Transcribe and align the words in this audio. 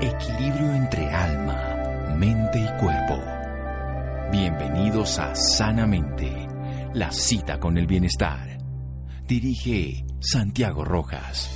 Equilibrio 0.00 0.74
entre 0.74 1.08
alma, 1.08 2.14
mente 2.18 2.58
y 2.58 2.78
cuerpo. 2.78 3.18
Bienvenidos 4.30 5.18
a 5.18 5.34
Sanamente, 5.34 6.46
la 6.92 7.10
cita 7.10 7.58
con 7.58 7.78
el 7.78 7.86
bienestar. 7.86 8.58
Dirige 9.26 10.04
Santiago 10.20 10.84
Rojas. 10.84 11.50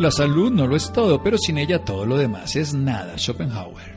La 0.00 0.10
salud 0.10 0.50
no 0.50 0.66
lo 0.66 0.74
es 0.74 0.92
todo, 0.92 1.22
pero 1.22 1.38
sin 1.38 1.58
ella 1.58 1.84
todo 1.84 2.06
lo 2.06 2.18
demás 2.18 2.56
es 2.56 2.74
nada. 2.74 3.16
Schopenhauer. 3.16 3.95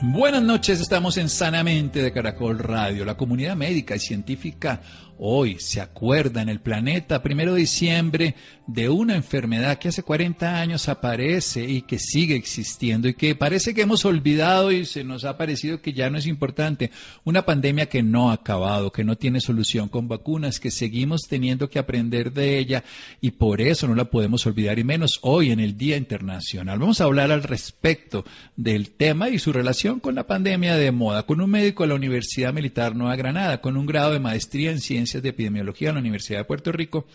Buenas 0.00 0.44
noches, 0.44 0.80
estamos 0.80 1.16
en 1.16 1.28
Sanamente 1.28 2.00
de 2.00 2.12
Caracol 2.12 2.60
Radio. 2.60 3.04
La 3.04 3.16
comunidad 3.16 3.56
médica 3.56 3.96
y 3.96 3.98
científica 3.98 4.80
hoy 5.18 5.56
se 5.58 5.80
acuerda 5.80 6.40
en 6.42 6.48
el 6.48 6.60
planeta, 6.60 7.22
primero 7.22 7.54
de 7.54 7.60
diciembre, 7.60 8.34
de 8.66 8.88
una 8.88 9.16
enfermedad 9.16 9.78
que 9.78 9.88
hace 9.88 10.02
40 10.02 10.60
años 10.60 10.88
aparece 10.88 11.64
y 11.64 11.82
que 11.82 11.98
sigue 11.98 12.36
existiendo 12.36 13.08
y 13.08 13.14
que 13.14 13.34
parece 13.34 13.74
que 13.74 13.82
hemos 13.82 14.04
olvidado 14.04 14.70
y 14.70 14.84
se 14.84 15.02
nos 15.02 15.24
ha 15.24 15.36
parecido 15.36 15.80
que 15.80 15.92
ya 15.92 16.10
no 16.10 16.18
es 16.18 16.26
importante. 16.26 16.90
Una 17.24 17.44
pandemia 17.44 17.86
que 17.86 18.02
no 18.02 18.30
ha 18.30 18.34
acabado, 18.34 18.92
que 18.92 19.04
no 19.04 19.16
tiene 19.16 19.40
solución 19.40 19.88
con 19.88 20.06
vacunas, 20.06 20.60
que 20.60 20.70
seguimos 20.70 21.22
teniendo 21.22 21.68
que 21.68 21.78
aprender 21.78 22.32
de 22.32 22.58
ella 22.58 22.84
y 23.20 23.32
por 23.32 23.60
eso 23.60 23.88
no 23.88 23.94
la 23.94 24.04
podemos 24.04 24.46
olvidar 24.46 24.78
y 24.78 24.84
menos 24.84 25.18
hoy 25.22 25.50
en 25.50 25.60
el 25.60 25.76
Día 25.76 25.96
Internacional. 25.96 26.78
Vamos 26.78 27.00
a 27.00 27.04
hablar 27.04 27.32
al 27.32 27.42
respecto 27.42 28.24
del 28.56 28.90
tema 28.90 29.30
y 29.30 29.38
su 29.38 29.52
relación 29.52 29.87
con 29.96 30.14
la 30.14 30.26
pandemia 30.26 30.76
de 30.76 30.92
moda 30.92 31.22
con 31.22 31.40
un 31.40 31.48
médico 31.48 31.82
de 31.82 31.88
la 31.88 31.94
Universidad 31.94 32.52
Militar 32.52 32.94
Nueva 32.94 33.16
Granada, 33.16 33.62
con 33.62 33.78
un 33.78 33.86
grado 33.86 34.12
de 34.12 34.20
maestría 34.20 34.70
en 34.70 34.80
ciencias 34.80 35.22
de 35.22 35.30
Epidemiología 35.30 35.88
en 35.88 35.94
la 35.94 36.00
Universidad 36.00 36.40
de 36.40 36.44
Puerto 36.44 36.72
Rico, 36.72 37.06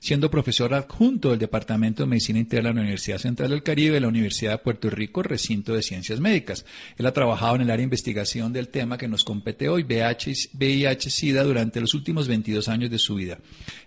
siendo 0.00 0.30
profesor 0.30 0.72
adjunto 0.72 1.28
del 1.28 1.38
Departamento 1.38 2.02
de 2.02 2.08
Medicina 2.08 2.38
Interna 2.38 2.70
de 2.70 2.76
la 2.76 2.80
Universidad 2.80 3.18
Central 3.18 3.50
del 3.50 3.62
Caribe 3.62 3.94
de 3.94 4.00
la 4.00 4.08
Universidad 4.08 4.52
de 4.52 4.58
Puerto 4.58 4.88
Rico, 4.88 5.22
recinto 5.22 5.74
de 5.74 5.82
Ciencias 5.82 6.20
Médicas. 6.20 6.64
Él 6.96 7.04
ha 7.04 7.12
trabajado 7.12 7.56
en 7.56 7.62
el 7.62 7.70
área 7.70 7.78
de 7.78 7.84
investigación 7.84 8.50
del 8.54 8.68
tema 8.68 8.96
que 8.96 9.08
nos 9.08 9.24
compete 9.24 9.68
hoy, 9.68 9.84
VIH-Sida, 9.84 11.42
durante 11.44 11.82
los 11.82 11.92
últimos 11.92 12.28
22 12.28 12.66
años 12.68 12.90
de 12.90 12.98
su 12.98 13.14
vida. 13.16 13.40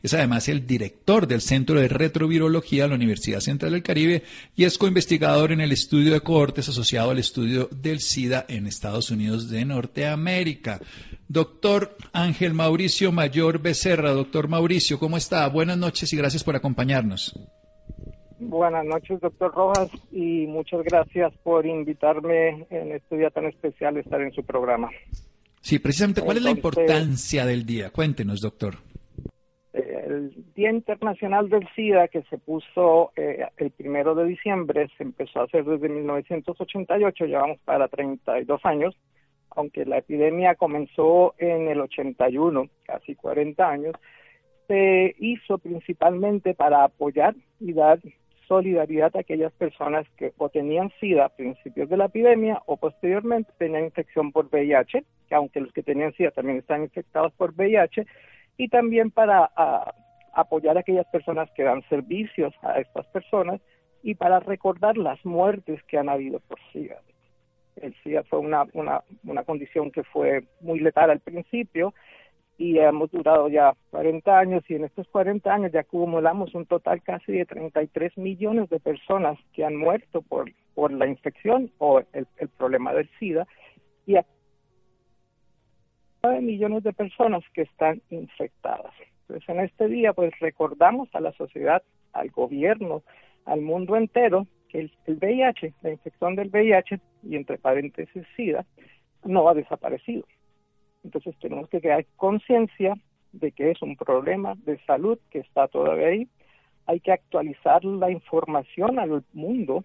Es 0.04 0.14
además 0.14 0.48
el 0.50 0.68
director 0.68 1.26
del 1.26 1.42
Centro 1.42 1.80
de 1.80 1.88
Retrovirología 1.88 2.84
de 2.84 2.90
la 2.90 2.96
Universidad 2.96 3.40
Central 3.40 3.72
del 3.72 3.82
Caribe 3.82 4.22
y 4.56 4.66
es 4.66 4.78
coinvestigador 4.78 5.52
en 5.52 5.62
el 5.62 5.72
estudio 5.72 6.14
de 6.14 6.22
cohortes 6.22 6.70
asociado 6.70 7.10
al 7.10 7.18
estudio 7.18 7.70
del 7.72 8.02
SIDA 8.02 8.35
en 8.48 8.68
Estados 8.68 9.12
Unidos 9.12 9.50
de 9.50 9.64
Norteamérica. 9.64 10.82
Doctor 11.28 11.96
Ángel 12.12 12.54
Mauricio 12.54 13.12
Mayor 13.12 13.60
Becerra. 13.60 14.12
Doctor 14.12 14.48
Mauricio, 14.48 15.00
¿cómo 15.00 15.16
está? 15.16 15.48
Buenas 15.48 15.78
noches 15.78 16.12
y 16.12 16.18
gracias 16.18 16.44
por 16.44 16.56
acompañarnos. 16.56 17.34
Buenas 18.40 18.86
noches, 18.86 19.20
doctor 19.22 19.54
Rojas, 19.54 19.90
y 20.12 20.46
muchas 20.48 20.84
gracias 20.84 21.32
por 21.44 21.66
invitarme 21.66 22.68
en 22.70 22.92
este 22.92 23.18
día 23.18 23.30
tan 23.30 23.46
especial 23.46 23.96
a 23.96 24.02
estar 24.02 24.22
en 24.22 24.34
su 24.34 24.44
programa. 24.44 24.90
Sí, 25.62 25.80
precisamente, 25.80 26.22
¿cuál 26.22 26.38
es 26.38 26.44
la 26.44 26.52
importancia 26.52 27.46
del 27.46 27.66
día? 27.66 27.90
Cuéntenos, 27.92 28.42
doctor. 28.42 28.76
El 30.06 30.32
Día 30.54 30.70
Internacional 30.70 31.50
del 31.50 31.68
SIDA, 31.76 32.08
que 32.08 32.22
se 32.30 32.38
puso 32.38 33.12
eh, 33.16 33.44
el 33.58 33.72
primero 33.72 34.14
de 34.14 34.26
diciembre, 34.26 34.88
se 34.98 35.04
empezó 35.04 35.40
a 35.40 35.46
hacer 35.46 35.66
desde 35.66 35.90
1988, 35.90 37.26
llevamos 37.26 37.58
para 37.66 37.88
32 37.88 38.64
años, 38.66 38.96
aunque 39.50 39.84
la 39.84 39.98
epidemia 39.98 40.54
comenzó 40.54 41.34
en 41.40 41.70
el 41.70 41.82
81, 41.82 42.70
casi 42.84 43.16
40 43.16 43.68
años, 43.68 43.96
se 44.68 45.16
hizo 45.18 45.58
principalmente 45.58 46.54
para 46.54 46.84
apoyar 46.84 47.34
y 47.60 47.74
dar 47.74 48.00
solidaridad 48.48 49.16
a 49.16 49.22
aquellas 49.22 49.54
personas 49.54 50.06
que 50.18 50.34
o 50.38 50.50
tenían 50.50 50.92
SIDA 51.00 51.26
a 51.26 51.30
principios 51.30 51.90
de 51.90 51.98
la 51.98 52.06
epidemia 52.06 52.62
o 52.68 52.78
posteriormente 52.78 53.52
tenían 53.58 53.86
infección 53.86 54.32
por 54.32 54.50
VIH, 54.52 55.04
que 55.28 55.34
aunque 55.34 55.62
los 55.62 55.74
que 55.74 55.82
tenían 55.82 56.14
SIDA 56.14 56.30
también 56.30 56.60
están 56.60 56.84
infectados 56.84 57.34
por 57.34 57.56
VIH, 57.56 58.06
y 58.58 58.70
también 58.70 59.12
para 59.12 59.50
apoyar 60.34 60.78
a 60.78 60.82
aquellas 60.82 61.08
personas 61.08 61.50
que 61.52 61.64
dan 61.64 61.84
servicios 61.90 62.54
a 62.62 62.80
estas 62.80 63.06
personas 63.08 63.62
y 64.04 64.16
para 64.16 64.40
recordar 64.40 64.98
las 64.98 65.24
muertes 65.26 65.82
que 65.84 65.98
han 65.98 66.10
habido 66.10 66.40
por 66.42 66.60
SIDA. 66.72 67.02
El 67.78 67.94
SIDA 68.04 68.24
fue 68.24 68.40
una, 68.40 68.66
una, 68.74 69.02
una 69.24 69.44
condición 69.44 69.92
que 69.92 70.04
fue 70.04 70.44
muy 70.62 70.80
letal 70.80 71.10
al 71.10 71.20
principio 71.20 71.94
y 72.58 72.78
hemos 72.78 73.12
durado 73.12 73.50
ya 73.50 73.74
40 73.92 74.40
años 74.40 74.64
y 74.70 74.76
en 74.76 74.86
estos 74.86 75.08
40 75.10 75.54
años 75.54 75.72
ya 75.74 75.82
acumulamos 75.82 76.56
un 76.56 76.66
total 76.66 77.02
casi 77.02 77.34
de 77.34 77.46
33 77.46 78.18
millones 78.18 78.70
de 78.70 78.80
personas 78.80 79.38
que 79.54 79.66
han 79.66 79.76
muerto 79.76 80.22
por, 80.22 80.50
por 80.74 80.94
la 80.94 81.08
infección 81.08 81.72
o 81.80 82.00
el, 82.14 82.28
el 82.38 82.50
problema 82.50 82.94
del 82.94 83.10
SIDA 83.20 83.46
y 84.06 84.16
9 86.26 86.42
millones 86.42 86.84
de 86.84 86.94
personas 86.94 87.44
que 87.54 87.64
están 87.64 88.02
infectadas. 88.10 88.94
Entonces 89.22 89.50
en 89.50 89.60
este 89.62 89.88
día 89.88 90.14
pues 90.14 90.32
recordamos 90.40 91.10
a 91.14 91.20
la 91.20 91.32
sociedad, 91.34 91.84
al 92.14 92.30
gobierno, 92.32 93.04
al 93.46 93.62
mundo 93.62 93.96
entero 93.96 94.48
el, 94.80 94.92
VIH, 95.08 95.74
la 95.82 95.92
infección 95.92 96.36
del 96.36 96.50
VIH, 96.50 97.00
y 97.24 97.36
entre 97.36 97.58
paréntesis 97.58 98.26
SIDA, 98.36 98.66
no 99.24 99.48
ha 99.50 99.54
desaparecido. 99.54 100.26
Entonces 101.04 101.36
tenemos 101.40 101.70
que 101.70 101.82
crear 101.82 102.06
conciencia 102.16 102.96
de 103.32 103.52
que 103.52 103.72
es 103.72 103.82
un 103.82 103.96
problema 103.96 104.56
de 104.66 104.78
salud 104.86 105.20
que 105.30 105.40
está 105.40 105.68
todavía 105.68 106.08
ahí. 106.08 106.28
Hay 106.88 107.00
que 107.00 107.12
actualizar 107.12 107.84
la 107.84 108.12
información 108.12 109.00
al 109.00 109.24
mundo. 109.34 109.84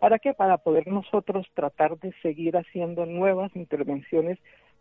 ¿Para 0.00 0.18
qué? 0.18 0.32
Para 0.32 0.58
poder 0.58 0.86
nosotros 0.88 1.46
tratar 1.54 1.98
de 1.98 2.12
seguir 2.22 2.56
haciendo 2.56 3.06
nuevas 3.06 3.54
intervenciones 3.54 4.38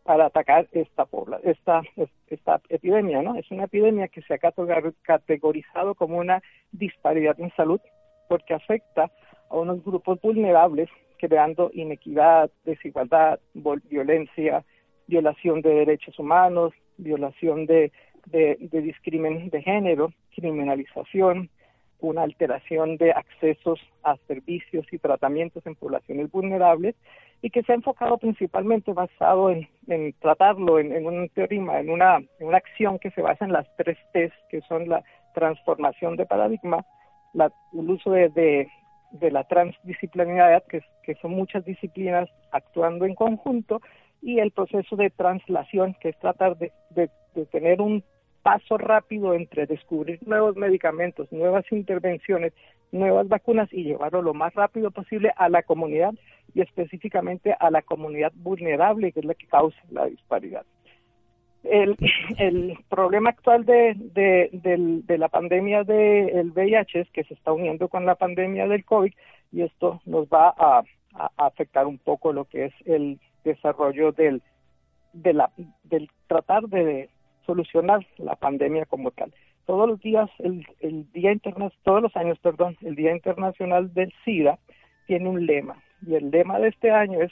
para 0.10 0.26
atacar 0.26 0.68
esta, 0.72 1.08
esta, 1.44 1.84
esta 2.30 2.62
epidemia, 2.70 3.22
¿no? 3.22 3.36
Es 3.36 3.52
una 3.52 3.66
epidemia 3.66 4.08
que 4.08 4.24
se 4.24 4.34
ha 4.34 4.40
categorizado 4.40 5.94
como 5.94 6.18
una 6.18 6.42
disparidad 6.72 7.40
en 7.40 7.52
salud 7.56 7.80
porque 8.28 8.56
afecta 8.56 9.12
a 9.52 9.56
unos 9.56 9.86
grupos 9.86 10.20
vulnerables, 10.20 10.90
creando 11.20 11.70
inequidad, 11.76 12.50
desigualdad, 12.66 13.40
violencia, 13.54 14.66
violación 15.06 15.62
de 15.62 15.76
derechos 15.76 16.18
humanos, 16.18 16.74
violación 16.98 17.68
de, 17.68 17.92
de, 18.26 18.58
de 18.62 18.82
de 19.52 19.62
género, 19.62 20.12
criminalización, 20.34 21.52
una 22.00 22.24
alteración 22.24 22.98
de 22.98 23.12
accesos 23.12 23.80
a 24.04 24.16
servicios 24.28 24.86
y 24.92 24.98
tratamientos 25.00 25.66
en 25.66 25.76
poblaciones 25.76 26.32
vulnerables 26.32 26.96
y 27.42 27.50
que 27.50 27.64
se 27.64 27.72
ha 27.72 27.76
enfocado 27.76 28.18
principalmente 28.18 28.94
basado 28.94 29.50
en, 29.50 29.68
en 29.88 30.14
tratarlo 30.20 30.80
en, 30.80 31.06
un 31.06 31.30
teorema, 31.30 31.80
en 31.80 31.90
una, 31.90 32.20
una 32.40 32.58
acción 32.58 33.00
que 33.00 33.12
se 33.12 33.22
basa 33.22 33.46
en 33.46 33.54
las 33.54 33.68
tres 33.78 33.98
T's, 34.14 34.34
que 34.50 34.62
son 34.62 34.90
la 34.90 35.04
transformación 35.34 36.16
de 36.16 36.26
paradigma, 36.26 36.86
la, 37.34 37.52
el 37.74 37.90
uso 37.90 38.12
de, 38.12 38.68
de 39.12 39.32
la 39.32 39.44
transdisciplinariedad, 39.46 40.64
que, 40.68 40.82
que 41.04 41.16
son 41.16 41.32
muchas 41.32 41.64
disciplinas 41.66 42.30
actuando 42.52 43.06
en 43.06 43.16
conjunto, 43.16 43.82
y 44.22 44.40
el 44.40 44.52
proceso 44.52 44.96
de 44.96 45.10
translación, 45.10 45.96
que 46.00 46.10
es 46.10 46.20
tratar 46.20 46.58
de, 46.58 46.72
de, 46.90 47.10
tener 47.52 47.82
un 47.82 48.04
paso 48.42 48.78
rápido 48.78 49.34
entre 49.34 49.66
descubrir 49.66 50.20
nuevos 50.26 50.56
medicamentos, 50.56 51.32
nuevas 51.32 51.66
intervenciones, 51.72 52.54
nuevas 52.92 53.28
vacunas 53.28 53.72
y 53.72 53.84
llevarlo 53.84 54.22
lo 54.22 54.34
más 54.34 54.54
rápido 54.54 54.92
posible 54.92 55.32
a 55.36 55.50
la 55.50 55.64
comunidad 55.64 56.14
y 56.54 56.62
específicamente 56.62 57.56
a 57.60 57.70
la 57.70 57.82
comunidad 57.82 58.32
vulnerable, 58.36 59.12
que 59.12 59.20
es 59.20 59.26
la 59.26 59.36
que 59.36 59.48
causa 59.48 59.78
la 59.92 60.06
disparidad. 60.06 60.66
El, 61.64 61.98
problema 62.90 63.32
actual 63.32 63.66
de, 63.66 63.96
de, 63.98 64.50
de, 64.52 65.18
la 65.18 65.28
pandemia 65.28 65.84
del 65.84 66.52
VIH 66.52 67.02
es 67.02 67.10
que 67.12 67.24
se 67.26 67.34
está 67.34 67.52
uniendo 67.52 67.90
con 67.90 68.06
la 68.06 68.16
pandemia 68.16 68.68
del 68.68 68.86
COVID 68.86 69.12
y 69.52 69.62
esto 69.62 70.02
nos 70.06 70.28
va 70.28 70.54
a, 70.58 70.84
afectar 71.38 71.88
un 71.88 71.98
poco 71.98 72.32
lo 72.32 72.46
que 72.46 72.66
es 72.66 72.74
el 72.86 73.20
desarrollo 73.44 74.12
del, 74.12 74.42
de 75.12 75.34
la, 75.34 75.52
del 75.84 76.10
tratar 76.28 76.64
de 76.70 77.10
solucionar 77.50 78.06
la 78.18 78.36
pandemia 78.36 78.86
como 78.86 79.10
tal. 79.10 79.34
Todos 79.66 79.90
los 79.90 80.00
días, 80.02 80.30
el, 80.38 81.12
día 81.14 81.32
interna 81.32 81.72
todos 81.84 82.04
los 82.04 82.16
años, 82.16 82.38
perdón, 82.40 82.78
el 82.82 82.96
Día 82.96 83.12
Internacional 83.12 83.92
del 83.92 84.14
SIDA 84.24 84.60
tiene 85.08 85.28
un 85.28 85.48
lema 85.48 85.82
y 86.06 86.14
el 86.14 86.30
lema 86.30 86.60
de 86.60 86.68
este 86.68 86.92
año 86.92 87.20
es 87.22 87.32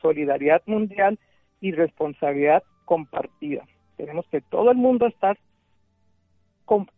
solidaridad 0.00 0.62
mundial 0.64 1.18
y 1.60 1.72
responsabilidad 1.72 2.62
compartida. 2.86 3.64
Tenemos 3.98 4.26
que 4.28 4.40
todo 4.40 4.70
el 4.70 4.78
mundo 4.78 5.06
estar 5.06 5.36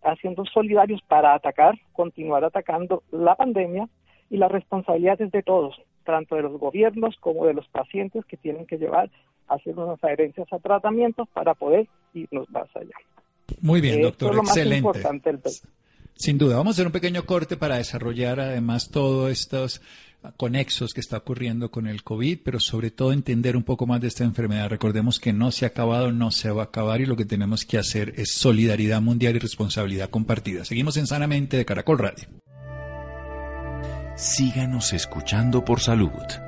haciendo 0.02 0.44
solidarios 0.46 1.02
para 1.08 1.34
atacar, 1.34 1.74
continuar 1.92 2.44
atacando 2.44 3.02
la 3.10 3.34
pandemia 3.34 3.88
y 4.30 4.36
la 4.36 4.46
responsabilidad 4.46 5.20
es 5.20 5.32
de 5.32 5.42
todos, 5.42 5.74
tanto 6.04 6.36
de 6.36 6.42
los 6.42 6.56
gobiernos 6.58 7.16
como 7.18 7.46
de 7.46 7.54
los 7.54 7.66
pacientes 7.68 8.24
que 8.26 8.36
tienen 8.36 8.64
que 8.66 8.78
llevar 8.78 9.10
hacer 9.48 9.78
unas 9.78 10.02
adherencias 10.02 10.46
a 10.52 10.58
tratamientos 10.58 11.28
para 11.32 11.54
poder 11.54 11.88
irnos 12.14 12.48
más 12.50 12.68
allá. 12.74 12.94
Muy 13.60 13.80
bien, 13.80 14.02
doctor, 14.02 14.36
excelente. 14.36 15.00
Sin 16.14 16.36
duda, 16.36 16.56
vamos 16.56 16.72
a 16.72 16.76
hacer 16.76 16.86
un 16.86 16.92
pequeño 16.92 17.24
corte 17.24 17.56
para 17.56 17.76
desarrollar 17.76 18.40
además 18.40 18.90
todos 18.90 19.30
estos 19.30 19.80
conexos 20.36 20.92
que 20.92 21.00
está 21.00 21.18
ocurriendo 21.18 21.70
con 21.70 21.86
el 21.86 22.02
COVID, 22.02 22.40
pero 22.44 22.58
sobre 22.58 22.90
todo 22.90 23.12
entender 23.12 23.56
un 23.56 23.62
poco 23.62 23.86
más 23.86 24.00
de 24.00 24.08
esta 24.08 24.24
enfermedad. 24.24 24.68
Recordemos 24.68 25.20
que 25.20 25.32
no 25.32 25.52
se 25.52 25.64
ha 25.64 25.68
acabado, 25.68 26.10
no 26.10 26.30
se 26.30 26.50
va 26.50 26.62
a 26.62 26.66
acabar 26.66 27.00
y 27.00 27.06
lo 27.06 27.16
que 27.16 27.24
tenemos 27.24 27.64
que 27.64 27.78
hacer 27.78 28.14
es 28.16 28.32
solidaridad 28.32 29.00
mundial 29.00 29.36
y 29.36 29.38
responsabilidad 29.38 30.10
compartida. 30.10 30.64
Seguimos 30.64 30.96
en 30.96 31.06
Sanamente 31.06 31.56
de 31.56 31.64
Caracol 31.64 31.98
Radio. 31.98 32.26
Síganos 34.16 34.92
escuchando 34.92 35.64
por 35.64 35.80
salud. 35.80 36.47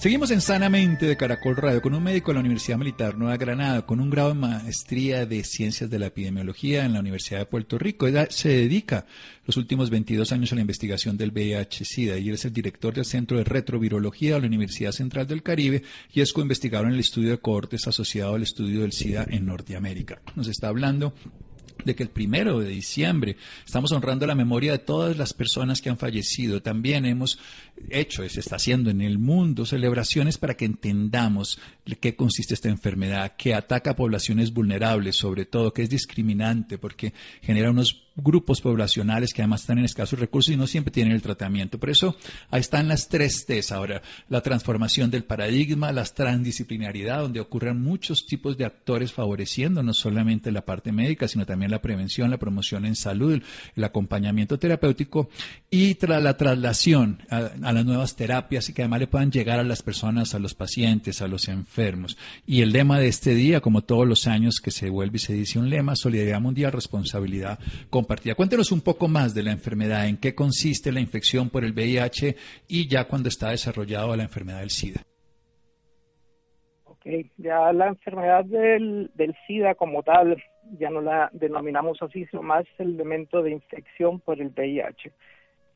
Seguimos 0.00 0.30
en 0.30 0.40
Sanamente 0.40 1.04
de 1.04 1.18
Caracol 1.18 1.56
Radio 1.56 1.82
con 1.82 1.92
un 1.92 2.02
médico 2.02 2.30
de 2.30 2.36
la 2.36 2.40
Universidad 2.40 2.78
Militar 2.78 3.18
Nueva 3.18 3.36
Granada 3.36 3.84
con 3.84 4.00
un 4.00 4.08
grado 4.08 4.30
de 4.30 4.34
maestría 4.34 5.26
de 5.26 5.44
Ciencias 5.44 5.90
de 5.90 5.98
la 5.98 6.06
Epidemiología 6.06 6.86
en 6.86 6.94
la 6.94 7.00
Universidad 7.00 7.40
de 7.40 7.44
Puerto 7.44 7.76
Rico. 7.78 8.06
Él 8.06 8.16
se 8.30 8.48
dedica 8.48 9.04
los 9.44 9.58
últimos 9.58 9.90
22 9.90 10.32
años 10.32 10.52
a 10.52 10.54
la 10.54 10.62
investigación 10.62 11.18
del 11.18 11.32
VIH-Sida 11.32 12.16
y 12.16 12.28
él 12.30 12.36
es 12.36 12.46
el 12.46 12.54
director 12.54 12.94
del 12.94 13.04
Centro 13.04 13.36
de 13.36 13.44
Retrovirología 13.44 14.36
de 14.36 14.40
la 14.40 14.46
Universidad 14.46 14.92
Central 14.92 15.26
del 15.26 15.42
Caribe 15.42 15.82
y 16.14 16.22
es 16.22 16.32
co-investigador 16.32 16.86
en 16.86 16.94
el 16.94 17.00
estudio 17.00 17.32
de 17.32 17.38
cohortes 17.38 17.86
asociado 17.86 18.36
al 18.36 18.42
estudio 18.42 18.80
del 18.80 18.92
SIDA 18.92 19.26
en 19.28 19.44
Norteamérica. 19.44 20.22
Nos 20.34 20.48
está 20.48 20.68
hablando 20.68 21.12
de 21.84 21.94
que 21.94 22.02
el 22.02 22.10
primero 22.10 22.60
de 22.60 22.68
diciembre 22.68 23.36
estamos 23.64 23.92
honrando 23.92 24.26
la 24.26 24.34
memoria 24.34 24.72
de 24.72 24.78
todas 24.78 25.16
las 25.16 25.32
personas 25.32 25.80
que 25.80 25.90
han 25.90 25.98
fallecido. 25.98 26.62
También 26.62 27.06
hemos 27.06 27.38
hecho, 27.90 28.28
se 28.28 28.40
está 28.40 28.56
haciendo 28.56 28.90
en 28.90 29.00
el 29.00 29.18
mundo, 29.18 29.66
celebraciones 29.66 30.38
para 30.38 30.56
que 30.56 30.64
entendamos 30.64 31.58
qué 32.00 32.14
consiste 32.14 32.54
esta 32.54 32.68
enfermedad, 32.68 33.36
que 33.36 33.54
ataca 33.54 33.90
a 33.90 33.96
poblaciones 33.96 34.52
vulnerables, 34.52 35.16
sobre 35.16 35.44
todo, 35.44 35.72
que 35.72 35.82
es 35.82 35.90
discriminante 35.90 36.78
porque 36.78 37.12
genera 37.42 37.70
unos 37.70 38.09
grupos 38.16 38.60
poblacionales 38.60 39.32
que 39.32 39.42
además 39.42 39.62
están 39.62 39.78
en 39.78 39.84
escasos 39.84 40.18
recursos 40.18 40.52
y 40.52 40.56
no 40.56 40.66
siempre 40.66 40.90
tienen 40.90 41.12
el 41.12 41.22
tratamiento. 41.22 41.78
Por 41.78 41.90
eso 41.90 42.16
ahí 42.50 42.60
están 42.60 42.88
las 42.88 43.08
tres 43.08 43.46
T's 43.46 43.72
ahora, 43.72 44.02
la 44.28 44.40
transformación 44.40 45.10
del 45.10 45.24
paradigma, 45.24 45.92
la 45.92 46.04
transdisciplinaridad, 46.04 47.20
donde 47.20 47.40
ocurren 47.40 47.80
muchos 47.80 48.26
tipos 48.26 48.56
de 48.56 48.64
actores 48.64 49.12
favoreciendo 49.12 49.82
no 49.82 49.94
solamente 49.94 50.50
la 50.52 50.64
parte 50.64 50.92
médica, 50.92 51.28
sino 51.28 51.46
también 51.46 51.70
la 51.70 51.82
prevención, 51.82 52.30
la 52.30 52.38
promoción 52.38 52.84
en 52.84 52.96
salud, 52.96 53.42
el 53.76 53.84
acompañamiento 53.84 54.58
terapéutico 54.58 55.28
y 55.70 55.96
la 56.06 56.36
traslación 56.36 57.22
a, 57.30 57.50
a 57.62 57.72
las 57.72 57.84
nuevas 57.84 58.16
terapias 58.16 58.68
y 58.68 58.72
que 58.72 58.82
además 58.82 59.00
le 59.00 59.06
puedan 59.06 59.30
llegar 59.30 59.58
a 59.58 59.64
las 59.64 59.82
personas, 59.82 60.34
a 60.34 60.38
los 60.38 60.54
pacientes, 60.54 61.22
a 61.22 61.28
los 61.28 61.48
enfermos. 61.48 62.16
Y 62.46 62.62
el 62.62 62.72
lema 62.72 62.98
de 62.98 63.08
este 63.08 63.34
día, 63.34 63.60
como 63.60 63.82
todos 63.82 64.06
los 64.06 64.26
años 64.26 64.60
que 64.62 64.70
se 64.70 64.90
vuelve 64.90 65.16
y 65.16 65.20
se 65.20 65.34
dice 65.34 65.58
un 65.58 65.70
lema, 65.70 65.94
solidaridad 65.94 66.40
mundial, 66.40 66.72
responsabilidad 66.72 67.58
compartida. 68.00 68.34
Cuéntenos 68.34 68.72
un 68.72 68.80
poco 68.80 69.08
más 69.08 69.34
de 69.34 69.42
la 69.42 69.52
enfermedad, 69.52 70.08
en 70.08 70.16
qué 70.16 70.34
consiste 70.34 70.90
la 70.90 71.00
infección 71.00 71.50
por 71.50 71.64
el 71.64 71.72
VIH 71.72 72.34
y 72.68 72.88
ya 72.88 73.04
cuando 73.04 73.28
está 73.28 73.50
desarrollado 73.50 74.16
la 74.16 74.22
enfermedad 74.24 74.60
del 74.60 74.70
SIDA. 74.70 75.02
Ok, 76.84 77.06
ya 77.36 77.72
la 77.72 77.88
enfermedad 77.88 78.44
del, 78.44 79.10
del 79.14 79.34
SIDA 79.46 79.74
como 79.74 80.02
tal, 80.02 80.42
ya 80.78 80.90
no 80.90 81.00
la 81.00 81.30
denominamos 81.32 81.98
así, 82.00 82.24
sino 82.26 82.42
más 82.42 82.64
el 82.78 82.94
elemento 82.94 83.42
de 83.42 83.50
infección 83.50 84.20
por 84.20 84.40
el 84.40 84.48
VIH 84.48 85.12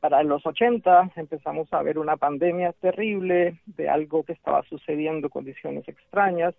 para 0.07 0.21
los 0.21 0.45
80 0.45 1.13
empezamos 1.15 1.67
a 1.73 1.81
ver 1.81 1.97
una 1.97 2.15
pandemia 2.15 2.73
terrible 2.73 3.59
de 3.65 3.89
algo 3.89 4.23
que 4.23 4.33
estaba 4.33 4.61
sucediendo, 4.69 5.31
condiciones 5.31 5.87
extrañas, 5.87 6.53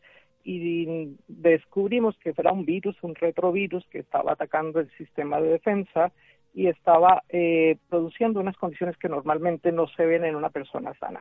y 0.49 1.17
descubrimos 1.27 2.17
que 2.19 2.33
era 2.37 2.53
un 2.53 2.65
virus, 2.65 2.97
un 3.03 3.17
retrovirus 3.17 3.85
que 3.89 3.99
estaba 3.99 4.33
atacando 4.33 4.79
el 4.79 4.89
sistema 4.97 5.41
de 5.41 5.49
defensa 5.49 6.13
y 6.55 6.69
estaba 6.69 7.25
eh, 7.31 7.79
produciendo 7.89 8.39
unas 8.39 8.57
condiciones 8.57 8.97
que 8.97 9.09
normalmente 9.09 9.73
no 9.73 9.89
se 9.89 10.07
ven 10.07 10.25
en 10.25 10.37
una 10.37 10.51
persona 10.51 10.95
sana. 11.01 11.21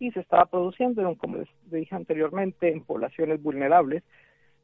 Y 0.00 0.10
se 0.10 0.18
estaba 0.18 0.46
produciendo, 0.46 1.08
en, 1.08 1.14
como 1.14 1.36
les 1.36 1.48
dije 1.70 1.94
anteriormente, 1.94 2.68
en 2.68 2.82
poblaciones 2.82 3.40
vulnerables, 3.40 4.02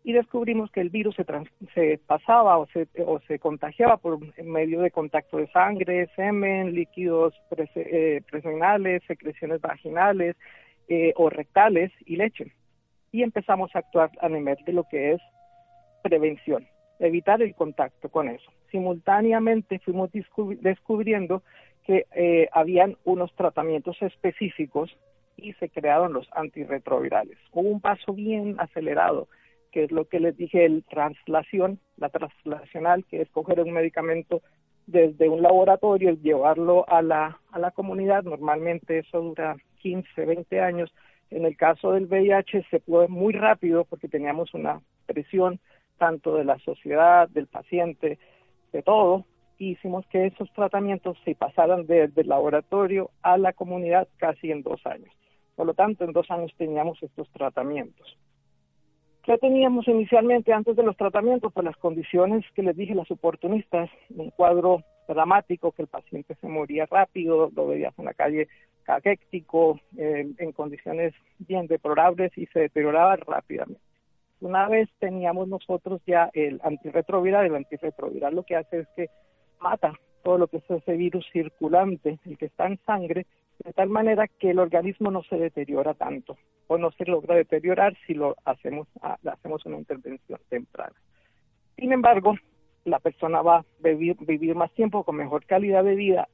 y 0.03 0.13
descubrimos 0.13 0.73
que 0.73 0.81
el 0.81 0.91
virus 0.91 1.15
se, 1.15 1.25
se 1.73 2.01
pasaba 2.05 2.59
o 2.59 2.67
se, 2.67 2.89
o 3.07 3.21
se 3.29 3.39
contagiaba 3.39 3.99
por 3.99 4.19
medio 4.43 4.81
de 4.81 4.91
contacto 4.91 5.37
de 5.37 5.47
sangre, 5.53 6.09
semen, 6.17 6.75
líquidos 6.75 7.33
eh, 7.77 8.23
preseminales, 8.29 9.03
secreciones 9.07 9.61
vaginales 9.61 10.35
eh, 10.89 11.13
o 11.15 11.31
rectales 11.31 11.93
y 12.07 12.17
leche. 12.17 12.53
Y 13.13 13.23
empezamos 13.23 13.75
a 13.75 13.81
actuar 13.81 14.11
a 14.21 14.29
nivel 14.29 14.57
de 14.65 14.73
lo 14.73 14.85
que 14.85 15.13
es 15.13 15.21
prevención, 16.03 16.67
evitar 16.99 17.43
el 17.43 17.55
contacto 17.55 18.09
con 18.09 18.29
eso. 18.29 18.51
Simultáneamente 18.71 19.81
fuimos 19.81 20.11
descubriendo 20.13 21.43
que 21.85 22.07
eh, 22.15 22.49
habían 22.53 22.97
unos 23.05 23.35
tratamientos 23.35 24.01
específicos 24.01 24.97
y 25.37 25.55
se 25.55 25.69
crearon 25.69 26.13
los 26.13 26.29
antirretrovirales. 26.33 27.39
Hubo 27.53 27.69
un 27.69 27.81
paso 27.81 28.13
bien 28.13 28.57
acelerado 28.59 29.29
que 29.71 29.85
es 29.85 29.93
lo 29.93 30.07
que 30.07 30.21
les 30.21 30.37
dije, 30.37 30.65
el 30.65 30.85
translación, 30.85 31.79
la 31.97 32.09
translacional, 32.09 33.05
que 33.05 33.23
es 33.23 33.31
coger 33.31 33.61
un 33.61 33.73
medicamento 33.73 34.43
desde 34.87 35.29
un 35.29 35.43
laboratorio 35.43 36.11
y 36.11 36.17
llevarlo 36.17 36.89
a 36.89 37.03
la, 37.03 37.41
a 37.53 37.59
la 37.59 37.71
comunidad. 37.71 38.25
Normalmente 38.25 38.99
eso 38.99 39.21
dura 39.21 39.57
15, 39.79 40.25
20 40.25 40.61
años. 40.61 40.93
En 41.31 41.45
el 41.45 41.57
caso 41.57 41.93
del 41.93 42.07
VIH 42.07 42.67
se 42.71 42.81
fue 42.81 43.09
muy 43.09 43.33
rápido 43.33 43.85
porque 43.85 44.09
teníamos 44.09 44.53
una 44.55 44.81
presión 45.07 45.61
tanto 45.99 46.35
de 46.35 46.45
la 46.45 46.59
sociedad, 46.59 47.29
del 47.29 47.47
paciente, 47.47 48.19
de 48.73 48.83
todo. 48.83 49.25
Y 49.59 49.73
hicimos 49.73 50.07
que 50.07 50.27
esos 50.27 50.51
tratamientos 50.53 51.19
se 51.25 51.35
pasaran 51.35 51.87
desde 51.87 52.23
el 52.23 52.29
laboratorio 52.29 53.11
a 53.23 53.37
la 53.37 53.53
comunidad 53.53 54.09
casi 54.17 54.51
en 54.51 54.63
dos 54.63 54.85
años. 54.87 55.15
Por 55.55 55.67
lo 55.67 55.75
tanto, 55.75 56.05
en 56.05 56.13
dos 56.13 56.31
años 56.31 56.53
teníamos 56.57 57.01
estos 57.03 57.29
tratamientos. 57.31 58.17
¿Qué 59.23 59.37
teníamos 59.37 59.87
inicialmente 59.87 60.53
antes 60.53 60.75
de 60.75 60.83
los 60.83 60.97
tratamientos? 60.97 61.53
Pues 61.53 61.65
las 61.65 61.77
condiciones 61.77 62.45
que 62.55 62.63
les 62.63 62.75
dije, 62.75 62.95
las 62.95 63.11
oportunistas, 63.11 63.91
un 64.09 64.31
cuadro 64.31 64.83
dramático, 65.07 65.73
que 65.73 65.83
el 65.83 65.89
paciente 65.89 66.35
se 66.41 66.49
moría 66.49 66.87
rápido, 66.87 67.51
lo 67.55 67.67
veías 67.67 67.97
en 67.99 68.07
la 68.07 68.15
calle 68.15 68.49
caquéctico, 68.91 69.81
eh, 69.97 70.33
en 70.39 70.53
condiciones 70.53 71.15
bien 71.39 71.67
deplorables 71.67 72.37
y 72.37 72.47
se 72.47 72.61
deterioraba 72.61 73.17
rápidamente. 73.17 73.81
Una 74.41 74.69
vez 74.69 74.89
teníamos 74.99 75.49
nosotros 75.49 76.01
ya 76.07 76.31
el 76.33 76.61
antirretroviral, 76.65 77.47
el 77.47 77.57
antirretroviral 77.57 78.35
lo 78.35 78.43
que 78.43 78.57
hace 78.57 78.81
es 78.81 78.89
que 78.97 79.11
mata 79.61 79.93
todo 80.23 80.39
lo 80.39 80.49
que 80.49 80.59
es 80.59 80.71
ese 80.71 80.97
virus 80.97 81.27
circulante, 81.33 82.19
el 82.25 82.39
que 82.39 82.47
está 82.47 82.67
en 82.67 82.79
sangre, 82.87 83.27
de 83.65 83.73
tal 83.73 83.91
manera 83.91 84.27
que 84.27 84.51
el 84.51 84.59
organismo 84.59 85.11
no 85.11 85.23
se 85.25 85.37
deteriora 85.37 85.95
tanto 85.95 86.37
o 86.67 86.79
no 86.79 86.91
se 86.93 87.05
logra 87.05 87.35
deteriorar 87.35 87.97
si 88.07 88.15
lo 88.15 88.37
hacemos, 88.45 88.89
ah, 89.03 89.19
hacemos 89.31 89.65
una 89.67 89.79
intervención 89.79 90.41
temprana. 90.49 90.95
Sin 91.77 91.93
embargo, 91.93 92.35
la 92.85 92.99
persona 92.99 93.43
va 93.43 93.59
a 93.59 93.65
vivir 93.83 94.55
más 94.55 94.73
tiempo 94.73 95.05
con 95.05 95.17
mejor 95.17 95.45
calidad 95.45 95.85
de 95.85 95.95
vida, 95.95 96.29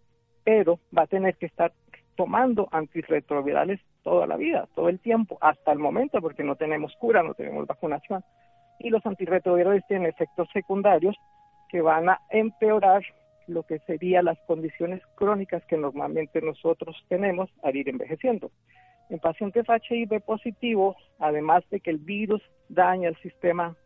pero 0.45 0.79
va 0.97 1.03
a 1.03 1.07
tener 1.07 1.37
que 1.37 1.47
estar 1.47 1.73
tomando 2.17 2.69
antirretrovirales 2.73 3.81
toda 4.03 4.27
la 4.27 4.37
vida, 4.37 4.69
todo 4.75 4.89
el 4.89 5.01
tiempo, 5.01 5.39
hasta 5.41 5.73
el 5.73 5.79
momento, 5.79 6.21
porque 6.21 6.45
no 6.45 6.57
tenemos 6.57 6.95
cura, 6.99 7.23
no 7.23 7.35
tenemos 7.35 7.67
vacunación. 7.67 8.25
Y 8.79 8.91
los 8.91 9.05
antirretrovirales 9.07 9.87
tienen 9.87 10.09
efectos 10.09 10.49
secundarios 10.53 11.17
que 11.69 11.81
van 11.81 12.09
a 12.09 12.21
empeorar 12.31 13.03
lo 13.47 13.63
que 13.63 13.79
serían 13.81 14.25
las 14.25 14.39
condiciones 14.47 15.03
crónicas 15.15 15.65
que 15.67 15.77
normalmente 15.77 16.41
nosotros 16.41 16.97
tenemos 17.09 17.49
al 17.63 17.77
ir 17.77 17.89
envejeciendo. 17.89 18.51
En 19.09 19.21
pacientes 19.21 19.67
HIV 19.69 20.21
positivos, 20.23 20.97
además 21.19 21.63
de 21.71 21.81
que 21.81 21.91
el 21.91 21.99
virus 21.99 22.43
daña 22.69 23.09
el 23.09 23.17
sistema 23.19 23.77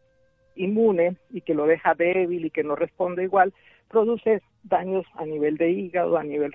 inmune 0.56 1.16
y 1.30 1.42
que 1.42 1.54
lo 1.54 1.66
deja 1.66 1.94
débil 1.94 2.46
y 2.46 2.50
que 2.50 2.64
no 2.64 2.75
responde 2.75 3.25
igual, 3.25 3.52
produce 3.88 4.40
daños 4.62 5.04
a 5.14 5.26
nivel 5.26 5.56
de 5.56 5.70
hígado, 5.70 6.16
a 6.16 6.25
nivel 6.25 6.52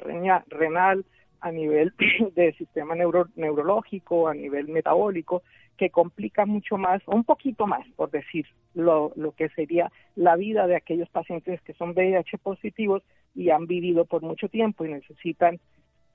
renal, 0.47 1.05
a 1.45 1.51
nivel 1.51 1.93
del 2.35 2.55
sistema 2.55 2.95
neurológico, 2.95 4.27
a 4.27 4.33
nivel 4.33 4.67
metabólico, 4.67 5.43
que 5.77 5.91
complica 5.91 6.47
mucho 6.47 6.77
más, 6.77 7.03
un 7.05 7.23
poquito 7.23 7.67
más, 7.67 7.87
por 7.95 8.09
decir, 8.09 8.47
lo, 8.73 9.13
que 9.37 9.49
sería 9.49 9.91
la 10.15 10.35
vida 10.37 10.65
de 10.65 10.75
aquellos 10.75 11.07
pacientes 11.09 11.61
que 11.61 11.73
son 11.73 11.91
VIH 11.91 12.39
positivos 12.39 13.03
y 13.35 13.51
han 13.51 13.67
vivido 13.67 14.05
por 14.05 14.23
mucho 14.23 14.49
tiempo 14.49 14.85
y 14.85 14.93
necesitan 14.93 15.59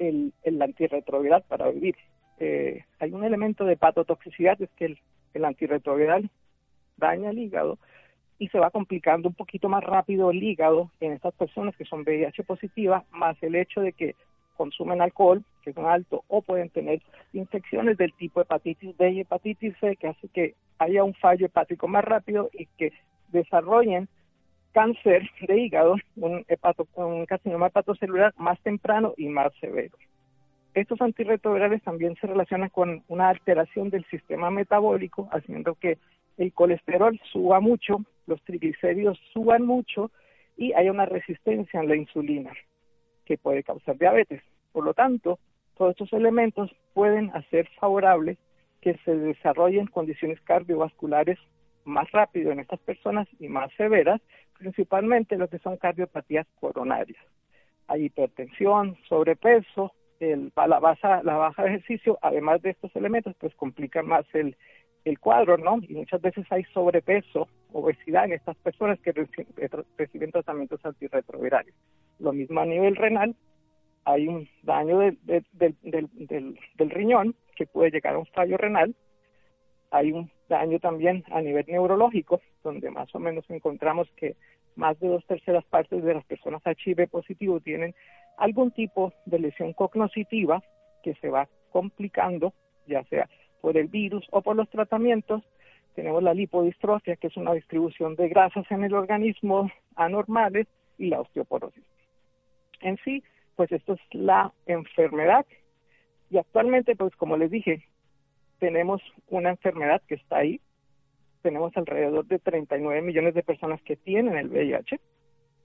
el, 0.01 0.33
el 0.43 0.61
antirretroviral 0.61 1.45
para 1.47 1.71
vivir. 1.71 1.95
Eh, 2.41 2.85
hay 2.99 3.13
un 3.13 3.23
elemento 3.23 3.65
de 3.65 3.77
patotoxicidad, 3.77 4.61
es 4.61 4.71
que 4.71 4.97
el, 5.35 5.45
antirretroviral 5.45 6.29
daña 6.97 7.31
el 7.31 7.39
hígado 7.39 7.79
y 8.37 8.49
se 8.49 8.59
va 8.59 8.71
complicando 8.71 9.29
un 9.29 9.35
poquito 9.35 9.69
más 9.69 9.85
rápido 9.85 10.31
el 10.31 10.43
hígado 10.43 10.91
en 10.99 11.13
estas 11.13 11.35
personas 11.35 11.77
que 11.77 11.85
son 11.85 12.01
VIH 12.01 12.43
positivas, 12.43 13.05
más 13.13 13.41
el 13.45 13.55
hecho 13.55 13.81
de 13.81 13.93
que 13.93 14.17
consumen 14.61 15.01
alcohol, 15.01 15.43
que 15.63 15.73
son 15.73 15.87
alto, 15.87 16.23
o 16.29 16.43
pueden 16.43 16.69
tener 16.69 17.01
infecciones 17.33 17.97
del 17.97 18.13
tipo 18.13 18.43
hepatitis 18.43 18.95
B 18.99 19.11
y 19.13 19.21
hepatitis 19.21 19.75
C, 19.81 19.97
que 19.97 20.09
hace 20.09 20.29
que 20.29 20.55
haya 20.79 21.03
un 21.03 21.15
fallo 21.15 21.47
hepático 21.47 21.89
más 21.89 22.05
rápido 22.05 22.51
y 22.53 22.67
que 22.77 22.93
desarrollen 23.33 24.07
cáncer 24.73 25.23
de 25.49 25.59
hígado, 25.59 25.97
un, 26.17 26.45
hepato, 26.47 26.87
un 26.95 27.25
carcinoma 27.25 27.69
hepatocelular 27.69 28.35
más 28.37 28.61
temprano 28.61 29.15
y 29.17 29.29
más 29.29 29.51
severo. 29.63 29.97
Estos 30.75 31.01
antirretrovirales 31.01 31.83
también 31.83 32.15
se 32.21 32.27
relacionan 32.27 32.69
con 32.69 33.03
una 33.09 33.31
alteración 33.31 33.89
del 33.89 34.05
sistema 34.11 34.51
metabólico, 34.51 35.27
haciendo 35.33 35.75
que 35.75 35.97
el 36.37 36.53
colesterol 36.53 37.19
suba 37.33 37.61
mucho, 37.61 38.05
los 38.27 38.43
triglicéridos 38.43 39.19
suban 39.33 39.65
mucho 39.65 40.11
y 40.59 40.75
hay 40.75 40.91
una 40.91 41.07
resistencia 41.07 41.81
en 41.81 41.89
la 41.89 41.97
insulina 41.97 42.53
que 43.31 43.39
puede 43.39 43.63
causar 43.63 43.97
diabetes. 43.97 44.43
Por 44.73 44.85
lo 44.85 44.93
tanto, 44.93 45.39
todos 45.77 45.93
estos 45.93 46.13
elementos 46.13 46.69
pueden 46.95 47.31
hacer 47.33 47.69
favorable 47.79 48.39
que 48.81 48.99
se 49.05 49.15
desarrollen 49.15 49.87
condiciones 49.87 50.41
cardiovasculares 50.41 51.39
más 51.85 52.11
rápido 52.11 52.51
en 52.51 52.59
estas 52.59 52.81
personas 52.81 53.29
y 53.39 53.47
más 53.47 53.71
severas, 53.77 54.21
principalmente 54.59 55.37
lo 55.37 55.47
que 55.47 55.61
son 55.61 55.77
cardiopatías 55.77 56.45
coronarias. 56.59 57.23
Hay 57.87 58.07
hipertensión, 58.07 58.97
sobrepeso, 59.09 59.93
el, 60.19 60.53
la, 60.57 60.81
baja, 60.81 61.23
la 61.23 61.37
baja 61.37 61.63
de 61.63 61.69
ejercicio, 61.69 62.19
además 62.23 62.63
de 62.63 62.71
estos 62.71 62.95
elementos, 62.97 63.37
pues 63.39 63.55
complican 63.55 64.09
más 64.09 64.27
el, 64.35 64.57
el 65.05 65.19
cuadro, 65.19 65.57
¿no? 65.57 65.79
Y 65.89 65.95
muchas 65.95 66.21
veces 66.21 66.47
hay 66.51 66.65
sobrepeso, 66.75 67.49
obesidad 67.73 68.27
en 68.27 68.35
estas 68.35 68.57
personas 68.59 68.99
que 69.01 69.13
reciben 69.97 70.31
tratamientos 70.31 70.85
antirretrovirales. 70.85 71.75
Lo 72.19 72.33
mismo 72.33 72.61
a 72.61 72.67
nivel 72.67 72.97
renal, 72.97 73.35
hay 74.05 74.29
un 74.29 74.49
daño 74.63 74.99
del, 74.99 75.19
del, 75.25 75.77
del, 75.83 76.59
del, 76.77 76.91
riñón 76.91 77.35
que 77.57 77.67
puede 77.67 77.91
llegar 77.91 78.15
a 78.15 78.19
un 78.19 78.27
fallo 78.27 78.57
renal, 78.57 78.95
hay 79.91 80.13
un 80.13 80.31
daño 80.49 80.79
también 80.79 81.25
a 81.31 81.41
nivel 81.41 81.65
neurológico, 81.69 82.41
donde 82.63 82.91
más 82.91 83.15
o 83.15 83.19
menos 83.19 83.45
encontramos 83.51 84.09
que 84.17 84.37
más 84.77 84.99
de 85.01 85.09
dos 85.09 85.25
terceras 85.27 85.65
partes 85.65 86.03
de 86.03 86.15
las 86.15 86.25
personas 86.25 86.63
HIV 86.65 87.09
positivo 87.09 87.61
tienen 87.61 87.95
algún 88.39 88.71
tipo 88.71 89.13
de 89.27 89.39
lesión 89.39 89.73
cognitiva 89.73 90.63
que 91.03 91.15
se 91.15 91.29
va 91.29 91.49
complicando, 91.71 92.53
ya 92.87 93.05
sea 93.05 93.29
por 93.61 93.77
el 93.77 93.89
virus 93.89 94.27
o 94.31 94.43
por 94.43 94.57
los 94.57 94.69
tratamientos. 94.71 95.43
Tenemos 95.95 96.23
la 96.23 96.35
lipodistrofia, 96.35 97.17
que 97.17 97.27
es 97.27 97.37
una 97.37 97.53
distribución 97.53 98.15
de 98.17 98.29
grasas 98.29 98.65
en 98.71 98.85
el 98.85 98.95
organismo 98.95 99.71
anormales, 99.97 100.67
y 101.01 101.07
la 101.09 101.21
osteoporosis. 101.21 101.83
En 102.81 102.99
sí, 102.99 103.25
pues 103.57 103.73
esto 103.73 103.95
es 103.95 104.01
la 104.13 104.53
enfermedad. 104.67 105.47
Y 106.31 106.39
actualmente, 106.39 106.95
pues 106.95 107.17
como 107.17 107.37
les 107.37 107.51
dije, 107.51 107.89
tenemos 108.59 109.03
una 109.29 109.51
enfermedad 109.51 110.03
que 110.07 110.17
está 110.17 110.39
ahí. 110.39 110.61
Tenemos 111.43 111.75
alrededor 111.77 112.27
de 112.27 112.39
39 112.39 113.01
millones 113.01 113.35
de 113.35 113.43
personas 113.43 113.83
que 113.83 113.97
tienen 113.97 114.37
el 114.37 114.49
VIH. 114.49 115.01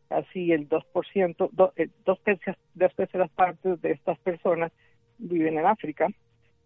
Así 0.10 0.52
el 0.54 0.70
2%, 0.70 1.74
eh, 1.76 1.90
dos 2.06 2.22
terceras, 2.24 2.58
dos 2.74 2.96
terceras 2.96 3.30
partes 3.32 3.82
de 3.82 3.92
estas 3.92 4.18
personas 4.20 4.72
viven 5.18 5.58
en 5.58 5.66
África 5.66 6.08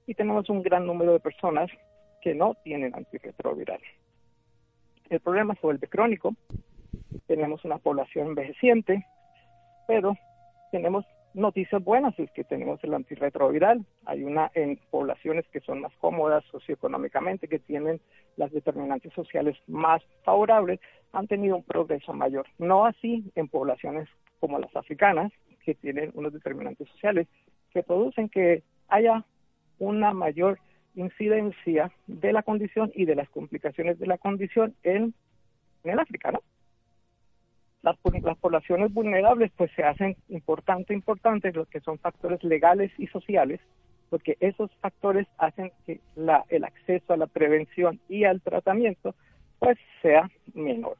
y 0.10 0.16
tenemos 0.16 0.50
un 0.50 0.64
gran 0.64 0.88
número 0.88 1.14
de 1.14 1.20
personas 1.20 1.70
que 2.24 2.34
no 2.34 2.56
tienen 2.64 2.96
antirretroviral. 2.96 3.80
El 5.08 5.20
problema 5.20 5.54
se 5.54 5.62
vuelve 5.62 5.88
crónico, 5.88 6.34
tenemos 7.28 7.64
una 7.64 7.78
población 7.78 8.30
envejeciente, 8.30 9.06
pero 9.88 10.18
tenemos 10.72 11.06
noticias 11.36 11.84
buenas, 11.84 12.18
es 12.18 12.32
que 12.32 12.44
tenemos 12.44 12.84
el 12.84 12.96
antirretroviral, 12.96 13.86
hay 14.06 14.24
una 14.24 14.50
en 14.56 14.80
poblaciones 14.90 15.48
que 15.50 15.60
son 15.60 15.82
más 15.82 15.94
cómodas 15.98 16.44
socioeconómicamente, 16.46 17.48
que 17.48 17.60
tienen 17.60 18.02
las 18.36 18.52
determinantes 18.52 19.14
sociales 19.14 19.58
más 19.68 20.02
favorables, 20.24 20.80
han 21.14 21.28
tenido 21.28 21.58
un 21.58 21.64
progreso 21.64 22.14
mayor. 22.14 22.48
No 22.58 22.88
así 22.88 23.32
en 23.36 23.48
poblaciones 23.48 24.10
como 24.40 24.58
las 24.58 24.76
africanas, 24.76 25.32
que 25.64 25.76
tienen 25.76 26.10
unos 26.16 26.34
determinantes 26.34 26.88
sociales 26.90 27.28
que 27.72 27.84
producen 27.84 28.28
que 28.28 28.64
haya 28.88 29.24
una 29.80 30.14
mayor 30.14 30.60
incidencia 30.96 31.92
de 32.08 32.34
la 32.34 32.44
condición 32.44 32.92
y 32.94 33.06
de 33.06 33.16
las 33.16 33.30
complicaciones 33.30 34.00
de 34.00 34.08
la 34.08 34.18
condición 34.18 34.76
en, 34.84 35.14
el 35.84 36.00
África, 36.00 36.32
¿no? 36.32 36.42
Las, 37.82 37.96
las 38.24 38.38
poblaciones 38.38 38.94
vulnerables 38.94 39.52
pues 39.56 39.72
se 39.76 39.84
hacen 39.84 40.18
importante, 40.28 40.94
importantes 40.94 41.56
los 41.56 41.68
que 41.70 41.80
son 41.80 41.98
factores 41.98 42.44
legales 42.44 42.92
y 42.98 43.08
sociales, 43.08 43.62
porque 44.10 44.36
esos 44.42 44.70
factores 44.82 45.28
hacen 45.38 45.72
que 45.86 46.02
la, 46.16 46.44
el 46.50 46.66
acceso 46.66 47.14
a 47.14 47.18
la 47.18 47.28
prevención 47.28 48.00
y 48.10 48.26
al 48.26 48.42
tratamiento 48.42 49.16
pues 49.60 49.78
sea 50.02 50.30
menor. 50.54 50.98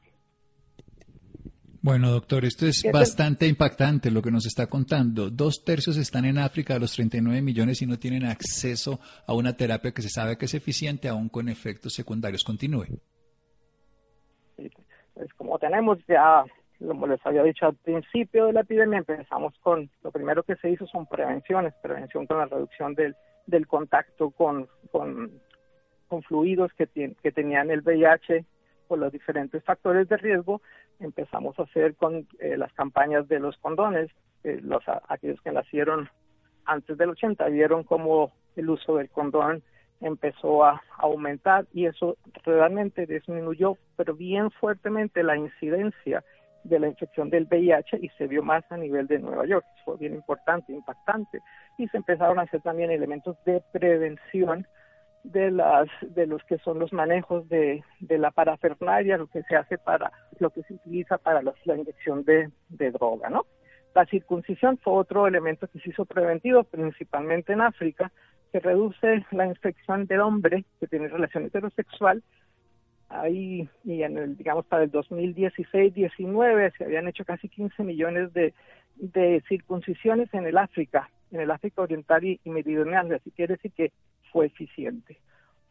Bueno, 1.82 2.10
doctor, 2.10 2.44
esto 2.44 2.66
es 2.66 2.84
bastante 2.92 3.46
impactante 3.46 4.10
lo 4.10 4.20
que 4.20 4.30
nos 4.30 4.44
está 4.44 4.66
contando. 4.66 5.30
Dos 5.30 5.64
tercios 5.64 5.96
están 5.96 6.26
en 6.26 6.36
África 6.36 6.74
de 6.74 6.80
los 6.80 6.92
39 6.92 7.40
millones 7.40 7.80
y 7.80 7.86
no 7.86 7.98
tienen 7.98 8.26
acceso 8.26 9.00
a 9.26 9.32
una 9.32 9.56
terapia 9.56 9.90
que 9.92 10.02
se 10.02 10.10
sabe 10.10 10.36
que 10.36 10.44
es 10.44 10.52
eficiente, 10.52 11.08
aún 11.08 11.30
con 11.30 11.48
efectos 11.48 11.94
secundarios. 11.94 12.44
Continúe. 12.44 12.84
pues 15.14 15.32
como 15.38 15.58
tenemos 15.58 15.98
ya, 16.06 16.44
como 16.86 17.06
les 17.06 17.24
había 17.24 17.44
dicho 17.44 17.64
al 17.64 17.76
principio 17.76 18.46
de 18.46 18.52
la 18.52 18.60
epidemia, 18.60 18.98
empezamos 18.98 19.54
con, 19.60 19.88
lo 20.02 20.10
primero 20.12 20.42
que 20.42 20.56
se 20.56 20.68
hizo 20.68 20.86
son 20.86 21.06
prevenciones, 21.06 21.72
prevención 21.82 22.26
con 22.26 22.36
la 22.38 22.44
reducción 22.44 22.94
del, 22.94 23.16
del 23.46 23.66
contacto 23.66 24.30
con, 24.32 24.68
con, 24.92 25.30
con 26.08 26.22
fluidos 26.24 26.72
que, 26.74 26.86
que 27.22 27.32
tenían 27.32 27.70
el 27.70 27.80
VIH 27.80 28.44
por 28.90 28.98
los 28.98 29.12
diferentes 29.12 29.62
factores 29.62 30.08
de 30.08 30.16
riesgo, 30.16 30.62
empezamos 30.98 31.56
a 31.60 31.62
hacer 31.62 31.94
con 31.94 32.26
eh, 32.40 32.56
las 32.56 32.72
campañas 32.72 33.28
de 33.28 33.38
los 33.38 33.56
condones. 33.58 34.10
Eh, 34.42 34.58
los 34.64 34.82
aquellos 35.08 35.40
que 35.42 35.52
nacieron 35.52 36.08
antes 36.64 36.98
del 36.98 37.10
80 37.10 37.46
vieron 37.50 37.84
cómo 37.84 38.32
el 38.56 38.68
uso 38.68 38.96
del 38.96 39.08
condón 39.08 39.62
empezó 40.00 40.64
a 40.64 40.82
aumentar 40.98 41.66
y 41.72 41.86
eso 41.86 42.16
realmente 42.44 43.06
disminuyó, 43.06 43.76
pero 43.96 44.16
bien 44.16 44.50
fuertemente 44.50 45.22
la 45.22 45.36
incidencia 45.36 46.24
de 46.64 46.80
la 46.80 46.88
infección 46.88 47.30
del 47.30 47.46
VIH 47.48 47.98
y 48.02 48.08
se 48.18 48.26
vio 48.26 48.42
más 48.42 48.64
a 48.72 48.76
nivel 48.76 49.06
de 49.06 49.20
Nueva 49.20 49.46
York. 49.46 49.64
Fue 49.84 49.98
bien 49.98 50.14
importante, 50.14 50.72
impactante. 50.72 51.38
Y 51.78 51.86
se 51.86 51.96
empezaron 51.96 52.40
a 52.40 52.42
hacer 52.42 52.60
también 52.62 52.90
elementos 52.90 53.36
de 53.44 53.62
prevención 53.70 54.66
de 55.22 55.50
las 55.50 55.88
de 56.00 56.26
los 56.26 56.42
que 56.44 56.58
son 56.58 56.78
los 56.78 56.92
manejos 56.92 57.48
de, 57.48 57.82
la 58.00 58.30
parafernalia, 58.30 59.18
lo 59.18 59.26
que 59.26 59.42
se 59.42 59.56
hace 59.56 59.78
para 59.78 60.12
lo 60.38 60.50
que 60.50 60.62
se 60.62 60.74
utiliza 60.74 61.18
para 61.18 61.42
la, 61.42 61.52
inyección 61.66 62.24
de, 62.24 62.50
droga, 62.90 63.28
¿no? 63.28 63.46
La 63.94 64.06
circuncisión 64.06 64.78
fue 64.78 64.94
otro 64.94 65.26
elemento 65.26 65.66
que 65.68 65.80
se 65.80 65.90
hizo 65.90 66.04
preventivo, 66.04 66.64
principalmente 66.64 67.52
en 67.52 67.60
África, 67.60 68.12
que 68.52 68.60
reduce 68.60 69.26
la 69.32 69.46
infección 69.46 70.06
del 70.06 70.20
hombre 70.20 70.64
que 70.78 70.86
tiene 70.86 71.08
relación 71.08 71.44
heterosexual. 71.44 72.22
Ahí, 73.08 73.68
y 73.84 74.02
en 74.04 74.16
el, 74.16 74.36
digamos, 74.36 74.64
para 74.66 74.84
el 74.84 74.92
2016-19 74.92 76.72
se 76.78 76.84
habían 76.84 77.08
hecho 77.08 77.24
casi 77.24 77.48
15 77.48 77.82
millones 77.82 78.32
de, 78.32 78.54
de 78.94 79.42
circuncisiones 79.48 80.32
en 80.32 80.46
el 80.46 80.56
África, 80.56 81.10
en 81.32 81.40
el 81.40 81.50
África 81.50 81.82
Oriental 81.82 82.24
y, 82.24 82.40
y 82.44 82.50
Meridional. 82.50 83.12
Así 83.12 83.32
quiere 83.32 83.54
decir 83.54 83.72
que 83.72 83.90
fue 84.32 84.46
eficiente. 84.46 85.18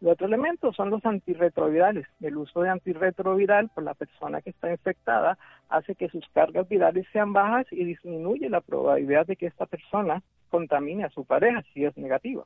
El 0.02 0.08
otro 0.08 0.28
elemento 0.28 0.72
son 0.72 0.90
los 0.90 1.06
antirretrovirales. 1.06 2.08
El 2.22 2.38
uso 2.38 2.62
de 2.62 2.70
antirretroviral 2.70 3.70
por 3.70 3.84
la 3.84 3.94
persona 3.94 4.42
que 4.42 4.52
está 4.52 4.72
infectada 4.72 5.38
hace 5.68 5.96
que 5.96 6.08
sus 6.10 6.26
cargas 6.30 6.70
virales 6.70 7.06
sean 7.12 7.34
bajas 7.34 7.68
y 7.72 7.84
disminuye 7.84 8.50
la 8.50 8.62
probabilidad 8.62 9.28
de 9.28 9.36
que 9.36 9.48
esta 9.48 9.66
persona 9.66 10.24
contamine 10.50 11.04
a 11.04 11.10
su 11.10 11.26
pareja 11.26 11.64
si 11.74 11.84
es 11.84 11.98
negativa. 11.98 12.46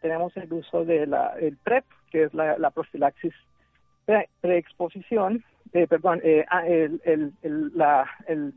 Tenemos 0.00 0.34
el 0.36 0.50
uso 0.52 0.84
del 0.84 1.14
el 1.40 1.56
PrEP, 1.58 1.84
que 2.10 2.24
es 2.24 2.34
la, 2.34 2.70
profilaxis 2.70 3.34
preexposición, 4.40 5.44
eh, 5.74 5.86
perdón, 5.86 6.20
eh, 6.24 6.46
ah, 6.48 6.66
el, 6.66 7.02
el, 7.04 7.32
la, 7.74 8.08
el 8.26 8.54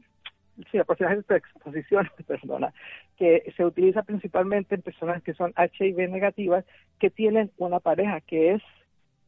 sí, 0.70 0.78
la 0.78 0.84
profilaxis 0.84 1.26
preexposición, 1.26 2.10
perdona, 2.28 2.74
que 3.18 3.52
se 3.56 3.66
utiliza 3.66 4.04
principalmente 4.04 4.76
en 4.76 4.82
personas 4.82 5.24
que 5.24 5.34
son 5.34 5.54
HIV 5.58 6.10
negativas, 6.10 6.66
que 7.00 7.10
tienen 7.10 7.52
una 7.58 7.80
pareja 7.80 8.22
que 8.22 8.54
es 8.54 8.62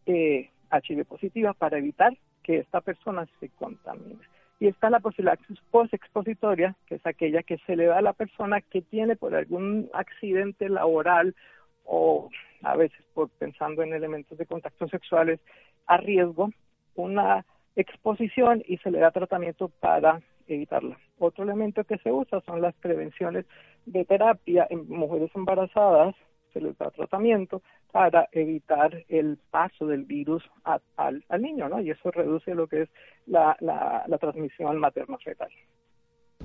eh, 0.06 0.50
HIV 0.72 1.06
positiva 1.06 1.54
para 1.54 1.78
evitar 1.78 2.14
que 2.44 2.58
esta 2.58 2.82
persona 2.82 3.28
se 3.40 3.50
contamine. 3.50 4.20
Y 4.60 4.68
está 4.68 4.90
la 4.90 5.00
profilaxis 5.00 5.60
postexpositoria, 5.72 6.76
que 6.86 6.96
es 6.96 7.06
aquella 7.06 7.44
que 7.44 7.58
se 7.66 7.76
le 7.76 7.86
da 7.86 7.98
a 7.98 8.02
la 8.02 8.14
persona 8.14 8.62
que 8.62 8.82
tiene 8.82 9.16
por 9.16 9.36
algún 9.36 9.90
accidente 9.94 10.70
laboral 10.70 11.36
o 11.86 12.30
a 12.62 12.76
veces 12.76 13.04
por 13.14 13.30
pensando 13.30 13.84
en 13.84 13.94
elementos 13.94 14.38
de 14.38 14.46
contacto 14.46 14.88
sexuales 14.88 15.40
a 15.86 15.98
riesgo, 15.98 16.52
una 16.96 17.46
exposición 17.76 18.64
y 18.68 18.78
se 18.78 18.92
le 18.92 19.00
da 19.00 19.12
tratamiento 19.12 19.68
para 19.68 20.22
evitarla. 20.48 20.98
Otro 21.26 21.46
elemento 21.46 21.86
que 21.86 21.98
se 22.00 22.12
usa 22.12 22.42
son 22.42 22.62
las 22.62 22.76
prevenciones 22.76 23.46
de 23.86 24.04
terapia 24.04 24.68
en 24.70 24.90
mujeres 24.90 25.32
embarazadas, 25.34 26.14
se 26.52 26.60
les 26.60 26.78
da 26.78 26.92
tratamiento 26.92 27.62
para 27.94 28.28
evitar 28.34 29.06
el 29.08 29.40
paso 29.50 29.88
del 29.88 30.04
virus 30.04 30.44
al, 30.98 31.24
niño, 31.40 31.70
¿no? 31.70 31.80
Y 31.80 31.92
eso 31.92 32.12
reduce 32.12 32.54
lo 32.54 32.68
que 32.68 32.82
es 32.82 32.90
la, 33.26 33.56
la, 33.62 34.04
la 34.06 34.18
transmisión 34.18 34.78
materno-fetal. 34.80 35.50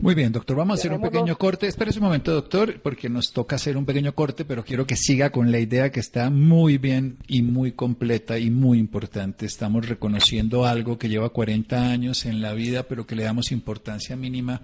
Muy 0.01 0.15
bien, 0.15 0.31
doctor. 0.31 0.57
Vamos 0.57 0.79
a 0.79 0.81
hacer 0.81 0.93
un 0.93 1.03
pequeño 1.03 1.37
corte. 1.37 1.67
Espérese 1.67 1.99
un 1.99 2.05
momento, 2.05 2.33
doctor, 2.33 2.81
porque 2.81 3.09
nos 3.09 3.33
toca 3.33 3.57
hacer 3.57 3.77
un 3.77 3.85
pequeño 3.85 4.15
corte, 4.15 4.45
pero 4.45 4.65
quiero 4.65 4.87
que 4.87 4.95
siga 4.95 5.31
con 5.31 5.51
la 5.51 5.59
idea 5.59 5.91
que 5.91 5.99
está 5.99 6.31
muy 6.31 6.79
bien 6.79 7.19
y 7.27 7.43
muy 7.43 7.73
completa 7.73 8.39
y 8.39 8.49
muy 8.49 8.79
importante. 8.79 9.45
Estamos 9.45 9.89
reconociendo 9.89 10.67
algo 10.67 10.99
que 10.99 11.09
lleva 11.09 11.31
40 11.31 11.91
años 11.91 12.27
en 12.27 12.41
la 12.41 12.53
vida, 12.53 12.85
pero 12.85 13.09
que 13.09 13.17
le 13.17 13.25
damos 13.25 13.51
importancia 13.51 14.15
mínima 14.15 14.63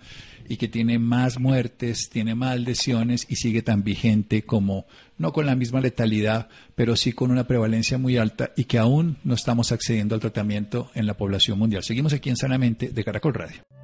y 0.49 0.57
que 0.57 0.69
tiene 0.69 1.01
más 1.01 1.41
muertes, 1.41 2.09
tiene 2.11 2.37
más 2.37 2.61
lesiones 2.61 3.27
y 3.29 3.35
sigue 3.35 3.63
tan 3.63 3.83
vigente 3.83 4.43
como, 4.43 4.87
no 5.19 5.33
con 5.33 5.47
la 5.47 5.57
misma 5.57 5.81
letalidad, 5.81 6.49
pero 6.77 6.95
sí 6.95 7.13
con 7.13 7.33
una 7.33 7.49
prevalencia 7.49 7.99
muy 7.99 8.19
alta 8.19 8.53
y 8.57 8.65
que 8.65 8.79
aún 8.79 9.17
no 9.25 9.35
estamos 9.35 9.73
accediendo 9.73 10.15
al 10.15 10.21
tratamiento 10.21 10.93
en 10.95 11.07
la 11.07 11.17
población 11.17 11.59
mundial. 11.59 11.83
Seguimos 11.83 12.13
aquí 12.13 12.31
en 12.31 12.37
Sanamente 12.37 12.91
de 12.91 13.05
Caracol 13.05 13.35
Radio 13.35 13.84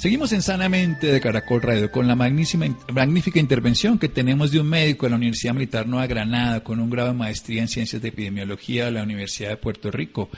Seguimos 0.00 0.32
en 0.32 0.40
Sanamente 0.40 1.08
de 1.08 1.20
Caracol 1.20 1.60
Radio 1.60 1.90
con 1.90 2.08
la 2.08 2.16
magnífica 2.16 3.38
intervención 3.38 3.98
que 3.98 4.08
tenemos 4.08 4.50
de 4.50 4.58
un 4.58 4.66
médico 4.66 5.04
de 5.04 5.10
la 5.10 5.16
Universidad 5.16 5.52
Militar 5.52 5.86
Nueva 5.86 6.06
Granada 6.06 6.64
con 6.64 6.80
un 6.80 6.88
grado 6.88 7.10
de 7.10 7.18
maestría 7.18 7.60
en 7.60 7.68
Ciencias 7.68 8.00
de 8.00 8.08
Epidemiología 8.08 8.86
de 8.86 8.92
la 8.92 9.02
Universidad 9.02 9.50
de 9.50 9.58
Puerto 9.58 9.90
Rico. 9.90 10.30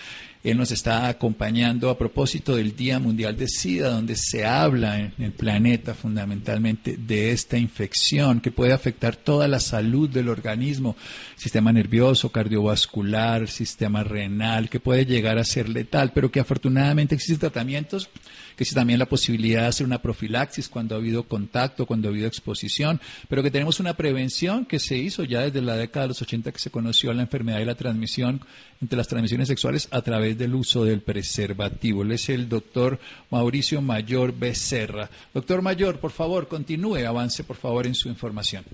Él 0.43 0.59
nos 0.59 0.73
está 0.73 1.09
acompañando 1.09 1.89
a 1.89 1.97
propósito 1.97 2.57
del 2.57 2.75
Día 2.75 2.99
Mundial 2.99 3.37
de 3.37 3.47
SIDA, 3.47 3.91
donde 3.91 4.17
se 4.17 4.45
habla 4.45 4.99
en 4.99 5.13
el 5.19 5.33
planeta 5.33 5.95
fundamentalmente 5.95 6.97
de 6.97 7.31
esta 7.31 7.57
infección 7.57 8.41
que 8.41 8.51
puede 8.51 8.73
afectar 8.73 9.15
toda 9.15 9.47
la 9.47 9.61
salud 9.61 10.11
del 10.11 10.29
organismo, 10.29 10.97
sistema 11.37 11.73
nervioso, 11.73 12.31
cardiovascular, 12.31 13.49
sistema 13.49 14.03
renal, 14.03 14.69
que 14.69 14.81
puede 14.81 15.07
llegar 15.07 15.39
a 15.39 15.45
ser 15.45 15.69
letal, 15.69 16.13
pero 16.13 16.33
que 16.33 16.41
afortunadamente 16.41 17.15
existen 17.15 17.39
tratamientos 17.39 18.11
que 18.57 18.65
existe 18.65 18.81
también 18.81 18.99
la 18.99 19.07
posibilidad 19.07 19.63
de 19.63 19.69
hacer 19.69 19.87
una 19.87 20.03
profilaxis 20.03 20.69
cuando 20.69 20.95
ha 20.95 20.99
habido 20.99 21.25
contacto, 21.25 21.87
cuando 21.87 22.09
ha 22.09 22.11
habido 22.11 22.27
exposición, 22.27 23.01
pero 23.29 23.43
que 23.43 23.51
tenemos 23.51 23.81
una 23.81 23.95
prevención 23.95 24.67
que 24.67 24.79
se 24.79 24.97
hizo 24.97 25.25
ya 25.25 25.43
desde 25.43 25.63
la 25.63 25.77
década 25.77 26.05
de 26.05 26.09
los 26.09 26.23
80 26.23 26.53
que 26.53 26.59
se 26.59 26.71
conoció 26.71 27.13
la 27.13 27.23
enfermedad 27.23 27.61
y 27.61 27.65
la 27.65 27.75
transmisión 27.75 28.41
entre 28.81 28.97
las 28.97 29.09
transmisiones 29.09 29.49
sexuales 29.49 29.89
a 29.91 30.03
través 30.03 30.32
del 30.35 30.55
uso 30.55 30.85
del 30.85 31.01
preservativo. 31.01 32.03
Él 32.03 32.13
es 32.13 32.29
el 32.29 32.49
doctor 32.49 32.99
Mauricio 33.31 33.83
Mayor 33.83 34.33
Becerra. 34.33 35.09
Doctor 35.33 35.63
Mayor, 35.63 35.99
por 35.99 36.11
favor, 36.11 36.49
continúe, 36.49 37.07
avance 37.07 37.45
por 37.45 37.57
favor 37.57 37.87
en 37.87 37.95
su 37.95 38.09
información. 38.09 38.65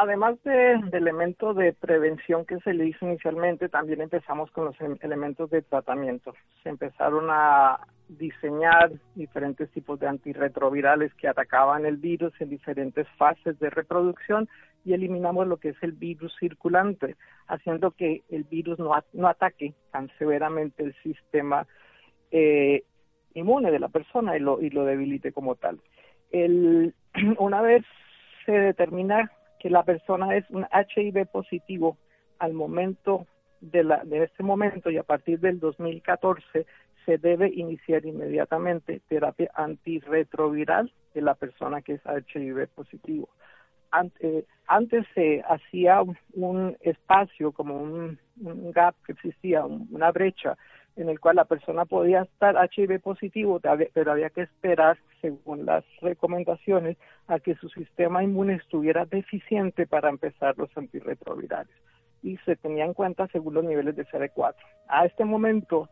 Además 0.00 0.36
de, 0.44 0.78
de 0.92 0.98
elementos 0.98 1.56
de 1.56 1.72
prevención 1.72 2.44
que 2.44 2.60
se 2.60 2.72
le 2.72 2.86
hizo 2.86 3.04
inicialmente, 3.04 3.68
también 3.68 4.00
empezamos 4.00 4.48
con 4.52 4.66
los 4.66 4.80
em, 4.80 4.96
elementos 5.00 5.50
de 5.50 5.62
tratamiento. 5.62 6.34
Se 6.62 6.68
empezaron 6.68 7.26
a 7.30 7.80
diseñar 8.08 8.92
diferentes 9.16 9.68
tipos 9.72 9.98
de 9.98 10.06
antirretrovirales 10.06 11.12
que 11.14 11.26
atacaban 11.26 11.84
el 11.84 11.96
virus 11.96 12.32
en 12.40 12.48
diferentes 12.48 13.08
fases 13.16 13.58
de 13.58 13.70
reproducción 13.70 14.48
y 14.84 14.92
eliminamos 14.92 15.46
lo 15.46 15.58
que 15.58 15.70
es 15.70 15.82
el 15.82 15.92
virus 15.92 16.34
circulante, 16.38 17.16
haciendo 17.46 17.90
que 17.92 18.22
el 18.28 18.44
virus 18.44 18.78
no, 18.78 18.92
no 19.12 19.28
ataque 19.28 19.74
tan 19.90 20.10
severamente 20.18 20.82
el 20.82 20.94
sistema 21.02 21.66
eh, 22.30 22.84
inmune 23.34 23.70
de 23.70 23.78
la 23.78 23.88
persona 23.88 24.36
y 24.36 24.40
lo, 24.40 24.60
y 24.60 24.70
lo 24.70 24.84
debilite 24.84 25.32
como 25.32 25.54
tal. 25.54 25.80
El, 26.30 26.94
una 27.38 27.62
vez 27.62 27.84
se 28.46 28.52
determina 28.52 29.30
que 29.58 29.70
la 29.70 29.82
persona 29.82 30.36
es 30.36 30.48
un 30.50 30.66
HIV 30.72 31.26
positivo 31.26 31.98
al 32.38 32.54
momento 32.54 33.26
de, 33.60 33.84
la, 33.84 34.04
de 34.04 34.24
este 34.24 34.42
momento 34.42 34.90
y 34.90 34.98
a 34.98 35.02
partir 35.02 35.40
del 35.40 35.58
2014 35.58 36.66
se 37.04 37.18
debe 37.18 37.50
iniciar 37.52 38.04
inmediatamente 38.04 39.00
terapia 39.08 39.50
antirretroviral 39.54 40.92
de 41.14 41.22
la 41.22 41.34
persona 41.34 41.82
que 41.82 41.94
es 41.94 42.02
HIV 42.04 42.68
positivo. 42.68 43.28
Eh, 44.20 44.44
antes 44.66 45.06
se 45.14 45.42
hacía 45.48 46.02
un, 46.34 46.76
espacio 46.80 47.52
como 47.52 47.76
un, 47.76 48.18
gap 48.72 48.94
que 49.04 49.12
existía, 49.12 49.64
una 49.64 50.12
brecha 50.12 50.56
en 50.96 51.08
el 51.08 51.20
cual 51.20 51.36
la 51.36 51.44
persona 51.44 51.84
podía 51.84 52.22
estar 52.22 52.56
HIV 52.56 53.00
positivo, 53.00 53.60
pero 53.94 54.12
había 54.12 54.30
que 54.30 54.42
esperar, 54.42 54.98
según 55.20 55.64
las 55.64 55.84
recomendaciones, 56.02 56.96
a 57.28 57.38
que 57.38 57.54
su 57.54 57.68
sistema 57.68 58.24
inmune 58.24 58.54
estuviera 58.54 59.04
deficiente 59.04 59.86
para 59.86 60.08
empezar 60.08 60.58
los 60.58 60.76
antirretrovirales. 60.76 61.72
Y 62.22 62.36
se 62.38 62.56
tenía 62.56 62.84
en 62.84 62.94
cuenta 62.94 63.28
según 63.28 63.54
los 63.54 63.64
niveles 63.64 63.94
de 63.94 64.06
CD4. 64.06 64.54
A 64.88 65.06
este 65.06 65.24
momento 65.24 65.88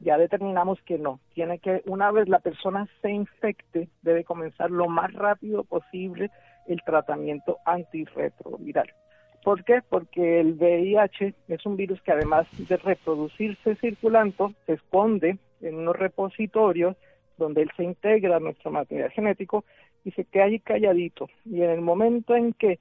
ya 0.00 0.18
determinamos 0.18 0.80
que 0.82 0.98
no. 0.98 1.20
Tiene 1.34 1.58
que, 1.58 1.82
una 1.86 2.10
vez 2.10 2.28
la 2.28 2.38
persona 2.38 2.88
se 3.02 3.10
infecte, 3.10 3.88
debe 4.02 4.24
comenzar 4.24 4.70
lo 4.70 4.88
más 4.88 5.12
rápido 5.12 5.64
posible 5.64 6.30
el 6.68 6.82
tratamiento 6.82 7.58
antirretroviral. 7.64 8.92
¿Por 9.42 9.62
qué? 9.64 9.80
Porque 9.88 10.40
el 10.40 10.54
VIH 10.54 11.34
es 11.48 11.66
un 11.66 11.76
virus 11.76 12.02
que 12.02 12.12
además 12.12 12.46
de 12.58 12.76
reproducirse 12.76 13.76
circulando, 13.76 14.52
se 14.66 14.72
esconde 14.72 15.38
en 15.60 15.76
unos 15.76 15.96
repositorios 15.96 16.96
donde 17.38 17.62
él 17.62 17.70
se 17.76 17.84
integra 17.84 18.36
a 18.36 18.40
nuestro 18.40 18.70
material 18.70 19.10
genético 19.10 19.64
y 20.04 20.10
se 20.12 20.24
queda 20.24 20.44
ahí 20.44 20.58
calladito. 20.58 21.28
Y 21.44 21.62
en 21.62 21.70
el 21.70 21.80
momento 21.80 22.34
en 22.34 22.54
que 22.54 22.78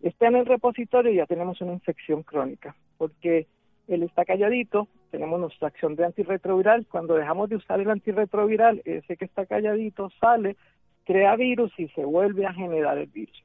está 0.00 0.28
en 0.28 0.36
el 0.36 0.46
repositorio 0.46 1.12
ya 1.12 1.26
tenemos 1.26 1.60
una 1.60 1.72
infección 1.72 2.22
crónica, 2.22 2.74
porque 2.98 3.46
él 3.88 4.02
está 4.02 4.24
calladito, 4.24 4.88
tenemos 5.10 5.38
nuestra 5.38 5.68
acción 5.68 5.96
de 5.96 6.04
antirretroviral, 6.04 6.86
cuando 6.86 7.14
dejamos 7.14 7.48
de 7.48 7.56
usar 7.56 7.80
el 7.80 7.90
antirretroviral, 7.90 8.82
ese 8.84 9.16
que 9.16 9.24
está 9.24 9.46
calladito 9.46 10.10
sale, 10.20 10.56
crea 11.06 11.36
virus 11.36 11.72
y 11.78 11.88
se 11.88 12.04
vuelve 12.04 12.44
a 12.46 12.52
generar 12.52 12.98
el 12.98 13.06
virus. 13.06 13.42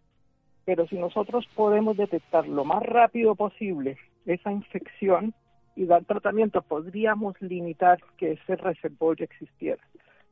Pero 0.66 0.88
si 0.88 0.98
nosotros 0.98 1.48
podemos 1.56 1.96
detectar 1.96 2.48
lo 2.48 2.66
más 2.66 2.84
rápido 2.84 3.36
posible 3.36 3.98
esa 4.26 4.52
infección 4.52 5.34
y 5.76 5.86
dar 5.86 6.04
tratamiento, 6.04 6.62
podríamos 6.62 7.40
limitar 7.42 8.00
que 8.18 8.34
ese 8.34 8.56
reservorio 8.56 9.26
existiera. 9.26 9.82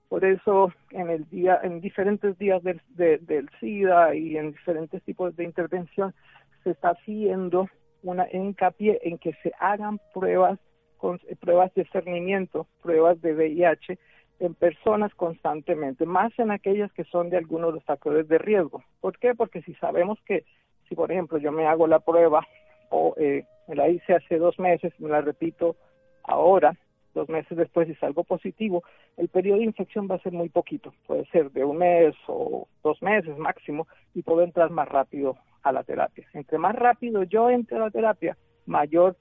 Por 0.09 0.25
eso, 0.25 0.73
en 0.89 1.09
el 1.09 1.29
día, 1.29 1.59
en 1.61 1.81
diferentes 1.81 2.37
días 2.39 2.63
del, 2.63 3.49
SIDA 3.59 4.15
y 4.15 4.37
en 4.37 4.51
diferentes 4.51 5.03
tipos 5.03 5.35
de 5.35 5.43
intervención, 5.43 6.15
se 6.63 6.71
está 6.71 6.89
haciendo 6.89 7.69
una 8.01 8.27
hincapié 8.31 8.99
en 9.03 9.19
que 9.19 9.33
se 9.43 9.51
hagan 9.59 9.99
pruebas, 10.13 10.59
con, 10.97 11.19
pruebas 11.39 11.71
de 11.75 11.85
cernimiento, 11.85 12.67
pruebas 12.81 13.21
de 13.21 13.33
VIH, 13.33 13.99
en 14.39 14.55
personas 14.55 15.13
constantemente, 15.15 16.05
más 16.05 16.37
en 16.39 16.51
aquellas 16.51 16.91
que 16.93 17.03
son 17.05 17.29
de 17.29 17.37
algunos 17.37 17.69
de 17.69 17.75
los 17.75 17.83
factores 17.83 18.27
de 18.27 18.37
riesgo. 18.37 18.83
¿Por 19.01 19.17
qué? 19.17 19.35
Porque 19.35 19.61
si 19.61 19.73
sabemos 19.75 20.17
que, 20.25 20.45
si 20.87 20.95
por 20.95 21.11
ejemplo 21.11 21.37
yo 21.37 21.51
me 21.51 21.67
hago 21.67 21.87
la 21.87 21.99
prueba 21.99 22.47
o 22.89 23.13
eh, 23.17 23.43
me 23.67 23.75
la 23.75 23.89
hice 23.89 24.15
hace 24.15 24.37
dos 24.37 24.57
meses, 24.57 24.93
me 24.99 25.09
la 25.09 25.21
repito 25.21 25.75
ahora, 26.23 26.75
dos 27.13 27.27
meses 27.27 27.57
después 27.57 27.89
y 27.89 27.95
salgo 27.95 28.23
positivo, 28.23 28.83
el 29.17 29.27
periodo 29.27 29.59
de 29.59 29.65
infección 29.65 30.07
va 30.09 30.15
a 30.15 30.19
ser 30.21 30.31
muy 30.31 30.49
poquito, 30.49 30.93
puede 31.05 31.25
ser 31.25 31.51
de 31.51 31.65
un 31.65 31.77
mes 31.77 32.15
o 32.27 32.67
dos 32.83 33.01
meses 33.01 33.37
máximo 33.37 33.87
y 34.13 34.21
puedo 34.21 34.41
entrar 34.43 34.69
más 34.69 34.87
rápido 34.87 35.35
a 35.63 35.71
la 35.71 35.83
terapia. 35.83 36.27
Entre 36.33 36.57
más 36.57 36.75
rápido 36.75 37.23
yo 37.23 37.49
entre 37.49 37.77
a 37.77 37.81
la 37.81 37.91
terapia, 37.91 38.37
mayor, 38.65 39.17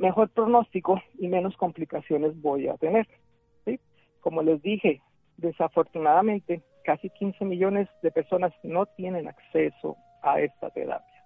mejor 0.00 0.28
pronóstico 0.28 1.00
y 1.18 1.28
menos 1.28 1.56
complicaciones 1.56 2.38
voy 2.40 2.68
a 2.68 2.76
tener. 2.76 3.06
Como 4.20 4.42
les 4.42 4.60
dije, 4.62 5.00
desafortunadamente 5.36 6.62
casi 6.84 7.10
15 7.10 7.44
millones 7.44 7.88
de 8.02 8.10
personas 8.10 8.52
no 8.62 8.86
tienen 8.86 9.28
acceso 9.28 9.96
a 10.22 10.40
esta 10.40 10.70
terapia. 10.70 11.24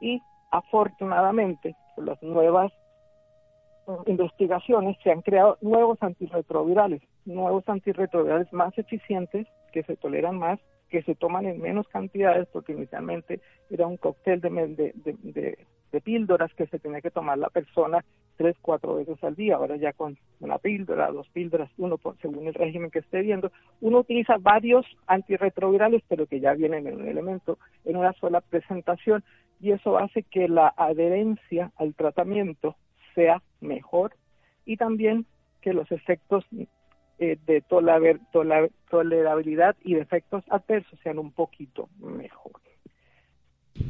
Y 0.00 0.20
afortunadamente, 0.50 1.76
por 1.94 2.06
las 2.06 2.22
nuevas 2.22 2.72
mm, 3.86 4.10
investigaciones 4.10 4.96
se 5.02 5.10
han 5.10 5.22
creado 5.22 5.58
nuevos 5.60 5.98
antirretrovirales, 6.02 7.02
nuevos 7.24 7.68
antirretrovirales 7.68 8.52
más 8.52 8.76
eficientes, 8.78 9.46
que 9.72 9.82
se 9.82 9.96
toleran 9.96 10.38
más 10.38 10.60
que 10.94 11.02
se 11.02 11.16
toman 11.16 11.46
en 11.46 11.60
menos 11.60 11.88
cantidades, 11.88 12.46
porque 12.52 12.72
inicialmente 12.72 13.40
era 13.68 13.84
un 13.84 13.96
cóctel 13.96 14.40
de, 14.40 14.92
de, 15.90 16.00
píldoras 16.02 16.54
que 16.54 16.68
se 16.68 16.78
tenía 16.78 17.00
que 17.00 17.10
tomar 17.10 17.36
la 17.36 17.50
persona 17.50 18.04
tres, 18.36 18.56
cuatro 18.60 18.96
veces 18.96 19.22
al 19.22 19.34
día. 19.34 19.56
Ahora 19.56 19.76
ya 19.76 19.92
con 19.92 20.16
una 20.40 20.58
píldora, 20.58 21.10
dos 21.10 21.28
píldoras, 21.28 21.70
uno 21.78 21.98
según 22.20 22.46
el 22.46 22.54
régimen 22.54 22.90
que 22.90 23.00
esté 23.00 23.22
viendo. 23.22 23.50
Uno 23.80 23.98
utiliza 23.98 24.36
varios 24.38 24.86
antirretrovirales, 25.06 26.02
pero 26.08 26.26
que 26.26 26.40
ya 26.40 26.54
vienen 26.54 26.86
en 26.86 27.00
un 27.00 27.08
elemento, 27.08 27.58
en 27.84 27.96
una 27.96 28.12
sola 28.14 28.40
presentación, 28.40 29.24
y 29.60 29.72
eso 29.72 29.98
hace 29.98 30.22
que 30.22 30.48
la 30.48 30.74
adherencia 30.76 31.72
al 31.76 31.94
tratamiento 31.94 32.76
sea 33.14 33.42
mejor 33.60 34.12
y 34.66 34.76
también 34.76 35.26
que 35.60 35.72
los 35.72 35.90
efectos 35.90 36.44
eh, 37.18 37.38
de 37.46 37.62
tolerabilidad 38.90 39.76
y 39.82 39.94
de 39.94 40.00
efectos 40.00 40.44
adversos 40.50 40.98
sean 41.02 41.18
un 41.18 41.32
poquito 41.32 41.88
mejor. 41.98 42.63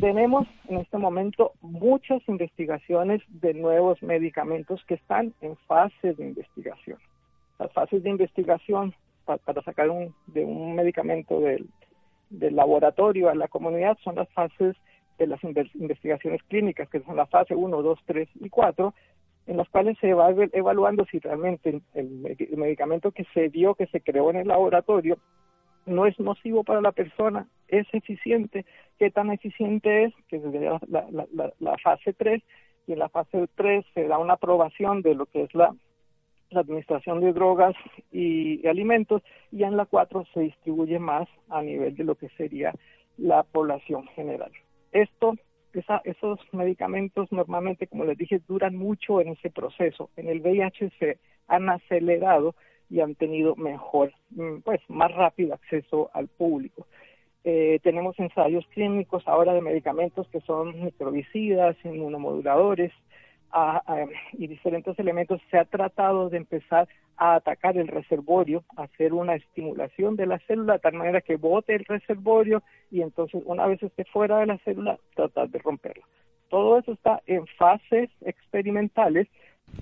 Tenemos 0.00 0.46
en 0.68 0.78
este 0.78 0.98
momento 0.98 1.52
muchas 1.60 2.26
investigaciones 2.28 3.22
de 3.28 3.54
nuevos 3.54 4.02
medicamentos 4.02 4.82
que 4.86 4.94
están 4.94 5.34
en 5.40 5.56
fase 5.68 6.14
de 6.14 6.24
investigación. 6.24 6.98
Las 7.58 7.72
fases 7.72 8.02
de 8.02 8.10
investigación 8.10 8.94
para, 9.24 9.62
sacar 9.62 9.90
un, 9.90 10.14
de 10.26 10.44
un 10.44 10.74
medicamento 10.74 11.40
del, 11.40 11.68
del 12.30 12.56
laboratorio 12.56 13.28
a 13.28 13.34
la 13.34 13.48
comunidad 13.48 13.96
son 14.02 14.16
las 14.16 14.28
fases 14.30 14.76
de 15.18 15.26
las 15.26 15.40
investigaciones 15.44 16.42
clínicas, 16.44 16.88
que 16.88 17.00
son 17.00 17.16
la 17.16 17.26
fase 17.26 17.54
1, 17.54 17.82
2, 17.82 17.98
3 18.06 18.28
y 18.40 18.48
4, 18.48 18.94
en 19.46 19.56
las 19.56 19.68
cuales 19.68 19.96
se 20.00 20.12
va 20.14 20.30
evaluando 20.52 21.04
si 21.06 21.18
realmente 21.18 21.80
el, 21.94 22.08
medicamento 22.56 23.12
que 23.12 23.24
se 23.34 23.48
dio, 23.48 23.74
que 23.74 23.86
se 23.86 24.00
creó 24.00 24.30
en 24.30 24.36
el 24.36 24.48
laboratorio, 24.48 25.18
no 25.86 26.06
es 26.06 26.18
nocivo 26.18 26.64
para 26.64 26.80
la 26.80 26.92
persona, 26.92 27.46
es 27.68 27.86
eficiente, 27.92 28.64
qué 28.98 29.10
tan 29.10 29.30
eficiente 29.30 30.04
es, 30.04 30.14
que 30.28 30.36
es 30.36 30.42
la, 30.88 31.08
la, 31.58 31.78
fase 31.78 32.12
3, 32.12 32.42
y 32.86 32.92
en 32.92 32.98
la 32.98 33.08
fase 33.08 33.48
3 33.54 33.84
se 33.94 34.06
da 34.06 34.18
una 34.18 34.34
aprobación 34.34 35.02
de 35.02 35.14
lo 35.14 35.26
que 35.26 35.42
es 35.42 35.54
la, 35.54 35.74
administración 36.54 37.20
de 37.20 37.32
drogas 37.32 37.74
y, 38.12 38.64
alimentos, 38.68 39.22
y 39.50 39.64
en 39.64 39.76
la 39.76 39.86
4 39.86 40.24
se 40.32 40.40
distribuye 40.40 41.00
más 41.00 41.28
a 41.48 41.62
nivel 41.62 41.96
de 41.96 42.04
lo 42.04 42.14
que 42.14 42.28
sería 42.36 42.72
la 43.16 43.42
población 43.42 44.06
general. 44.14 44.52
Esto 44.92 45.34
esos 46.04 46.38
medicamentos 46.52 47.32
normalmente, 47.32 47.88
como 47.88 48.04
les 48.04 48.16
dije, 48.16 48.40
duran 48.46 48.76
mucho 48.76 49.20
en 49.20 49.30
ese 49.30 49.50
proceso. 49.50 50.10
En 50.16 50.28
el 50.28 50.40
VIH 50.40 50.90
se 50.98 51.18
han 51.48 51.68
acelerado 51.68 52.54
y 52.90 53.00
han 53.00 53.14
tenido 53.14 53.56
mejor, 53.56 54.12
mm, 54.30 54.58
pues 54.64 54.80
más 54.88 55.12
rápido 55.12 55.54
acceso 55.54 56.10
al 56.12 56.28
público. 56.28 56.86
Eh, 57.44 57.80
tenemos 57.82 58.18
ensayos 58.18 58.66
clínicos 58.68 59.22
ahora 59.26 59.52
de 59.52 59.60
medicamentos 59.60 60.26
que 60.28 60.40
son 60.40 60.84
microbicidas, 60.84 61.76
inmunomoduladores, 61.84 62.92
y 64.32 64.46
diferentes 64.46 64.98
elementos, 64.98 65.40
se 65.50 65.58
ha 65.58 65.64
tratado 65.64 66.28
de 66.28 66.38
empezar 66.38 66.88
a 67.16 67.36
atacar 67.36 67.76
el 67.76 67.86
reservorio, 67.86 68.64
hacer 68.76 69.12
una 69.12 69.36
estimulación 69.36 70.16
de 70.16 70.26
la 70.26 70.40
célula 70.40 70.74
de 70.74 70.78
tal 70.80 70.94
manera 70.94 71.20
que 71.20 71.36
bote 71.36 71.74
el 71.74 71.84
reservorio 71.84 72.62
y 72.90 73.02
entonces 73.02 73.42
una 73.44 73.66
vez 73.66 73.80
esté 73.82 74.04
fuera 74.06 74.38
de 74.38 74.46
la 74.46 74.58
célula, 74.58 74.98
tratar 75.14 75.48
de 75.50 75.60
romperla. 75.60 76.04
Todo 76.48 76.78
eso 76.78 76.92
está 76.92 77.22
en 77.26 77.46
fases 77.46 78.10
experimentales, 78.22 79.28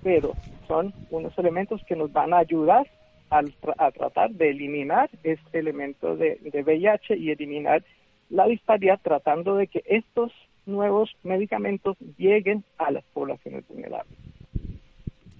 pero 0.03 0.35
son 0.67 0.93
unos 1.11 1.37
elementos 1.39 1.83
que 1.87 1.97
nos 1.97 2.13
van 2.13 2.33
a 2.33 2.39
ayudar 2.39 2.87
a, 3.31 3.91
tratar 3.91 4.31
de 4.33 4.51
eliminar 4.51 5.09
este 5.23 5.59
elemento 5.59 6.17
de, 6.17 6.39
de 6.43 6.63
VIH 6.63 7.17
y 7.17 7.31
eliminar 7.31 7.83
la 8.29 8.47
disparidad 8.47 9.01
tratando 9.03 9.57
de 9.57 9.69
que 9.69 9.83
estos 9.87 10.33
nuevos 10.67 11.11
medicamentos 11.23 11.97
lleguen 12.19 12.65
a 12.79 12.91
las 12.91 13.05
poblaciones 13.13 13.67
vulnerables. 13.69 14.19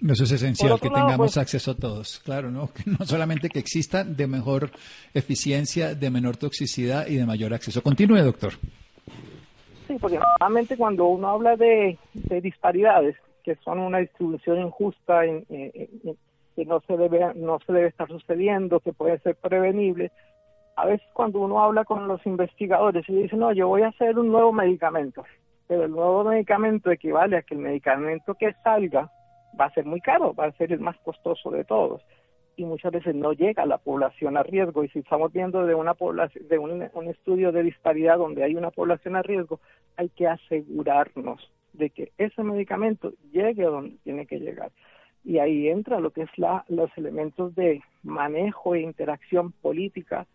Eso 0.07 0.25
es 0.25 0.31
esencial, 0.33 0.79
que 0.81 0.89
tengamos 0.89 1.17
pues, 1.17 1.37
acceso 1.37 1.71
a 1.71 1.75
todos, 1.75 2.19
claro, 2.19 2.51
¿no? 2.51 2.69
no 2.99 3.05
solamente 3.05 3.47
que 3.47 3.59
exista 3.59 4.03
de 4.03 4.27
mejor 4.27 4.71
eficiencia, 5.13 5.95
de 5.95 6.09
menor 6.09 6.35
toxicidad 6.35 7.07
y 7.07 7.15
de 7.15 7.25
mayor 7.25 7.53
acceso. 7.53 7.81
Continúe, 7.81 8.21
doctor. 8.21 8.53
Sí, 9.87 9.95
porque 9.99 10.19
normalmente 10.19 10.75
cuando 10.75 11.05
uno 11.05 11.29
habla 11.29 11.55
de, 11.55 11.97
disparidades, 12.41 13.15
que 13.43 13.55
son 13.57 13.79
una 13.79 13.99
distribución 13.99 14.59
injusta, 14.59 15.21
que 15.23 16.65
no 16.65 16.79
se 16.81 16.97
debe 16.97 17.33
no 17.35 17.59
se 17.65 17.73
debe 17.73 17.87
estar 17.87 18.07
sucediendo, 18.07 18.79
que 18.79 18.93
puede 18.93 19.19
ser 19.19 19.35
prevenible, 19.35 20.11
a 20.75 20.85
veces 20.85 21.07
cuando 21.13 21.39
uno 21.39 21.61
habla 21.61 21.85
con 21.85 22.07
los 22.07 22.25
investigadores 22.25 23.07
y 23.07 23.13
dice, 23.13 23.35
no, 23.35 23.51
yo 23.53 23.67
voy 23.67 23.83
a 23.83 23.89
hacer 23.89 24.17
un 24.17 24.31
nuevo 24.31 24.51
medicamento, 24.51 25.23
pero 25.67 25.83
el 25.83 25.91
nuevo 25.91 26.23
medicamento 26.23 26.91
equivale 26.91 27.37
a 27.37 27.41
que 27.43 27.55
el 27.55 27.61
medicamento 27.61 28.33
que 28.35 28.53
salga 28.63 29.11
va 29.59 29.65
a 29.65 29.73
ser 29.73 29.85
muy 29.85 30.01
caro, 30.01 30.33
va 30.33 30.45
a 30.45 30.51
ser 30.53 30.71
el 30.71 30.79
más 30.79 30.97
costoso 30.99 31.51
de 31.51 31.63
todos. 31.63 32.01
Y 32.55 32.65
muchas 32.65 32.91
veces 32.91 33.15
no 33.15 33.33
llega 33.33 33.63
a 33.63 33.67
la 33.67 33.79
población 33.79 34.37
a 34.37 34.43
riesgo. 34.43 34.83
Y 34.83 34.89
si 34.89 34.99
estamos 34.99 35.33
viendo 35.33 35.65
de 35.65 35.73
una 35.73 35.95
población 35.95 36.47
de 36.47 36.59
un, 36.59 36.87
un 36.93 37.07
estudio 37.07 37.51
de 37.51 37.63
disparidad 37.63 38.17
donde 38.17 38.43
hay 38.43 38.55
una 38.55 38.69
población 38.69 39.15
a 39.15 39.23
riesgo 39.23 39.59
hay 39.97 40.09
que 40.09 40.27
asegurarnos 40.27 41.51
de 41.73 41.89
que 41.89 42.11
ese 42.17 42.43
medicamento 42.43 43.13
llegue 43.31 43.65
a 43.65 43.69
donde 43.69 43.97
tiene 44.03 44.25
que 44.25 44.39
llegar 44.39 44.71
y 45.23 45.39
ahí 45.39 45.69
entra 45.69 45.99
lo 45.99 46.11
que 46.11 46.23
es 46.23 46.37
la 46.37 46.65
los 46.67 46.89
elementos 46.97 47.55
de 47.55 47.81
manejo 48.03 48.75
e 48.75 48.81
interacción 48.81 49.51
política 49.51 50.27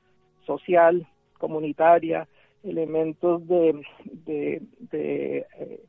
social, 0.47 1.07
comunitaria, 1.39 2.27
elementos 2.65 3.47
de, 3.47 3.83
de, 4.05 4.63
eh, 4.93 5.81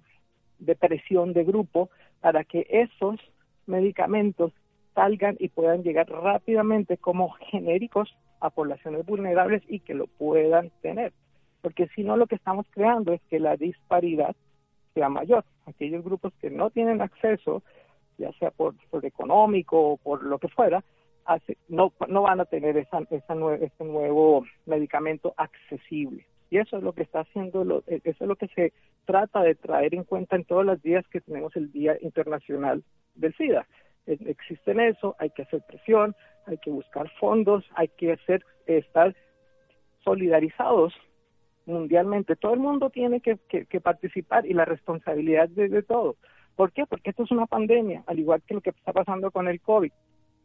de, 0.60 0.76
presión 0.76 1.34
de 1.34 1.46
grupo 1.46 1.90
para 2.20 2.44
que 2.44 2.68
esos 2.70 3.20
medicamentos 3.66 4.52
salgan 4.94 5.38
y 5.40 5.48
puedan 5.48 5.82
llegar 5.82 6.10
rápidamente 6.10 6.98
como 6.98 7.32
genéricos 7.52 8.14
a 8.42 8.50
poblaciones 8.50 9.06
vulnerables 9.06 9.64
y 9.68 9.80
que 9.80 9.94
lo 9.94 10.08
puedan 10.08 10.72
tener. 10.82 11.14
Porque 11.62 11.88
si 11.96 12.04
no, 12.04 12.18
lo 12.18 12.28
que 12.28 12.36
estamos 12.36 12.66
creando 12.70 13.14
es 13.14 13.22
que 13.30 13.40
la 13.40 13.56
disparidad 13.56 14.36
sea 14.94 15.10
mayor. 15.10 15.44
Aquellos 15.66 16.04
grupos 16.04 16.34
que 16.42 16.50
no 16.50 16.70
tienen 16.70 17.02
acceso, 17.02 17.64
ya 18.18 18.32
sea 18.34 18.52
por, 18.52 18.76
por 18.90 19.06
económico 19.06 19.92
o 19.92 19.98
por 19.98 20.24
lo 20.24 20.40
que 20.40 20.48
fuera, 20.48 20.84
no, 21.68 21.94
no 22.08 22.24
van 22.24 22.40
a 22.40 22.46
tener 22.46 22.78
esa, 22.78 23.00
esa 23.12 23.36
ese 23.56 23.84
nuevo 23.84 24.46
medicamento 24.66 25.34
accesible. 25.38 26.26
Y 26.50 26.58
eso 26.58 26.78
es 26.78 26.84
lo 26.84 26.94
que 26.94 27.04
está 27.04 27.20
haciendo, 27.20 27.64
lo, 27.64 27.84
e, 27.88 28.02
eso 28.04 28.24
es 28.24 28.28
lo 28.28 28.36
que 28.36 28.48
se 28.48 28.74
trata 29.06 29.42
de 29.42 29.56
traer 29.56 29.94
en 29.94 30.04
cuenta 30.04 30.36
en 30.36 30.46
todos 30.46 30.66
los 30.66 30.82
días 30.82 31.08
que 31.10 31.22
tenemos 31.22 31.56
el 31.56 31.72
Día 31.72 31.98
Internacional 32.02 32.84
del 33.16 33.36
SIDA. 33.36 33.68
Existen 34.08 34.80
eso, 34.80 35.16
hay 35.20 35.30
que 35.30 35.44
hacer 35.44 35.62
presión, 35.68 36.16
hay 36.48 36.58
que 36.58 36.72
buscar 36.72 37.08
fondos, 37.20 37.64
hay 37.76 37.90
que 37.90 38.14
hacer, 38.14 38.44
estar 38.66 39.16
solidarizados 40.04 40.94
mundialmente. 41.70 42.36
Todo 42.36 42.54
el 42.54 42.60
mundo 42.60 42.90
tiene 42.90 43.22
que, 43.22 43.38
que, 43.48 43.82
participar 43.82 44.46
y 44.46 44.54
la 44.54 44.66
responsabilidad 44.66 45.50
de, 45.50 45.70
de 45.70 45.84
todo. 45.84 46.16
¿Por 46.56 46.72
qué? 46.74 46.86
Porque 46.86 47.12
esto 47.12 47.24
es 47.24 47.32
una 47.32 47.46
pandemia, 47.46 48.04
al 48.08 48.20
igual 48.20 48.42
que 48.46 48.56
lo 48.56 48.62
que 48.62 48.72
está 48.72 48.92
pasando 48.92 49.32
con 49.32 49.48
el 49.48 49.62
COVID 49.62 49.92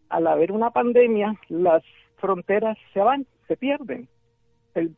al 0.09 0.27
haber 0.27 0.53
una 0.53 0.71
pandemia, 0.71 1.35
las 1.49 1.83
fronteras 2.17 2.79
se 2.93 3.01
van, 3.01 3.27
se 3.49 3.57
pierden. 3.57 4.09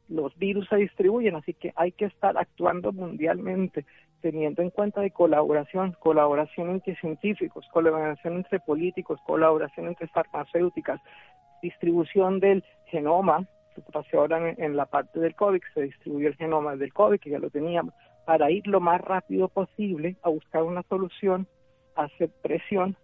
los 0.08 0.36
virus 0.38 0.68
se 0.68 0.76
distribuyen, 0.76 1.36
así 1.36 1.54
que 1.54 1.72
hay 1.76 1.92
que 1.92 2.06
estar 2.06 2.36
actuando 2.36 2.92
mundialmente, 2.92 3.84
teniendo 4.20 4.62
en 4.62 4.70
cuenta 4.70 5.00
de 5.00 5.10
colaboración, 5.10 5.96
colaboración 6.00 6.70
entre 6.70 6.96
científicos, 6.96 7.66
colaboración 7.72 8.36
entre 8.36 8.60
políticos, 8.60 9.20
colaboración 9.26 9.86
entre 9.88 10.06
farmacéuticas, 10.08 11.00
distribución 11.62 12.40
del 12.40 12.64
genoma, 12.86 13.46
ahora 14.14 14.54
en, 14.56 14.76
la 14.76 14.86
parte 14.86 15.20
del 15.20 15.34
COVID, 15.34 15.62
se 15.74 15.82
distribuyó 15.82 16.28
el 16.28 16.36
genoma 16.36 16.76
del 16.76 16.92
COVID, 16.92 17.20
que 17.20 17.30
ya 17.30 17.38
lo 17.38 17.50
teníamos, 17.50 17.94
para 18.24 18.50
ir 18.50 18.66
lo 18.66 18.80
más 18.80 19.00
rápido 19.00 19.48
posible 19.48 20.16
a 20.22 20.28
buscar 20.28 20.62
una 20.62 20.82
solución, 20.84 21.46
hacer 21.94 22.30
presión 22.42 22.96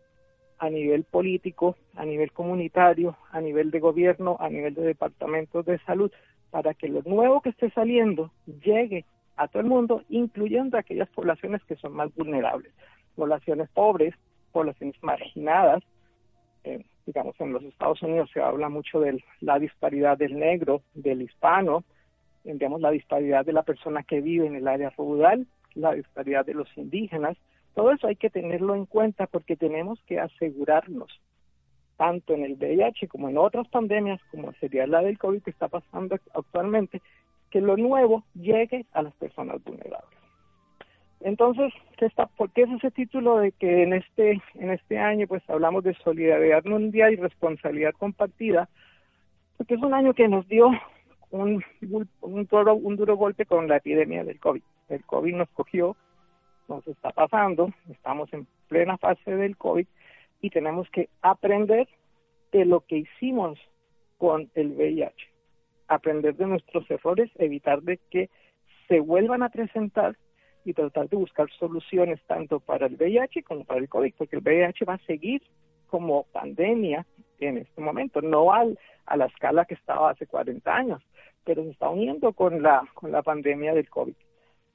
a 0.59 0.71
nivel 0.71 1.05
político, 1.05 1.77
a 1.97 2.05
nivel 2.05 2.33
comunitario, 2.33 3.17
a 3.31 3.41
nivel 3.41 3.71
de 3.71 3.81
gobierno, 3.81 4.37
a 4.39 4.49
nivel 4.49 4.75
de 4.75 4.83
departamentos 4.83 5.65
de 5.67 5.79
salud, 5.81 6.13
para 6.51 6.75
que 6.75 6.89
lo 6.89 7.03
nuevo 7.03 7.41
que 7.41 7.51
esté 7.51 7.71
saliendo 7.71 8.31
llegue 8.47 9.05
a 9.37 9.49
todo 9.49 9.63
el 9.63 9.69
mundo, 9.69 10.03
incluyendo 10.09 10.77
aquellas 10.77 11.09
poblaciones 11.11 11.65
que 11.65 11.77
son 11.77 11.95
más 11.95 12.15
vulnerables, 12.15 12.73
poblaciones 13.17 13.69
pobres, 13.71 14.15
poblaciones 14.53 14.95
marginadas. 15.03 15.83
Eh, 16.65 16.85
digamos, 17.07 17.35
en 17.41 17.53
los 17.53 17.63
Estados 17.65 18.03
Unidos 18.03 18.31
se 18.33 18.41
habla 18.41 18.69
mucho 18.69 19.01
de 19.01 19.23
la 19.41 19.59
disparidad 19.59 20.17
del 20.19 20.39
negro, 20.39 20.83
del 20.95 21.23
hispano, 21.23 21.85
digamos, 22.45 22.81
la 22.81 22.91
disparidad 22.91 23.45
de 23.45 23.53
la 23.53 23.63
persona 23.63 24.03
que 24.03 24.21
vive 24.21 24.47
en 24.47 24.57
el 24.57 24.69
área 24.69 24.91
rural, 24.91 25.47
la 25.75 25.93
disparidad 25.93 26.45
de 26.45 26.55
los 26.55 26.69
indígenas, 26.77 27.37
todo 27.75 27.93
eso 27.93 28.07
hay 28.07 28.17
que 28.17 28.31
tenerlo 28.31 28.75
en 28.75 28.87
cuenta 28.87 29.27
porque 29.27 29.57
tenemos 29.57 29.99
que 30.07 30.21
asegurarnos 30.21 31.21
tanto 31.97 32.35
en 32.35 32.45
el 32.45 32.55
VIH 32.55 33.09
como 33.09 33.29
en 33.29 33.39
otras 33.39 33.69
pandemias, 33.69 34.21
como 34.31 34.53
sería 34.55 34.87
la 34.87 35.03
del 35.03 35.19
COVID 35.19 35.43
que 35.43 35.51
está 35.51 35.69
pasando 35.69 36.17
actualmente, 36.35 37.01
que 37.51 37.61
lo 37.61 37.77
nuevo 37.77 38.25
llegue 38.35 38.87
a 38.93 39.03
las 39.03 39.15
personas 39.15 39.63
vulnerables. 39.63 40.22
Entonces, 41.25 41.73
¿qué 41.97 42.07
está, 42.07 42.27
¿por 42.27 42.51
qué 42.51 42.63
es 42.63 42.71
ese 42.71 42.91
título 42.91 43.39
de 43.39 43.53
que 43.53 43.85
en 43.85 43.93
este, 43.93 44.43
en 44.55 44.71
este 44.71 44.99
año 44.99 45.27
pues 45.29 45.43
hablamos 45.49 45.85
de 45.85 45.95
solidaridad 45.95 46.65
mundial 46.65 47.13
y 47.13 47.17
responsabilidad 47.17 47.93
compartida? 47.97 48.69
Porque 49.57 49.75
es 49.75 49.83
un 49.83 49.95
año 49.95 50.15
que 50.15 50.27
nos 50.27 50.49
dio 50.49 50.71
un, 51.31 51.63
un, 52.21 52.47
duro, 52.47 52.75
un 52.75 52.97
duro 52.97 53.17
golpe 53.17 53.47
con 53.47 53.69
la 53.69 53.77
epidemia 53.77 54.25
del 54.25 54.41
COVID. 54.41 54.63
El 54.89 55.05
COVID 55.05 55.35
nos 55.35 55.49
cogió, 55.51 55.97
nos 56.69 56.87
está 56.89 57.11
pasando, 57.11 57.73
estamos 57.91 58.33
en 58.33 58.47
plena 58.69 58.99
fase 58.99 59.37
del 59.37 59.57
COVID 59.57 59.87
y 60.41 60.51
tenemos 60.51 60.89
que 60.91 61.09
aprender 61.21 61.89
de 62.51 62.65
lo 62.65 62.81
que 62.81 62.99
hicimos 62.99 63.59
con 64.19 64.51
el 64.55 64.73
VIH, 64.73 65.15
aprender 65.87 66.35
de 66.35 66.47
nuestros 66.47 66.91
errores, 66.91 67.31
evitar 67.37 67.83
de 67.83 67.99
que 68.11 68.29
se 68.89 68.99
vuelvan 68.99 69.43
a 69.43 69.51
presentar 69.51 70.17
y 70.65 70.73
tratar 70.73 71.09
de 71.09 71.17
buscar 71.17 71.51
soluciones 71.59 72.21
tanto 72.27 72.61
para 72.61 72.87
el 72.87 72.97
VIH 72.97 73.43
como 73.43 73.65
para 73.65 73.81
el 73.81 73.89
COVID, 73.89 74.15
porque 74.17 74.37
el 74.37 74.43
VIH 74.43 74.85
va 74.85 74.95
a 74.95 75.07
seguir 75.07 75.43
como 75.89 76.25
pandemia 76.25 77.07
en 77.41 77.59
este 77.59 77.81
momento, 77.81 78.23
no 78.23 78.53
al, 78.53 78.79
a 79.07 79.17
la 79.17 79.27
escala 79.27 79.65
que 79.65 79.75
estaba 79.75 80.11
hace 80.11 80.27
40 80.27 80.75
años, 80.75 81.03
pero 81.45 81.65
se 81.65 81.71
está 81.71 81.89
uniendo 81.91 82.33
con 82.33 82.63
la, 82.63 82.83
con 82.95 83.13
la 83.13 83.23
pandemia 83.23 83.75
del 83.75 83.91
COVID. 83.91 84.15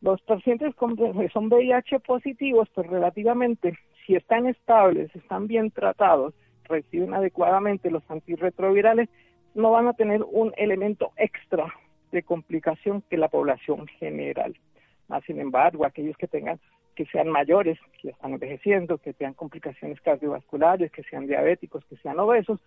Los 0.02 0.22
pacientes 0.22 0.76
con, 0.76 0.96
son 1.32 1.48
VIH 1.48 2.00
positivos, 2.02 2.70
pues 2.74 2.88
relativamente, 2.88 3.78
si 4.06 4.16
están 4.16 4.46
estables, 4.48 5.14
están 5.16 5.48
bien 5.48 5.72
tratados, 5.72 6.34
reciben 6.66 7.14
adecuadamente 7.14 7.90
los 7.90 8.04
antirretrovirales, 8.10 9.10
no 9.56 9.72
van 9.72 9.88
a 9.88 9.94
tener 9.94 10.22
un 10.24 10.54
elemento 10.58 11.12
extra 11.18 11.74
de 12.12 12.24
complicación 12.24 13.02
que 13.10 13.18
la 13.18 13.28
población 13.28 13.88
general. 13.88 14.56
Más 15.08 15.24
sin 15.26 15.40
embargo, 15.40 15.86
aquellos 15.86 16.18
que 16.18 16.28
tengan 16.28 16.60
que 16.96 17.06
sean 17.06 17.30
mayores, 17.30 17.78
que 18.02 18.10
están 18.10 18.34
envejeciendo, 18.34 18.98
que 18.98 19.14
tengan 19.14 19.36
complicaciones 19.36 20.02
cardiovasculares, 20.02 20.92
que 20.92 21.04
sean 21.04 21.28
diabéticos, 21.28 21.86
que 21.86 21.96
sean 21.98 22.20
obesos, 22.20 22.60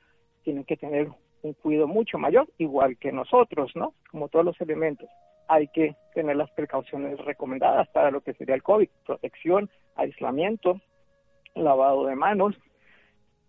tienen 0.44 0.62
que 0.62 0.76
tener 0.76 1.09
un 1.42 1.53
cuidado 1.55 1.88
mucho 1.88 2.16
mayor, 2.16 2.48
igual 2.57 2.96
que 2.96 3.11
nosotros, 3.11 3.72
¿no? 3.74 3.92
Como 4.09 4.29
todos 4.29 4.44
los 4.44 4.61
elementos. 4.61 5.09
Hay 5.48 5.66
que 5.66 5.96
tener 6.14 6.37
las 6.37 6.48
precauciones 6.53 7.18
recomendadas 7.24 7.88
para 7.88 8.12
lo 8.12 8.20
que 8.20 8.35
sería 8.35 8.55
el 8.55 8.62
COVID, 8.62 8.88
protección, 9.05 9.68
aislamiento, 9.96 10.81
lavado 11.57 12.07
de 12.07 12.14
manos. 12.14 12.57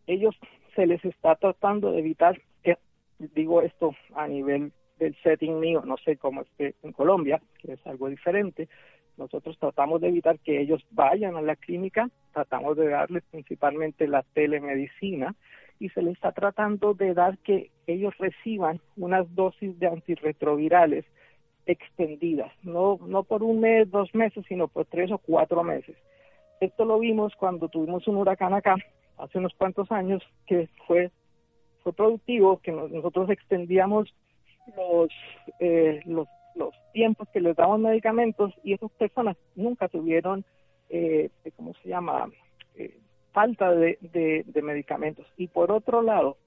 Ellos 0.07 0.35
se 0.75 0.87
les 0.87 1.05
está 1.05 1.35
tratando 1.35 1.91
de 1.91 1.99
evitar, 1.99 2.41
eh, 2.63 2.77
digo 3.19 3.61
esto 3.61 3.93
a 4.15 4.27
nivel 4.27 4.73
del 5.01 5.15
setting 5.23 5.59
mío, 5.59 5.81
no 5.83 5.97
sé 5.97 6.15
cómo 6.17 6.41
esté 6.41 6.75
en 6.83 6.91
Colombia, 6.91 7.41
que 7.59 7.73
es 7.73 7.87
algo 7.87 8.07
diferente. 8.07 8.69
Nosotros 9.17 9.57
tratamos 9.57 9.99
de 9.99 10.09
evitar 10.09 10.39
que 10.39 10.61
ellos 10.61 10.85
vayan 10.91 11.35
a 11.35 11.41
la 11.41 11.55
clínica, 11.55 12.09
tratamos 12.33 12.77
de 12.77 12.87
darles 12.87 13.23
principalmente 13.31 14.07
la 14.07 14.23
telemedicina 14.33 15.35
y 15.79 15.89
se 15.89 16.03
les 16.03 16.13
está 16.13 16.31
tratando 16.31 16.93
de 16.93 17.15
dar 17.15 17.39
que 17.39 17.71
ellos 17.87 18.15
reciban 18.19 18.79
unas 18.95 19.25
dosis 19.33 19.77
de 19.79 19.87
antirretrovirales 19.87 21.05
extendidas, 21.65 22.51
no, 22.61 22.99
no 23.07 23.23
por 23.23 23.41
un 23.41 23.59
mes, 23.59 23.89
dos 23.89 24.13
meses, 24.13 24.45
sino 24.47 24.67
por 24.67 24.85
tres 24.85 25.11
o 25.11 25.17
cuatro 25.17 25.63
meses. 25.63 25.95
Esto 26.59 26.85
lo 26.85 26.99
vimos 26.99 27.33
cuando 27.35 27.69
tuvimos 27.69 28.07
un 28.07 28.17
huracán 28.17 28.53
acá, 28.53 28.75
hace 29.17 29.39
unos 29.39 29.53
cuantos 29.55 29.91
años, 29.91 30.21
que 30.45 30.69
fue, 30.85 31.09
fue 31.83 31.91
productivo, 31.93 32.59
que 32.59 32.71
nosotros 32.71 33.31
extendíamos 33.31 34.13
los, 34.75 35.09
eh, 35.59 36.01
los, 36.05 36.27
los 36.55 36.73
tiempos 36.93 37.27
que 37.29 37.41
les 37.41 37.55
daban 37.55 37.81
medicamentos 37.81 38.53
y 38.63 38.73
esas 38.73 38.91
personas 38.91 39.37
nunca 39.55 39.87
tuvieron, 39.87 40.43
eh, 40.89 41.29
¿cómo 41.55 41.73
se 41.81 41.89
llama?, 41.89 42.29
eh, 42.75 42.97
falta 43.31 43.71
de, 43.71 43.97
de, 44.01 44.61
medicamentos. 44.61 45.25
Y 45.37 45.47
por 45.47 45.71
otro 45.71 46.01
lado, 46.01 46.37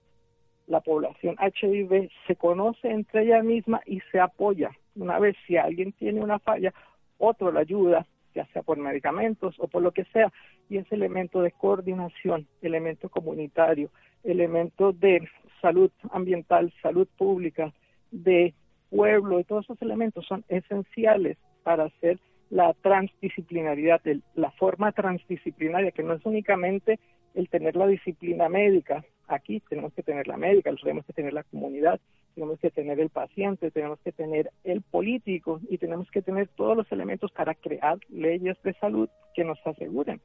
la 0.66 0.80
población 0.80 1.36
HIV 1.40 2.10
se 2.26 2.36
conoce 2.36 2.90
entre 2.90 3.24
ella 3.24 3.42
misma 3.42 3.80
y 3.86 4.00
se 4.12 4.20
apoya. 4.20 4.70
Una 4.94 5.18
vez 5.18 5.36
si 5.46 5.56
alguien 5.56 5.92
tiene 5.92 6.22
una 6.22 6.38
falla, 6.38 6.72
otro 7.18 7.50
la 7.52 7.60
ayuda, 7.60 8.06
ya 8.34 8.46
sea 8.46 8.62
por 8.62 8.78
medicamentos 8.78 9.54
o 9.58 9.68
por 9.68 9.82
lo 9.82 9.92
que 9.92 10.04
sea, 10.06 10.32
y 10.68 10.78
ese 10.78 10.94
elemento 10.94 11.40
de 11.40 11.52
coordinación, 11.52 12.46
elemento 12.62 13.08
comunitario, 13.08 13.90
elemento 14.22 14.92
de 14.92 15.26
salud 15.60 15.90
ambiental, 16.10 16.72
salud 16.82 17.08
pública, 17.16 17.72
de 18.14 18.54
pueblo 18.90 19.40
y 19.40 19.44
todos 19.44 19.64
esos 19.64 19.80
elementos 19.82 20.24
son 20.26 20.44
esenciales 20.48 21.36
para 21.62 21.84
hacer 21.84 22.18
la 22.50 22.72
transdisciplinaridad, 22.74 24.00
la 24.34 24.50
forma 24.52 24.92
transdisciplinaria, 24.92 25.90
que 25.90 26.02
no 26.02 26.14
es 26.14 26.24
únicamente 26.24 27.00
el 27.34 27.48
tener 27.48 27.74
la 27.74 27.86
disciplina 27.86 28.48
médica. 28.48 29.04
Aquí 29.26 29.60
tenemos 29.68 29.92
que 29.94 30.02
tener 30.02 30.28
la 30.28 30.36
médica, 30.36 30.72
tenemos 30.80 31.04
que 31.04 31.12
tener 31.12 31.32
la 31.32 31.42
comunidad, 31.42 32.00
tenemos 32.34 32.60
que 32.60 32.70
tener 32.70 33.00
el 33.00 33.10
paciente, 33.10 33.70
tenemos 33.70 33.98
que 34.00 34.12
tener 34.12 34.50
el 34.62 34.82
político 34.82 35.60
y 35.68 35.78
tenemos 35.78 36.08
que 36.10 36.22
tener 36.22 36.48
todos 36.48 36.76
los 36.76 36.90
elementos 36.92 37.32
para 37.32 37.54
crear 37.54 37.98
leyes 38.08 38.56
de 38.62 38.74
salud 38.74 39.08
que 39.34 39.44
nos 39.44 39.58
aseguren 39.66 40.20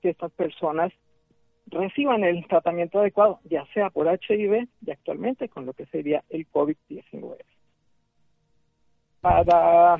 que 0.00 0.10
estas 0.10 0.32
personas 0.32 0.92
reciban 1.66 2.24
el 2.24 2.46
tratamiento 2.46 3.00
adecuado, 3.00 3.40
ya 3.44 3.64
sea 3.72 3.90
por 3.90 4.06
HIV 4.06 4.68
y 4.84 4.90
actualmente 4.90 5.48
con 5.48 5.66
lo 5.66 5.72
que 5.72 5.86
sería 5.86 6.22
el 6.28 6.46
COVID-19. 6.50 7.36
Para, 9.20 9.96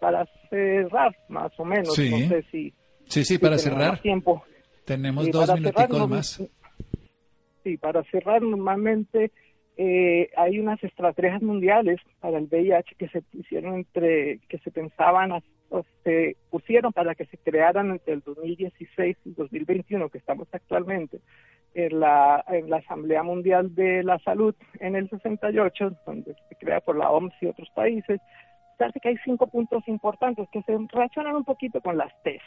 para 0.00 0.26
cerrar, 0.48 1.16
más 1.28 1.52
o 1.58 1.64
menos, 1.64 1.88
no 1.88 1.94
sé 1.94 2.44
si... 2.50 2.72
Sí, 3.06 3.24
sí, 3.24 3.38
para 3.38 3.58
cerrar. 3.58 4.00
Tiempo. 4.00 4.44
Tenemos 4.84 5.30
dos 5.30 5.52
minuticos 5.54 6.08
más. 6.08 6.42
Sí, 7.62 7.76
para 7.78 8.02
cerrar, 8.04 8.42
normalmente 8.42 9.32
eh, 9.76 10.30
hay 10.36 10.60
unas 10.60 10.82
estrategias 10.84 11.42
mundiales 11.42 11.98
para 12.20 12.38
el 12.38 12.44
VIH 12.44 12.94
que 12.96 13.08
se 13.08 13.22
hicieron 13.32 13.74
entre, 13.74 14.38
que 14.48 14.58
se 14.58 14.70
pensaban 14.70 15.32
se 16.02 16.36
pusieron 16.50 16.92
para 16.92 17.14
que 17.14 17.26
se 17.26 17.38
crearan 17.38 17.90
entre 17.90 18.14
el 18.14 18.20
2016 18.20 19.16
y 19.24 19.28
el 19.28 19.34
2021, 19.34 20.08
que 20.08 20.18
estamos 20.18 20.48
actualmente, 20.52 21.20
en 21.74 22.00
la, 22.00 22.44
en 22.48 22.70
la 22.70 22.76
Asamblea 22.76 23.22
Mundial 23.22 23.74
de 23.74 24.04
la 24.04 24.18
Salud 24.20 24.54
en 24.78 24.94
el 24.94 25.10
68, 25.10 25.96
donde 26.06 26.34
se 26.48 26.56
crea 26.56 26.80
por 26.80 26.96
la 26.96 27.10
OMS 27.10 27.34
y 27.40 27.46
otros 27.46 27.68
países, 27.74 28.20
parece 28.78 29.00
que 29.00 29.08
hay 29.08 29.16
cinco 29.24 29.46
puntos 29.46 29.86
importantes 29.88 30.48
que 30.52 30.62
se 30.62 30.76
relacionan 30.92 31.36
un 31.36 31.44
poquito 31.44 31.80
con 31.80 31.96
las 31.98 32.12
TES. 32.22 32.42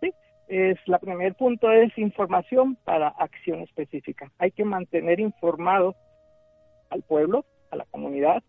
¿sí? 0.00 0.12
Es, 0.48 0.78
la 0.86 0.98
primer 0.98 1.34
punto 1.34 1.70
es 1.70 1.96
información 1.98 2.76
para 2.84 3.08
acción 3.08 3.60
específica. 3.60 4.30
Hay 4.38 4.50
que 4.50 4.64
mantener 4.64 5.20
informado 5.20 5.94
al 6.90 7.02
pueblo, 7.02 7.44
a 7.70 7.76
la 7.76 7.84
comunidad, 7.90 8.42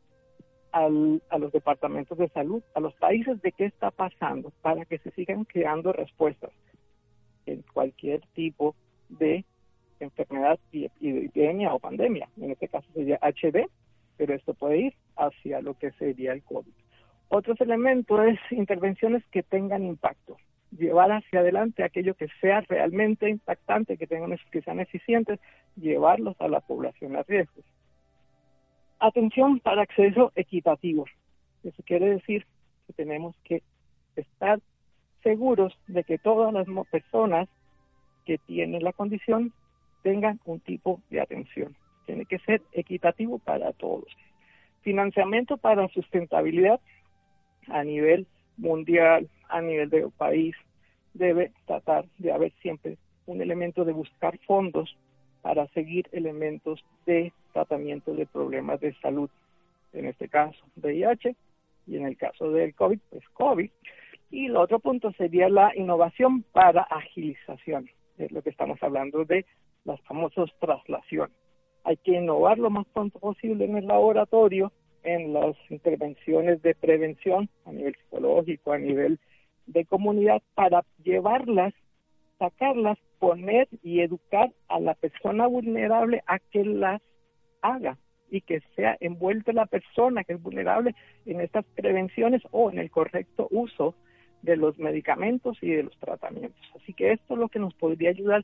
a 0.71 0.89
los 0.89 1.51
departamentos 1.51 2.17
de 2.17 2.29
salud, 2.29 2.61
a 2.75 2.79
los 2.79 2.93
países 2.95 3.41
de 3.41 3.51
qué 3.51 3.65
está 3.65 3.91
pasando, 3.91 4.51
para 4.61 4.85
que 4.85 4.99
se 4.99 5.11
sigan 5.11 5.45
creando 5.45 5.93
respuestas 5.93 6.51
en 7.45 7.63
cualquier 7.73 8.21
tipo 8.33 8.75
de 9.09 9.45
enfermedad, 9.99 10.59
epidemia 10.71 11.73
o 11.73 11.79
pandemia. 11.79 12.29
En 12.37 12.51
este 12.51 12.67
caso 12.67 12.87
sería 12.93 13.19
HIV, 13.21 13.67
pero 14.17 14.33
esto 14.33 14.53
puede 14.53 14.77
ir 14.77 14.93
hacia 15.15 15.61
lo 15.61 15.73
que 15.75 15.91
sería 15.91 16.33
el 16.33 16.43
COVID. 16.43 16.73
Otros 17.29 17.59
elementos 17.61 18.19
es 18.25 18.39
intervenciones 18.51 19.23
que 19.31 19.43
tengan 19.43 19.83
impacto, 19.83 20.37
llevar 20.77 21.11
hacia 21.11 21.39
adelante 21.39 21.83
aquello 21.83 22.13
que 22.15 22.27
sea 22.39 22.61
realmente 22.61 23.29
impactante, 23.29 23.97
que 23.97 24.07
tengan 24.07 24.37
que 24.51 24.61
sean 24.61 24.79
eficientes, 24.79 25.39
llevarlos 25.75 26.39
a 26.39 26.47
la 26.47 26.61
población 26.61 27.15
a 27.15 27.23
riesgo. 27.23 27.63
Atención 28.99 29.59
para 29.59 29.83
acceso 29.83 30.31
equitativo. 30.35 31.05
Eso 31.63 31.83
quiere 31.85 32.09
decir 32.09 32.45
que 32.87 32.93
tenemos 32.93 33.35
que 33.43 33.61
estar 34.15 34.59
seguros 35.21 35.77
de 35.87 36.03
que 36.03 36.17
todas 36.17 36.53
las 36.53 36.67
personas 36.89 37.47
que 38.25 38.37
tienen 38.39 38.83
la 38.83 38.93
condición 38.93 39.53
tengan 40.01 40.39
un 40.45 40.59
tipo 40.61 41.01
de 41.09 41.21
atención. 41.21 41.75
Tiene 42.05 42.25
que 42.25 42.39
ser 42.39 42.61
equitativo 42.71 43.37
para 43.39 43.71
todos. 43.73 44.07
Financiamiento 44.81 45.57
para 45.57 45.87
sustentabilidad 45.89 46.79
a 47.67 47.83
nivel 47.83 48.25
mundial, 48.57 49.29
a 49.49 49.61
nivel 49.61 49.89
de 49.89 50.07
país, 50.17 50.55
debe 51.13 51.51
tratar 51.65 52.05
de 52.17 52.31
haber 52.31 52.51
siempre 52.61 52.97
un 53.25 53.41
elemento 53.41 53.85
de 53.85 53.91
buscar 53.91 54.37
fondos 54.39 54.95
para 55.47 55.65
seguir 55.67 56.09
elementos 56.11 56.83
de 57.05 57.31
tratamiento 57.53 58.13
de 58.13 58.25
problemas 58.25 58.81
de 58.81 58.93
salud, 58.95 59.29
en 59.93 60.07
este 60.07 60.27
caso 60.27 60.59
VIH 60.75 61.37
y 61.87 61.95
en 61.95 62.05
el 62.05 62.17
caso 62.17 62.51
del 62.51 62.75
COVID, 62.75 62.99
pues 63.09 63.23
COVID. 63.29 63.69
Y 64.29 64.47
el 64.47 64.57
otro 64.57 64.79
punto 64.79 65.13
sería 65.13 65.47
la 65.47 65.71
innovación 65.73 66.43
para 66.51 66.81
agilización, 66.81 67.89
es 68.17 68.29
lo 68.33 68.41
que 68.41 68.49
estamos 68.49 68.77
hablando 68.83 69.23
de 69.23 69.45
las 69.85 70.01
famosas 70.01 70.49
traslación. 70.59 71.31
hay 71.85 71.95
que 71.95 72.17
innovar 72.17 72.57
lo 72.57 72.69
más 72.69 72.85
pronto 72.87 73.17
posible 73.17 73.63
en 73.63 73.77
el 73.77 73.87
laboratorio, 73.87 74.73
en 75.03 75.31
las 75.31 75.55
intervenciones 75.69 76.61
de 76.61 76.75
prevención 76.75 77.47
a 77.63 77.71
nivel 77.71 77.95
psicológico, 77.95 78.73
a 78.73 78.79
nivel 78.79 79.17
de 79.65 79.85
comunidad, 79.85 80.41
para 80.55 80.83
llevarlas, 81.05 81.73
sacarlas, 82.39 82.97
poner 83.19 83.67
y 83.83 84.01
educar 84.01 84.51
a 84.67 84.79
la 84.79 84.93
persona 84.93 85.47
vulnerable 85.47 86.23
a 86.27 86.39
que 86.39 86.63
las 86.63 87.01
haga 87.61 87.97
y 88.29 88.41
que 88.41 88.61
sea 88.75 88.97
envuelta 88.99 89.53
la 89.53 89.65
persona 89.65 90.23
que 90.23 90.33
es 90.33 90.41
vulnerable 90.41 90.93
en 91.25 91.41
estas 91.41 91.65
prevenciones 91.75 92.41
o 92.51 92.69
en 92.69 92.79
el 92.79 92.91
correcto 92.91 93.47
uso 93.51 93.95
de 94.41 94.57
los 94.57 94.77
medicamentos 94.77 95.57
y 95.61 95.71
de 95.71 95.83
los 95.83 95.97
tratamientos. 95.97 96.61
Así 96.75 96.93
que 96.93 97.13
esto 97.13 97.33
es 97.33 97.39
lo 97.39 97.49
que 97.49 97.59
nos 97.59 97.73
podría 97.73 98.09
ayudar 98.09 98.43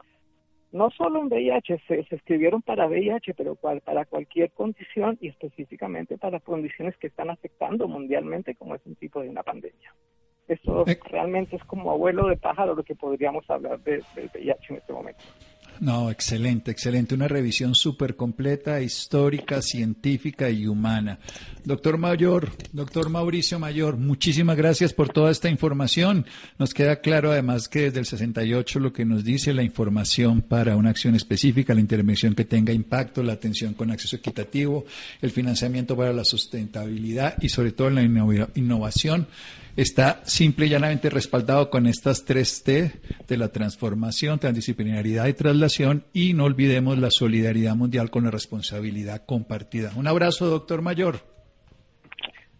no 0.74 0.90
solo 0.90 1.22
en 1.22 1.28
VIH, 1.28 1.84
se, 1.88 2.06
escribieron 2.10 2.64
para 2.64 2.88
VIH, 2.88 3.36
pero 3.36 3.56
para 3.56 4.06
cualquier 4.06 4.52
condición 4.52 5.20
y 5.22 5.28
específicamente 5.28 6.18
para 6.18 6.40
condiciones 6.40 6.98
que 6.98 7.08
están 7.08 7.30
afectando 7.30 7.88
mundialmente, 7.88 8.56
como 8.56 8.74
es 8.74 8.82
un 8.86 8.96
tipo 8.96 9.22
de 9.22 9.30
una 9.30 9.44
pandemia. 9.44 9.94
Esto 10.48 10.86
eh. 10.88 11.00
realmente 11.10 11.56
es 11.56 11.64
como 11.64 11.92
abuelo 11.92 12.28
de 12.28 12.38
pájaro 12.38 12.76
lo 12.76 12.84
que 12.84 12.96
podríamos 12.96 13.50
hablar 13.50 13.80
del 13.80 14.04
VIH 14.16 14.66
en 14.70 14.76
este 14.78 14.94
momento. 14.94 15.24
No, 15.80 16.12
excelente, 16.12 16.72
excelente. 16.72 17.16
Una 17.16 17.28
revisión 17.28 17.76
súper 17.76 18.16
completa, 18.16 18.80
histórica, 18.82 19.62
científica 19.62 20.50
y 20.50 20.68
humana. 20.68 21.20
Doctor 21.66 21.98
Mayor, 21.98 22.50
doctor 22.72 23.10
Mauricio 23.10 23.60
Mayor, 23.60 23.98
muchísimas 23.98 24.56
gracias 24.56 24.94
por 24.94 25.10
toda 25.10 25.32
esta 25.32 25.50
información. 25.50 26.26
Nos 26.58 26.74
queda 26.74 26.98
claro 26.98 27.32
además 27.32 27.68
que 27.68 27.82
desde 27.82 28.00
el 28.00 28.06
68 28.06 28.80
lo 28.80 28.94
que 28.94 29.06
nos 29.06 29.24
dice 29.24 29.54
la 29.54 29.64
información 29.64 30.42
para 30.42 30.78
una 30.78 30.92
acción 30.92 31.16
específica, 31.16 31.74
la 31.74 31.82
intervención 31.82 32.36
que 32.36 32.46
tenga 32.46 32.72
impacto, 32.72 33.24
la 33.24 33.34
atención 33.34 33.74
con 33.74 33.92
acceso 33.92 34.16
equitativo, 34.16 34.86
el 35.22 35.32
financiamiento 35.32 35.98
para 35.98 36.14
la 36.14 36.24
sustentabilidad 36.24 37.36
y 37.42 37.50
sobre 37.50 37.72
todo 37.72 37.90
la 37.90 38.04
innovación 38.04 39.28
está 39.76 40.22
simple 40.26 40.66
y 40.66 40.70
llanamente 40.70 41.10
respaldado 41.10 41.70
con 41.70 41.88
estas 41.88 42.26
tres 42.26 42.64
T 42.64 42.92
de 43.28 43.38
la 43.38 43.50
transformación, 43.50 44.40
transdisciplinaridad 44.40 45.28
y 45.28 45.34
traslación 45.34 46.04
y 46.14 46.34
no 46.34 46.46
olvidemos 46.46 46.98
la 46.98 47.10
solidaridad 47.12 47.76
mundial 47.76 48.10
con 48.10 48.26
la 48.26 48.32
responsabilidad 48.32 49.26
compartida. 49.26 49.92
Un 49.96 50.08
abrazo, 50.08 50.48
doctor 50.48 50.82
Mayor. 50.82 51.18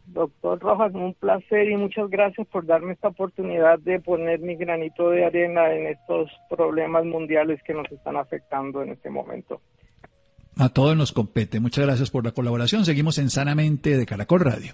Doctor 0.06 0.60
Rojas, 0.60 0.94
un 0.94 1.16
placer 1.16 1.70
y 1.70 1.76
muchas 1.76 2.08
gracias 2.10 2.48
por 2.48 2.66
darme 2.68 2.94
esta 2.94 3.08
oportunidad 3.08 3.80
de 3.80 4.00
poner 4.00 4.40
mi 4.40 4.56
granito 4.56 5.10
de 5.10 5.26
arena 5.26 5.74
en 5.74 5.88
estos 5.88 6.30
problemas 6.50 7.04
mundiales 7.06 7.60
que 7.66 7.74
nos 7.74 7.92
están 7.92 8.18
afectando 8.18 8.84
en 8.84 8.90
este 8.90 9.10
momento. 9.10 9.62
A 10.56 10.70
todos 10.70 10.96
nos 10.96 11.12
compete. 11.12 11.60
Muchas 11.60 11.86
gracias 11.86 12.12
por 12.12 12.24
la 12.24 12.32
colaboración. 12.32 12.86
Seguimos 12.86 13.18
en 13.18 13.32
Sanamente 13.32 13.98
de 13.98 14.06
Caracol 14.06 14.42
Radio 14.42 14.74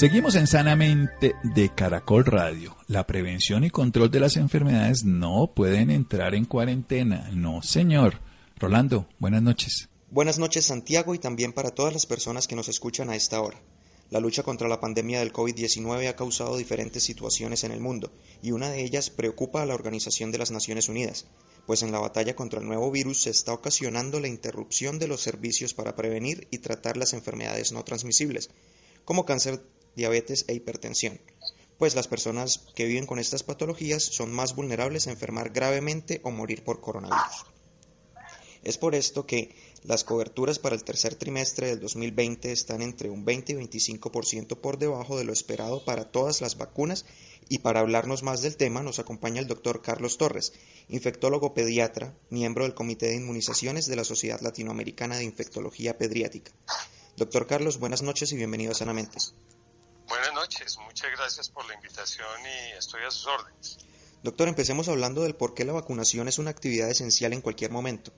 Seguimos 0.00 0.34
en 0.34 0.46
Sanamente 0.46 1.34
de 1.42 1.74
Caracol 1.74 2.24
Radio. 2.24 2.74
La 2.86 3.06
prevención 3.06 3.64
y 3.64 3.70
control 3.70 4.10
de 4.10 4.20
las 4.20 4.38
enfermedades 4.38 5.04
no 5.04 5.52
pueden 5.54 5.90
entrar 5.90 6.34
en 6.34 6.46
cuarentena. 6.46 7.28
No, 7.34 7.60
señor. 7.60 8.18
Rolando, 8.56 9.08
buenas 9.18 9.42
noches. 9.42 9.90
Buenas 10.10 10.38
noches, 10.38 10.64
Santiago, 10.64 11.14
y 11.14 11.18
también 11.18 11.52
para 11.52 11.72
todas 11.72 11.92
las 11.92 12.06
personas 12.06 12.48
que 12.48 12.56
nos 12.56 12.70
escuchan 12.70 13.10
a 13.10 13.14
esta 13.14 13.42
hora. 13.42 13.60
La 14.08 14.20
lucha 14.20 14.42
contra 14.42 14.68
la 14.68 14.80
pandemia 14.80 15.18
del 15.18 15.34
COVID-19 15.34 16.08
ha 16.08 16.16
causado 16.16 16.56
diferentes 16.56 17.02
situaciones 17.02 17.64
en 17.64 17.72
el 17.72 17.80
mundo, 17.80 18.10
y 18.40 18.52
una 18.52 18.70
de 18.70 18.82
ellas 18.82 19.10
preocupa 19.10 19.60
a 19.60 19.66
la 19.66 19.74
Organización 19.74 20.32
de 20.32 20.38
las 20.38 20.50
Naciones 20.50 20.88
Unidas, 20.88 21.26
pues 21.66 21.82
en 21.82 21.92
la 21.92 21.98
batalla 21.98 22.34
contra 22.34 22.60
el 22.60 22.66
nuevo 22.66 22.90
virus 22.90 23.24
se 23.24 23.30
está 23.30 23.52
ocasionando 23.52 24.18
la 24.18 24.28
interrupción 24.28 24.98
de 24.98 25.08
los 25.08 25.20
servicios 25.20 25.74
para 25.74 25.94
prevenir 25.94 26.48
y 26.50 26.56
tratar 26.56 26.96
las 26.96 27.12
enfermedades 27.12 27.72
no 27.72 27.84
transmisibles, 27.84 28.48
como 29.04 29.26
cáncer 29.26 29.60
diabetes 29.96 30.44
e 30.48 30.54
hipertensión, 30.54 31.20
pues 31.78 31.94
las 31.94 32.08
personas 32.08 32.66
que 32.74 32.84
viven 32.84 33.06
con 33.06 33.18
estas 33.18 33.42
patologías 33.42 34.02
son 34.02 34.32
más 34.32 34.54
vulnerables 34.54 35.06
a 35.06 35.12
enfermar 35.12 35.50
gravemente 35.50 36.20
o 36.24 36.30
morir 36.30 36.62
por 36.62 36.80
coronavirus. 36.80 37.46
Es 38.62 38.76
por 38.76 38.94
esto 38.94 39.24
que 39.24 39.54
las 39.84 40.04
coberturas 40.04 40.58
para 40.58 40.74
el 40.74 40.84
tercer 40.84 41.14
trimestre 41.14 41.68
del 41.68 41.80
2020 41.80 42.52
están 42.52 42.82
entre 42.82 43.08
un 43.08 43.24
20 43.24 43.52
y 43.52 43.56
25% 43.56 44.58
por 44.58 44.78
debajo 44.78 45.16
de 45.16 45.24
lo 45.24 45.32
esperado 45.32 45.82
para 45.84 46.10
todas 46.10 46.42
las 46.42 46.58
vacunas 46.58 47.06
y 47.48 47.60
para 47.60 47.80
hablarnos 47.80 48.22
más 48.22 48.42
del 48.42 48.56
tema 48.56 48.82
nos 48.82 48.98
acompaña 48.98 49.40
el 49.40 49.48
doctor 49.48 49.80
Carlos 49.80 50.18
Torres, 50.18 50.52
infectólogo 50.90 51.54
pediatra, 51.54 52.14
miembro 52.28 52.64
del 52.64 52.74
Comité 52.74 53.06
de 53.06 53.16
Inmunizaciones 53.16 53.86
de 53.86 53.96
la 53.96 54.04
Sociedad 54.04 54.40
Latinoamericana 54.42 55.16
de 55.16 55.24
Infectología 55.24 55.96
Pediátrica. 55.96 56.52
Doctor 57.16 57.46
Carlos, 57.46 57.78
buenas 57.78 58.02
noches 58.02 58.30
y 58.32 58.36
bienvenido 58.36 58.72
a 58.72 58.74
Sanamente. 58.74 59.18
Noches, 60.60 60.76
muchas 60.76 61.10
gracias 61.12 61.48
por 61.48 61.66
la 61.66 61.74
invitación 61.74 62.26
y 62.44 62.76
estoy 62.76 63.02
a 63.04 63.10
sus 63.10 63.26
órdenes. 63.26 63.78
Doctor, 64.22 64.46
empecemos 64.46 64.88
hablando 64.88 65.22
del 65.22 65.34
por 65.34 65.54
qué 65.54 65.64
la 65.64 65.72
vacunación 65.72 66.28
es 66.28 66.38
una 66.38 66.50
actividad 66.50 66.90
esencial 66.90 67.32
en 67.32 67.40
cualquier 67.40 67.70
momento. 67.70 68.12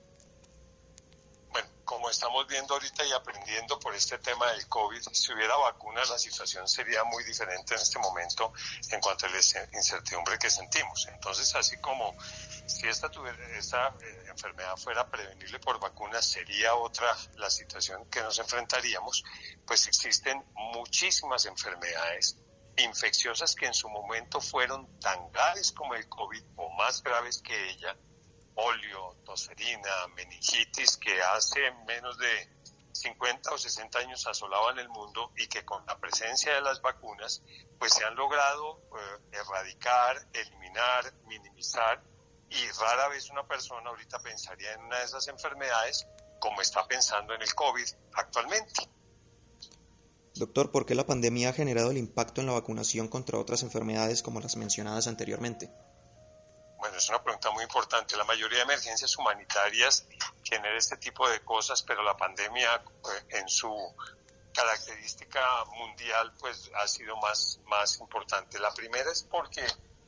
Bueno, 1.51 1.69
como 1.85 2.09
estamos 2.09 2.45
viendo 2.47 2.73
ahorita 2.73 3.05
y 3.05 3.13
aprendiendo 3.13 3.79
por 3.79 3.95
este 3.95 4.17
tema 4.17 4.51
del 4.51 4.67
COVID, 4.67 5.01
si 5.13 5.31
hubiera 5.31 5.55
vacunas 5.55 6.09
la 6.09 6.19
situación 6.19 6.67
sería 6.67 7.05
muy 7.05 7.23
diferente 7.23 7.75
en 7.75 7.79
este 7.79 7.99
momento 7.99 8.51
en 8.91 8.99
cuanto 8.99 9.25
a 9.25 9.29
la 9.29 9.37
incertidumbre 9.77 10.37
que 10.37 10.49
sentimos. 10.49 11.07
Entonces, 11.13 11.55
así 11.55 11.77
como 11.77 12.13
si 12.65 12.87
esta, 12.87 13.11
esta 13.57 13.95
eh, 14.01 14.25
enfermedad 14.29 14.75
fuera 14.77 15.09
prevenible 15.09 15.59
por 15.59 15.79
vacunas, 15.79 16.25
sería 16.25 16.75
otra 16.75 17.15
la 17.35 17.49
situación 17.49 18.05
que 18.09 18.21
nos 18.21 18.39
enfrentaríamos, 18.39 19.23
pues 19.65 19.87
existen 19.87 20.43
muchísimas 20.53 21.45
enfermedades 21.45 22.37
infecciosas 22.77 23.55
que 23.55 23.67
en 23.67 23.73
su 23.73 23.87
momento 23.89 24.41
fueron 24.41 24.99
tan 24.99 25.31
graves 25.31 25.71
como 25.71 25.93
el 25.93 26.07
COVID 26.09 26.43
o 26.55 26.69
más 26.71 27.03
graves 27.03 27.41
que 27.41 27.69
ella, 27.69 27.95
polio, 28.55 29.17
tosferina, 29.25 30.07
meningitis, 30.15 30.97
que 30.97 31.21
hace 31.21 31.71
menos 31.85 32.17
de 32.17 32.49
50 32.91 33.51
o 33.51 33.57
60 33.57 33.99
años 33.99 34.25
asolaban 34.27 34.79
el 34.79 34.89
mundo 34.89 35.31
y 35.35 35.47
que 35.47 35.65
con 35.65 35.85
la 35.85 35.97
presencia 35.97 36.53
de 36.53 36.61
las 36.61 36.81
vacunas 36.81 37.43
pues 37.79 37.93
se 37.93 38.05
han 38.05 38.15
logrado 38.15 38.81
eh, 38.95 39.37
erradicar, 39.39 40.27
eliminar, 40.33 41.13
minimizar 41.25 42.01
y 42.53 42.69
rara 42.79 43.07
vez 43.09 43.29
una 43.29 43.45
persona 43.47 43.89
ahorita 43.89 44.19
pensaría 44.19 44.73
en 44.73 44.81
una 44.81 44.99
de 44.99 45.05
esas 45.05 45.27
enfermedades 45.27 46.07
como 46.39 46.61
está 46.61 46.85
pensando 46.87 47.33
en 47.33 47.41
el 47.41 47.53
COVID 47.53 47.87
actualmente. 48.13 48.89
Doctor, 50.35 50.71
¿por 50.71 50.85
qué 50.85 50.95
la 50.95 51.05
pandemia 51.05 51.49
ha 51.49 51.53
generado 51.53 51.91
el 51.91 51.97
impacto 51.97 52.41
en 52.41 52.47
la 52.47 52.53
vacunación 52.53 53.07
contra 53.07 53.37
otras 53.37 53.63
enfermedades 53.63 54.23
como 54.23 54.39
las 54.39 54.55
mencionadas 54.55 55.07
anteriormente? 55.07 55.71
Bueno, 56.77 56.97
es 56.97 57.07
una 57.07 57.23
pregunta 57.23 57.49
muy 57.51 57.63
importante. 57.63 58.17
La 58.17 58.25
mayoría 58.25 58.57
de 58.57 58.63
emergencias 58.63 59.17
humanitarias 59.17 60.05
generan 60.43 60.75
este 60.75 60.97
tipo 60.97 61.29
de 61.29 61.39
cosas, 61.41 61.81
pero 61.83 62.03
la 62.03 62.17
pandemia 62.17 62.75
eh, 62.75 63.39
en 63.39 63.47
su 63.47 63.73
característica 64.53 65.41
mundial 65.77 66.33
pues 66.39 66.69
ha 66.75 66.87
sido 66.87 67.15
más, 67.17 67.59
más 67.67 67.99
importante. 67.99 68.59
La 68.59 68.73
primera 68.73 69.11
es 69.11 69.23
porque 69.23 69.65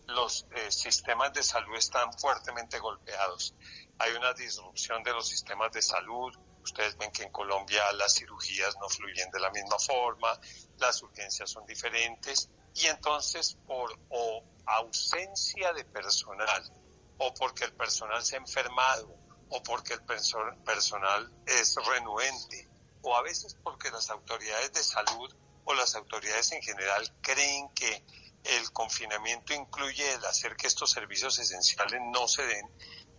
los 0.08 0.46
eh, 0.52 0.72
sistemas 0.72 1.34
de 1.34 1.44
salud 1.44 1.76
están 1.76 2.12
fuertemente 2.14 2.80
golpeados. 2.80 3.56
Hay 4.00 4.14
una 4.14 4.34
disrupción 4.34 5.04
de 5.04 5.14
los 5.14 5.28
sistemas 5.28 5.72
de 5.72 5.82
salud. 5.82 6.34
Ustedes 6.62 6.98
ven 6.98 7.12
que 7.12 7.24
en 7.24 7.32
Colombia 7.32 7.82
las 7.94 8.16
cirugías 8.16 8.76
no 8.80 8.90
fluyen 8.90 9.30
de 9.32 9.40
la 9.40 9.52
misma 9.52 9.78
forma, 9.78 10.40
las 10.78 11.02
urgencias 11.04 11.50
son 11.50 11.66
diferentes 11.66 12.50
y 12.74 12.88
entonces 12.88 13.56
por 13.68 13.98
o 14.10 14.44
ausencia 14.66 15.74
de 15.74 15.86
personal 15.86 16.64
o 17.20 17.34
porque 17.34 17.66
el 17.66 17.74
personal 17.74 18.24
se 18.24 18.36
ha 18.36 18.40
enfermado 18.40 19.16
o 19.50 19.62
porque 19.64 19.94
el 19.94 20.04
personal 20.04 21.32
es 21.46 21.76
renuente 21.76 22.68
o 23.02 23.16
a 23.16 23.22
veces 23.22 23.56
porque 23.64 23.92
las 23.92 24.10
autoridades 24.10 24.74
de 24.74 24.84
salud 24.84 25.34
o 25.66 25.74
las 25.74 25.96
autoridades 25.96 26.52
en 26.52 26.62
general 26.62 27.14
creen 27.22 27.70
que 27.70 28.04
el 28.46 28.72
confinamiento 28.72 29.54
incluye 29.54 30.14
el 30.14 30.26
hacer 30.26 30.56
que 30.56 30.68
estos 30.68 30.92
servicios 30.92 31.40
esenciales 31.40 32.00
no 32.12 32.28
se 32.28 32.46
den, 32.46 32.70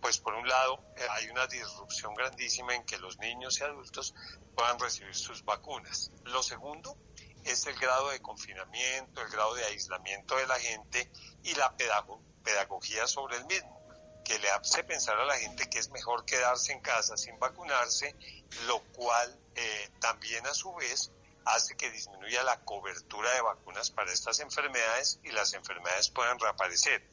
pues 0.01 0.19
por 0.19 0.33
un 0.33 0.47
lado 0.47 0.83
eh, 0.95 1.05
hay 1.11 1.29
una 1.29 1.47
disrupción 1.47 2.13
grandísima 2.13 2.75
en 2.75 2.85
que 2.85 2.97
los 2.97 3.17
niños 3.19 3.59
y 3.59 3.63
adultos 3.63 4.13
puedan 4.55 4.79
recibir 4.79 5.15
sus 5.15 5.43
vacunas. 5.43 6.11
Lo 6.23 6.43
segundo 6.43 6.97
es 7.43 7.65
el 7.65 7.77
grado 7.77 8.09
de 8.09 8.21
confinamiento, 8.21 9.21
el 9.21 9.29
grado 9.29 9.53
de 9.55 9.65
aislamiento 9.65 10.35
de 10.35 10.47
la 10.47 10.59
gente 10.59 11.11
y 11.43 11.55
la 11.55 11.75
pedagogía 12.43 13.07
sobre 13.07 13.37
el 13.37 13.45
mismo, 13.45 13.81
que 14.23 14.39
le 14.39 14.49
hace 14.51 14.83
pensar 14.83 15.17
a 15.17 15.25
la 15.25 15.37
gente 15.37 15.69
que 15.69 15.79
es 15.79 15.89
mejor 15.89 16.25
quedarse 16.25 16.73
en 16.73 16.81
casa 16.81 17.17
sin 17.17 17.37
vacunarse, 17.39 18.15
lo 18.65 18.81
cual 18.93 19.39
eh, 19.55 19.89
también 19.99 20.45
a 20.47 20.53
su 20.53 20.73
vez 20.75 21.11
hace 21.47 21.75
que 21.77 21.91
disminuya 21.91 22.43
la 22.43 22.59
cobertura 22.63 23.31
de 23.33 23.41
vacunas 23.41 23.91
para 23.91 24.11
estas 24.11 24.39
enfermedades 24.39 25.19
y 25.23 25.31
las 25.31 25.53
enfermedades 25.53 26.09
puedan 26.09 26.39
reaparecer. 26.39 27.09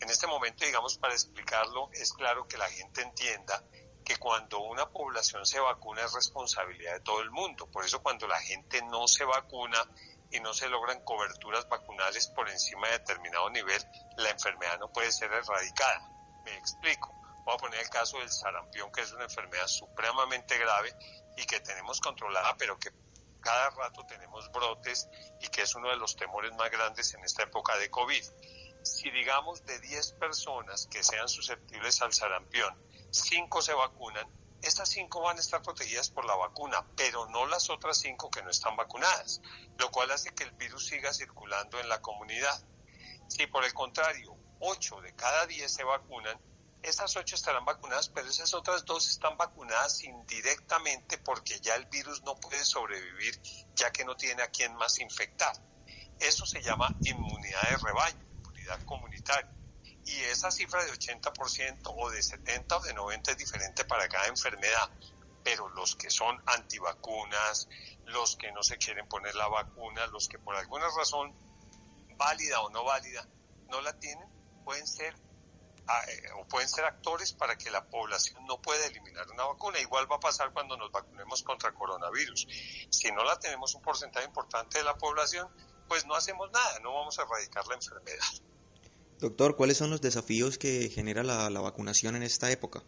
En 0.00 0.10
este 0.10 0.26
momento, 0.26 0.64
digamos, 0.64 0.98
para 0.98 1.14
explicarlo, 1.14 1.90
es 1.92 2.12
claro 2.12 2.46
que 2.46 2.56
la 2.56 2.68
gente 2.68 3.02
entienda 3.02 3.64
que 4.04 4.16
cuando 4.16 4.60
una 4.60 4.88
población 4.88 5.44
se 5.44 5.60
vacuna 5.60 6.02
es 6.04 6.12
responsabilidad 6.12 6.94
de 6.94 7.00
todo 7.00 7.20
el 7.20 7.30
mundo. 7.30 7.70
Por 7.70 7.84
eso 7.84 8.02
cuando 8.02 8.26
la 8.26 8.40
gente 8.40 8.80
no 8.82 9.06
se 9.06 9.24
vacuna 9.24 9.78
y 10.30 10.40
no 10.40 10.54
se 10.54 10.68
logran 10.68 11.02
coberturas 11.04 11.68
vacunales 11.68 12.28
por 12.28 12.48
encima 12.48 12.86
de 12.88 12.98
determinado 12.98 13.50
nivel, 13.50 13.82
la 14.16 14.30
enfermedad 14.30 14.78
no 14.78 14.92
puede 14.92 15.12
ser 15.12 15.32
erradicada. 15.32 16.10
Me 16.44 16.56
explico. 16.56 17.14
Voy 17.44 17.54
a 17.54 17.58
poner 17.58 17.80
el 17.80 17.88
caso 17.90 18.18
del 18.18 18.30
sarampión, 18.30 18.90
que 18.92 19.02
es 19.02 19.12
una 19.12 19.24
enfermedad 19.24 19.66
supremamente 19.66 20.58
grave 20.58 20.94
y 21.36 21.44
que 21.44 21.60
tenemos 21.60 22.00
controlada, 22.00 22.56
pero 22.56 22.78
que 22.78 22.90
cada 23.40 23.70
rato 23.70 24.04
tenemos 24.06 24.50
brotes 24.52 25.08
y 25.40 25.48
que 25.48 25.62
es 25.62 25.74
uno 25.74 25.90
de 25.90 25.96
los 25.96 26.16
temores 26.16 26.52
más 26.56 26.70
grandes 26.70 27.14
en 27.14 27.24
esta 27.24 27.44
época 27.44 27.76
de 27.76 27.90
COVID. 27.90 28.22
Si 28.82 29.10
digamos 29.10 29.64
de 29.64 29.78
10 29.80 30.12
personas 30.12 30.86
que 30.86 31.02
sean 31.02 31.28
susceptibles 31.28 32.00
al 32.02 32.12
sarampión, 32.12 32.74
cinco 33.10 33.62
se 33.62 33.74
vacunan, 33.74 34.28
estas 34.62 34.88
cinco 34.88 35.22
van 35.22 35.36
a 35.36 35.40
estar 35.40 35.62
protegidas 35.62 36.10
por 36.10 36.24
la 36.24 36.34
vacuna, 36.34 36.84
pero 36.96 37.26
no 37.28 37.46
las 37.46 37.70
otras 37.70 37.98
cinco 37.98 38.30
que 38.30 38.42
no 38.42 38.50
están 38.50 38.76
vacunadas, 38.76 39.40
lo 39.78 39.90
cual 39.90 40.10
hace 40.10 40.34
que 40.34 40.44
el 40.44 40.50
virus 40.52 40.86
siga 40.86 41.12
circulando 41.12 41.78
en 41.78 41.88
la 41.88 42.02
comunidad. 42.02 42.60
Si 43.28 43.46
por 43.46 43.64
el 43.64 43.72
contrario, 43.72 44.36
ocho 44.58 45.00
de 45.00 45.14
cada 45.14 45.46
diez 45.46 45.72
se 45.72 45.84
vacunan, 45.84 46.40
esas 46.82 47.16
ocho 47.16 47.34
estarán 47.34 47.64
vacunadas, 47.64 48.08
pero 48.08 48.28
esas 48.28 48.54
otras 48.54 48.84
dos 48.84 49.08
están 49.08 49.36
vacunadas 49.36 50.02
indirectamente 50.04 51.18
porque 51.18 51.58
ya 51.60 51.74
el 51.74 51.86
virus 51.86 52.22
no 52.22 52.36
puede 52.36 52.64
sobrevivir, 52.64 53.40
ya 53.74 53.90
que 53.90 54.04
no 54.04 54.16
tiene 54.16 54.42
a 54.42 54.48
quién 54.48 54.74
más 54.76 54.98
infectar. 55.00 55.52
Eso 56.18 56.46
se 56.46 56.62
llama 56.62 56.96
inmunidad 57.02 57.70
de 57.70 57.76
rebaño, 57.76 58.26
inmunidad 58.42 58.82
comunitaria 58.84 59.58
y 60.08 60.22
esa 60.22 60.50
cifra 60.50 60.82
de 60.84 60.92
80% 60.92 61.92
o 61.94 62.10
de 62.10 62.22
70 62.22 62.76
o 62.78 62.80
de 62.80 62.94
90 62.94 63.32
es 63.32 63.36
diferente 63.36 63.84
para 63.84 64.08
cada 64.08 64.26
enfermedad, 64.28 64.90
pero 65.44 65.68
los 65.68 65.96
que 65.96 66.08
son 66.08 66.42
antivacunas, 66.46 67.68
los 68.06 68.36
que 68.36 68.50
no 68.52 68.62
se 68.62 68.78
quieren 68.78 69.06
poner 69.06 69.34
la 69.34 69.48
vacuna, 69.48 70.06
los 70.06 70.28
que 70.28 70.38
por 70.38 70.56
alguna 70.56 70.86
razón, 70.96 71.34
válida 72.16 72.60
o 72.62 72.70
no 72.70 72.84
válida, 72.84 73.28
no 73.68 73.82
la 73.82 73.98
tienen, 73.98 74.26
pueden 74.64 74.86
ser 74.86 75.14
eh, 76.08 76.30
o 76.38 76.46
pueden 76.46 76.68
ser 76.68 76.84
actores 76.84 77.32
para 77.32 77.56
que 77.56 77.70
la 77.70 77.84
población 77.84 78.44
no 78.46 78.60
pueda 78.60 78.84
eliminar 78.86 79.26
una 79.30 79.44
vacuna. 79.44 79.80
Igual 79.80 80.10
va 80.10 80.16
a 80.16 80.20
pasar 80.20 80.52
cuando 80.52 80.76
nos 80.76 80.92
vacunemos 80.92 81.42
contra 81.42 81.72
coronavirus. 81.72 82.46
Si 82.90 83.10
no 83.12 83.24
la 83.24 83.38
tenemos 83.38 83.74
un 83.74 83.82
porcentaje 83.82 84.26
importante 84.26 84.78
de 84.78 84.84
la 84.84 84.96
población, 84.96 85.48
pues 85.88 86.06
no 86.06 86.14
hacemos 86.14 86.50
nada, 86.52 86.78
no 86.80 86.92
vamos 86.94 87.18
a 87.18 87.22
erradicar 87.22 87.66
la 87.66 87.74
enfermedad. 87.74 88.26
Doctor, 89.18 89.56
¿cuáles 89.56 89.78
son 89.78 89.90
los 89.90 90.00
desafíos 90.00 90.58
que 90.58 90.90
genera 90.90 91.24
la, 91.24 91.60
vacunación 91.60 92.14
en 92.14 92.22
esta 92.22 92.50
época? 92.50 92.84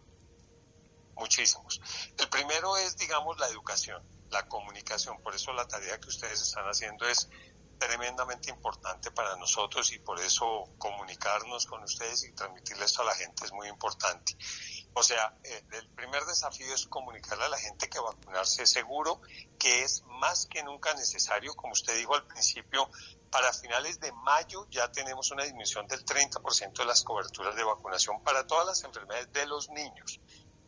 Muchísimos. 1.15 1.81
El 2.17 2.29
primero 2.29 2.77
es, 2.77 2.97
digamos, 2.97 3.37
la 3.39 3.47
educación, 3.47 4.01
la 4.29 4.47
comunicación. 4.47 5.21
Por 5.21 5.35
eso 5.35 5.51
la 5.53 5.67
tarea 5.67 5.99
que 5.99 6.07
ustedes 6.07 6.41
están 6.41 6.65
haciendo 6.65 7.05
es 7.07 7.27
tremendamente 7.81 8.51
importante 8.51 9.09
para 9.09 9.35
nosotros 9.37 9.91
y 9.91 9.97
por 9.97 10.19
eso 10.19 10.69
comunicarnos 10.77 11.65
con 11.65 11.81
ustedes 11.81 12.23
y 12.25 12.31
transmitirles 12.33 12.91
esto 12.91 13.01
a 13.01 13.05
la 13.05 13.15
gente 13.15 13.43
es 13.43 13.51
muy 13.51 13.67
importante. 13.69 14.37
O 14.93 15.01
sea, 15.01 15.35
eh, 15.43 15.63
el 15.71 15.89
primer 15.89 16.23
desafío 16.25 16.71
es 16.75 16.85
comunicarle 16.85 17.45
a 17.45 17.49
la 17.49 17.57
gente 17.57 17.89
que 17.89 17.99
vacunarse 17.99 18.63
es 18.63 18.71
seguro, 18.71 19.19
que 19.57 19.81
es 19.81 20.03
más 20.05 20.45
que 20.45 20.61
nunca 20.61 20.93
necesario, 20.93 21.55
como 21.55 21.73
usted 21.73 21.95
dijo 21.97 22.13
al 22.13 22.27
principio, 22.27 22.87
para 23.31 23.51
finales 23.51 23.99
de 23.99 24.11
mayo 24.11 24.67
ya 24.69 24.91
tenemos 24.91 25.31
una 25.31 25.43
disminución 25.43 25.87
del 25.87 26.05
30% 26.05 26.73
de 26.73 26.85
las 26.85 27.01
coberturas 27.01 27.55
de 27.55 27.63
vacunación 27.63 28.21
para 28.21 28.45
todas 28.45 28.67
las 28.67 28.83
enfermedades 28.83 29.33
de 29.33 29.47
los 29.47 29.69
niños. 29.69 30.19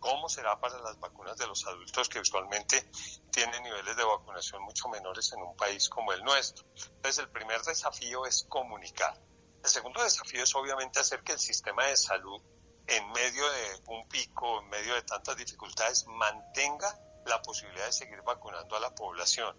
¿Cómo 0.04 0.28
será 0.28 0.60
para 0.60 0.78
las 0.82 1.00
vacunas 1.00 1.38
de 1.38 1.48
los 1.48 1.66
adultos 1.66 2.10
que 2.10 2.20
usualmente 2.20 2.92
tienen 3.32 3.64
niveles 3.64 3.96
de 3.96 4.04
vacunación 4.04 4.62
mucho 4.64 4.90
menores 4.90 5.32
en 5.32 5.42
un 5.42 5.56
país 5.56 5.88
como 5.88 6.12
el 6.12 6.22
nuestro? 6.26 6.66
Entonces, 6.76 7.20
el 7.20 7.30
primer 7.30 7.62
desafío 7.62 8.26
es 8.26 8.46
comunicar. 8.50 9.18
El 9.64 9.70
segundo 9.70 10.04
desafío 10.04 10.44
es 10.44 10.54
obviamente 10.56 11.00
hacer 11.00 11.24
que 11.24 11.32
el 11.32 11.40
sistema 11.40 11.86
de 11.86 11.96
salud, 11.96 12.42
en 12.86 13.12
medio 13.14 13.50
de 13.50 13.82
un 13.88 14.06
pico, 14.10 14.60
en 14.60 14.68
medio 14.68 14.94
de 14.94 15.04
tantas 15.04 15.38
dificultades, 15.38 16.06
mantenga 16.06 17.00
la 17.26 17.42
posibilidad 17.42 17.86
de 17.86 17.94
seguir 17.94 18.22
vacunando 18.24 18.76
a 18.76 18.82
la 18.82 18.94
población. 18.94 19.58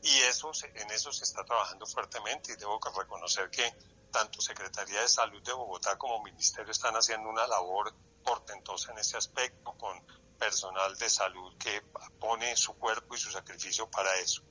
Y 0.00 0.20
eso, 0.20 0.52
en 0.72 0.90
eso 0.90 1.12
se 1.12 1.24
está 1.24 1.44
trabajando 1.44 1.84
fuertemente 1.84 2.54
y 2.54 2.56
debo 2.56 2.80
reconocer 2.98 3.50
que 3.50 3.70
tanto 4.10 4.40
Secretaría 4.40 5.02
de 5.02 5.08
Salud 5.08 5.42
de 5.42 5.52
Bogotá 5.52 5.98
como 5.98 6.22
Ministerio 6.22 6.72
están 6.72 6.94
haciendo 6.94 7.28
una 7.28 7.46
labor 7.46 7.92
portentosa 8.22 8.92
en 8.92 8.98
ese 8.98 9.16
aspecto 9.16 9.72
con 9.76 10.04
personal 10.38 10.96
de 10.96 11.08
salud 11.08 11.56
que 11.56 11.82
pone 12.18 12.56
su 12.56 12.74
cuerpo 12.74 13.14
y 13.14 13.18
su 13.18 13.30
sacrificio 13.30 13.88
para 13.88 14.12
eso. 14.16 14.42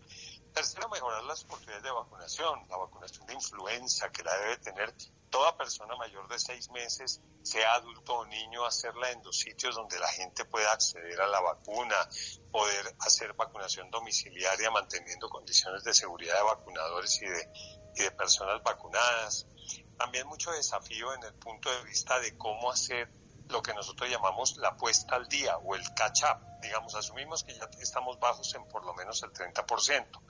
Tercero, 0.54 0.90
mejorar 0.90 1.24
las 1.24 1.44
oportunidades 1.44 1.84
de 1.84 1.92
vacunación, 1.92 2.66
la 2.70 2.78
vacunación 2.78 3.26
de 3.26 3.34
influenza 3.34 4.10
que 4.12 4.24
la 4.24 4.38
debe 4.38 4.58
tener 4.58 4.94
toda 5.30 5.58
persona 5.58 5.96
mayor 5.96 6.28
de 6.28 6.38
seis 6.40 6.70
meses, 6.72 7.22
sea 7.42 7.76
adulto 7.76 8.16
o 8.16 8.26
niño, 8.26 8.66
hacerla 8.66 9.12
en 9.12 9.24
los 9.24 9.40
sitios 9.40 9.76
donde 9.76 9.98
la 9.98 10.08
gente 10.10 10.46
pueda 10.46 10.72
acceder 10.72 11.20
a 11.22 11.28
la 11.28 11.40
vacuna, 11.40 11.96
poder 12.52 12.96
hacer 13.00 13.34
vacunación 13.34 13.90
domiciliaria 13.90 14.70
manteniendo 14.72 15.30
condiciones 15.30 15.84
de 15.84 15.94
seguridad 15.94 16.36
de 16.36 16.44
vacunadores 16.44 17.22
y 17.22 17.26
de, 17.26 17.50
y 17.96 18.04
de 18.04 18.12
personas 18.12 18.62
vacunadas. 18.62 19.48
También 19.98 20.28
mucho 20.28 20.52
desafío 20.52 21.14
en 21.14 21.24
el 21.24 21.34
punto 21.34 21.72
de 21.72 21.84
vista 21.84 22.20
de 22.20 22.38
cómo 22.38 22.72
hacer 22.72 23.10
lo 23.52 23.62
que 23.62 23.74
nosotros 23.74 24.10
llamamos 24.10 24.58
la 24.58 24.76
puesta 24.76 25.16
al 25.16 25.28
día 25.28 25.58
o 25.58 25.76
el 25.76 25.94
catch-up. 25.94 26.40
Digamos, 26.62 26.96
asumimos 26.96 27.44
que 27.44 27.54
ya 27.54 27.70
estamos 27.80 28.20
bajos 28.20 28.54
en 28.56 28.68
por 28.68 28.86
lo 28.86 28.94
menos 28.94 29.22
el 29.24 29.32
30%. 29.32 30.22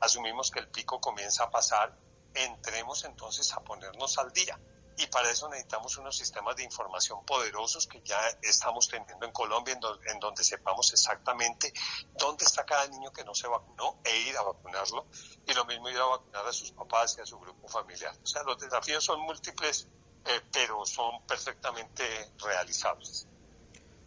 Asumimos 0.00 0.50
que 0.50 0.60
el 0.60 0.68
pico 0.68 1.00
comienza 1.00 1.44
a 1.44 1.50
pasar 1.50 1.96
entremos 2.34 3.04
entonces 3.04 3.52
a 3.52 3.60
ponernos 3.60 4.18
al 4.18 4.32
día. 4.32 4.58
Y 4.96 5.06
para 5.06 5.30
eso 5.30 5.48
necesitamos 5.48 5.96
unos 5.98 6.16
sistemas 6.16 6.56
de 6.56 6.64
información 6.64 7.24
poderosos 7.24 7.86
que 7.86 8.02
ya 8.02 8.18
estamos 8.42 8.88
teniendo 8.88 9.24
en 9.24 9.30
Colombia, 9.30 9.78
en, 10.10 10.18
donde 10.18 10.42
sepamos 10.42 10.92
exactamente 10.92 11.72
dónde 12.18 12.44
está 12.44 12.66
cada 12.66 12.84
niño 12.88 13.12
que 13.12 13.22
no 13.22 13.32
se 13.32 13.46
vacunó 13.46 14.00
e 14.02 14.16
ir 14.22 14.36
a 14.36 14.42
vacunarlo. 14.42 15.06
Y 15.46 15.54
lo 15.54 15.64
mismo 15.66 15.88
ir 15.88 15.98
a 15.98 16.04
vacunar 16.04 16.44
a 16.48 16.52
sus 16.52 16.72
papás 16.72 17.16
y 17.16 17.20
a 17.20 17.26
su 17.26 17.38
grupo 17.38 17.68
familiar. 17.68 18.12
O 18.24 18.26
sea, 18.26 18.42
los 18.42 18.58
desafíos 18.58 19.04
son 19.04 19.20
múltiples, 19.20 19.86
eh, 20.26 20.40
pero 20.52 20.84
son 20.84 21.22
perfectamente 21.26 22.04
realizables. 22.38 23.26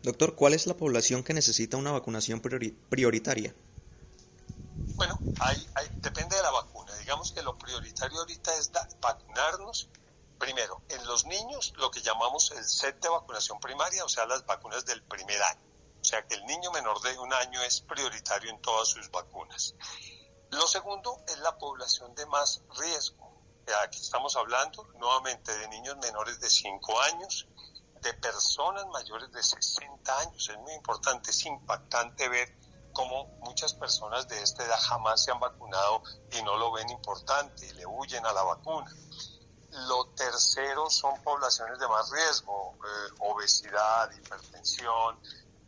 Doctor, 0.04 0.36
¿cuál 0.36 0.54
es 0.54 0.66
la 0.66 0.76
población 0.76 1.24
que 1.24 1.34
necesita 1.34 1.78
una 1.78 1.92
vacunación 1.92 2.42
prioritaria? 2.42 3.54
Bueno, 4.96 5.20
hay, 5.40 5.68
depende 6.02 6.36
de 6.36 6.42
la 6.42 6.52
vacuna. 6.52 6.96
Digamos 6.98 7.32
que 7.32 7.42
lo 7.44 7.58
prioritario 7.58 8.20
ahorita 8.20 8.56
es 8.58 8.72
vacunarnos. 9.00 9.90
Primero, 10.40 10.82
en 10.90 11.06
los 11.06 11.26
niños, 11.26 11.74
lo 11.78 11.92
que 11.92 12.02
llamamos 12.02 12.52
el 12.52 12.64
set 12.64 13.00
de 13.00 13.10
vacunación 13.10 13.60
primaria, 13.60 14.04
o 14.04 14.10
sea, 14.10 14.26
las 14.26 14.44
vacunas 14.46 14.86
del 14.86 15.04
primer 15.04 15.42
año. 15.44 15.62
O 16.02 16.04
sea, 16.04 16.26
que 16.26 16.34
el 16.34 16.46
niño 16.46 16.72
menor 16.72 17.00
de 17.02 17.18
un 17.20 17.32
año 17.32 17.62
es 17.62 17.82
prioritario 17.82 18.50
en 18.50 18.60
todas 18.60 18.88
sus 18.88 19.12
vacunas. 19.12 19.76
Lo 20.50 20.66
segundo 20.66 21.22
es 21.28 21.38
la 21.40 21.58
población 21.60 22.16
de 22.16 22.26
más 22.26 22.64
riesgo. 22.80 23.21
Aquí 23.84 24.00
estamos 24.00 24.36
hablando 24.36 24.88
nuevamente 24.96 25.56
de 25.58 25.68
niños 25.70 25.96
menores 25.98 26.40
de 26.40 26.50
5 26.50 27.02
años, 27.02 27.48
de 28.02 28.14
personas 28.16 28.86
mayores 28.88 29.32
de 29.32 29.42
60 29.42 30.20
años. 30.20 30.50
Es 30.50 30.58
muy 30.58 30.74
importante, 30.74 31.32
es 31.32 31.46
impactante 31.46 32.28
ver 32.28 32.58
como 32.92 33.28
muchas 33.40 33.74
personas 33.74 34.28
de 34.28 34.42
esta 34.42 34.66
edad 34.66 34.80
jamás 34.80 35.24
se 35.24 35.32
han 35.32 35.40
vacunado 35.40 36.04
y 36.32 36.44
no 36.44 36.58
lo 36.58 36.72
ven 36.72 36.90
importante 36.90 37.66
y 37.68 37.74
le 37.74 37.86
huyen 37.86 38.26
a 38.26 38.34
la 38.34 38.44
vacuna. 38.44 38.92
Lo 39.88 40.08
tercero 40.16 40.90
son 40.90 41.22
poblaciones 41.24 41.80
de 41.80 41.88
más 41.88 42.10
riesgo, 42.12 42.78
eh, 42.84 43.14
obesidad, 43.20 44.12
hipertensión, 44.12 45.20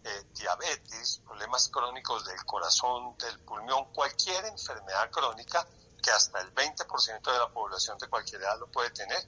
eh, 0.04 0.24
diabetes, 0.34 1.22
problemas 1.26 1.70
crónicos 1.70 2.26
del 2.26 2.44
corazón, 2.44 3.16
del 3.18 3.40
pulmón, 3.46 3.94
cualquier 3.94 4.44
enfermedad 4.46 5.10
crónica 5.10 5.66
que 6.04 6.12
hasta 6.12 6.42
el 6.42 6.54
20% 6.54 7.32
de 7.32 7.40
la 7.40 7.52
población 7.52 7.98
de 7.98 8.10
cualquier 8.10 8.42
edad 8.42 8.60
lo 8.60 8.70
puede 8.70 8.92
tener, 8.92 9.28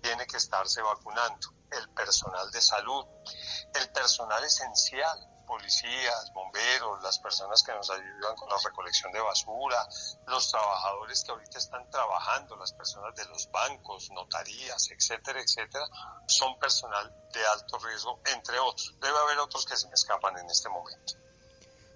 tiene 0.00 0.26
que 0.26 0.38
estarse 0.38 0.82
vacunando. 0.82 1.48
el 1.70 1.88
personal 1.90 2.50
de 2.52 2.60
salud, 2.60 3.04
el 3.74 3.90
personal 3.90 4.44
esencial, 4.44 5.18
policías, 5.44 6.32
bomberos, 6.32 7.02
las 7.02 7.18
personas 7.18 7.64
que 7.64 7.72
nos 7.72 7.90
ayudan 7.90 8.36
con 8.36 8.48
la 8.48 8.56
recolección 8.64 9.10
de 9.10 9.20
basura, 9.20 9.88
los 10.28 10.50
trabajadores 10.50 11.24
que 11.24 11.32
ahorita 11.32 11.58
están 11.58 11.90
trabajando, 11.90 12.54
las 12.56 12.72
personas 12.72 13.12
de 13.16 13.24
los 13.24 13.50
bancos, 13.50 14.08
notarías, 14.12 14.88
etcétera, 14.90 15.40
etcétera, 15.40 15.84
son 16.28 16.56
personal 16.60 17.12
de 17.32 17.44
alto 17.46 17.78
riesgo, 17.78 18.20
entre 18.32 18.58
otros. 18.60 18.94
Debe 19.00 19.18
haber 19.18 19.38
otros 19.40 19.66
que 19.66 19.76
se 19.76 19.88
me 19.88 19.94
escapan 19.94 20.38
en 20.38 20.48
este 20.48 20.68
momento. 20.68 21.23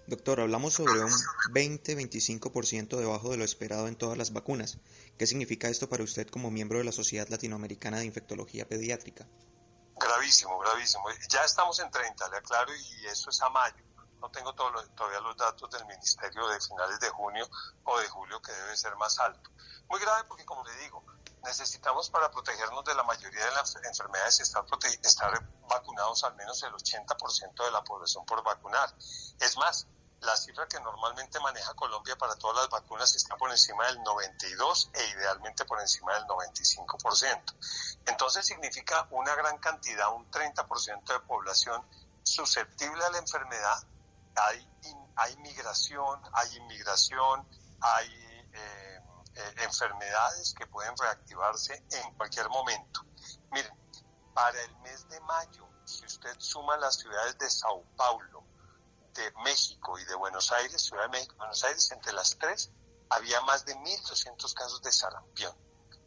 Doctor, 0.09 0.41
hablamos 0.41 0.73
sobre 0.73 1.05
un 1.05 1.13
20-25% 1.51 2.97
debajo 2.97 3.29
de 3.29 3.37
lo 3.37 3.45
esperado 3.45 3.89
en 3.89 3.95
todas 3.95 4.17
las 4.17 4.33
vacunas. 4.33 4.79
¿Qué 5.19 5.27
significa 5.27 5.69
esto 5.69 5.87
para 5.91 6.03
usted 6.03 6.27
como 6.29 6.51
miembro 6.51 6.79
de 6.79 6.85
la 6.85 6.93
Sociedad 6.93 7.29
Latinoamericana 7.29 7.99
de 7.99 8.07
Infectología 8.07 8.67
Pediátrica? 8.67 9.27
Gravísimo, 10.01 10.59
gravísimo. 10.61 11.05
Ya 11.29 11.45
estamos 11.45 11.79
en 11.81 11.91
30, 11.91 12.27
le 12.31 12.39
aclaro, 12.39 12.75
y 12.75 13.07
eso 13.07 13.29
es 13.29 13.43
a 13.43 13.51
mayo. 13.51 13.85
No 14.23 14.31
tengo 14.31 14.55
todavía 14.55 15.21
los 15.21 15.37
datos 15.37 15.71
del 15.73 15.85
Ministerio 15.85 16.49
de 16.49 16.59
finales 16.59 16.99
de 17.01 17.11
junio 17.11 17.47
o 17.85 17.99
de 18.01 18.09
julio, 18.09 18.41
que 18.41 18.53
debe 18.53 18.79
ser 18.79 18.97
más 18.97 19.19
alto. 19.19 19.51
Muy 19.91 20.01
grave 20.01 20.25
porque, 20.27 20.47
como 20.47 20.65
le 20.65 20.75
digo, 20.77 21.05
necesitamos 21.45 22.09
para 22.09 22.31
protegernos 22.31 22.83
de 22.87 22.95
la 22.95 23.03
mayoría 23.03 23.45
de 23.45 23.53
las 23.53 23.77
enfermedades 23.77 24.41
estar, 24.41 24.65
estar 25.03 25.51
vacunados 25.69 26.25
al 26.25 26.35
menos 26.37 26.63
el 26.63 26.73
80% 26.73 27.63
de 27.63 27.71
la 27.73 27.85
población 27.85 28.25
por 28.25 28.43
vacunar. 28.43 28.95
Es 29.39 29.57
más, 29.59 29.87
la 30.21 30.37
cifra 30.37 30.67
que 30.67 30.81
normalmente 30.81 31.39
maneja 31.41 31.75
Colombia 31.75 32.17
para 32.17 32.35
todas 32.37 32.57
las 32.57 32.71
vacunas 32.71 33.15
está 33.15 33.37
por 33.37 33.51
encima 33.51 33.87
del 33.87 34.03
92 34.03 34.91
e 34.93 35.09
idealmente 35.11 35.65
por 35.65 35.81
encima 35.81 36.15
del 36.15 36.25
95%. 36.25 37.55
Entonces 38.07 38.47
significa 38.47 39.07
una 39.11 39.35
gran 39.35 39.59
cantidad, 39.59 40.13
un 40.15 40.31
30% 40.31 41.05
de 41.05 41.21
población 41.21 41.85
susceptible 42.23 43.05
a 43.05 43.11
la 43.11 43.19
enfermedad. 43.19 43.83
Hay, 44.37 44.69
hay 45.17 45.37
migración, 45.39 46.21
hay 46.33 46.57
inmigración, 46.57 47.47
hay 47.81 48.09
eh, 48.53 49.01
eh, 49.35 49.55
enfermedades 49.59 50.55
que 50.55 50.67
pueden 50.67 50.97
reactivarse 50.97 51.85
en 51.91 52.15
cualquier 52.15 52.49
momento. 52.49 53.03
Miren, 53.53 53.73
para 54.35 54.61
el 54.63 54.77
mes 54.79 55.09
de 55.09 55.21
mayo, 55.21 55.69
si 55.85 56.05
usted 56.05 56.35
suma 56.39 56.77
las 56.77 56.97
ciudades 56.97 57.39
de 57.39 57.49
Sao 57.49 57.85
Paulo, 57.97 58.48
de 59.19 59.33
México 59.43 59.99
y 59.99 60.05
de 60.05 60.15
Buenos 60.15 60.53
Aires, 60.53 60.81
Ciudad 60.81 61.03
de 61.03 61.09
México 61.09 61.35
Buenos 61.37 61.65
Aires, 61.65 61.91
entre 61.91 62.13
las 62.13 62.39
tres, 62.39 62.71
había 63.11 63.41
más 63.41 63.65
de 63.65 63.75
1.200 63.75 64.55
casos 64.55 64.81
de 64.83 64.93
sarampión. 64.93 65.53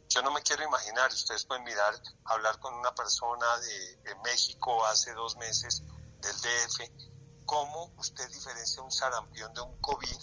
Yo 0.08 0.22
no 0.22 0.30
me 0.30 0.42
quiero 0.42 0.64
imaginar, 0.64 1.12
ustedes 1.12 1.44
pueden 1.44 1.64
mirar, 1.64 1.94
hablar 2.24 2.58
con 2.58 2.74
una 2.74 2.94
persona 2.94 3.46
de, 3.58 4.14
México 4.24 4.84
hace 4.86 5.12
dos 5.12 5.36
meses, 5.36 5.82
del 6.20 6.36
DF, 6.40 7.44
cómo 7.44 7.92
usted 7.98 8.28
diferencia 8.30 8.82
un 8.82 8.92
sarampión 8.92 9.52
de 9.52 9.60
un 9.60 9.78
COVID 9.80 10.22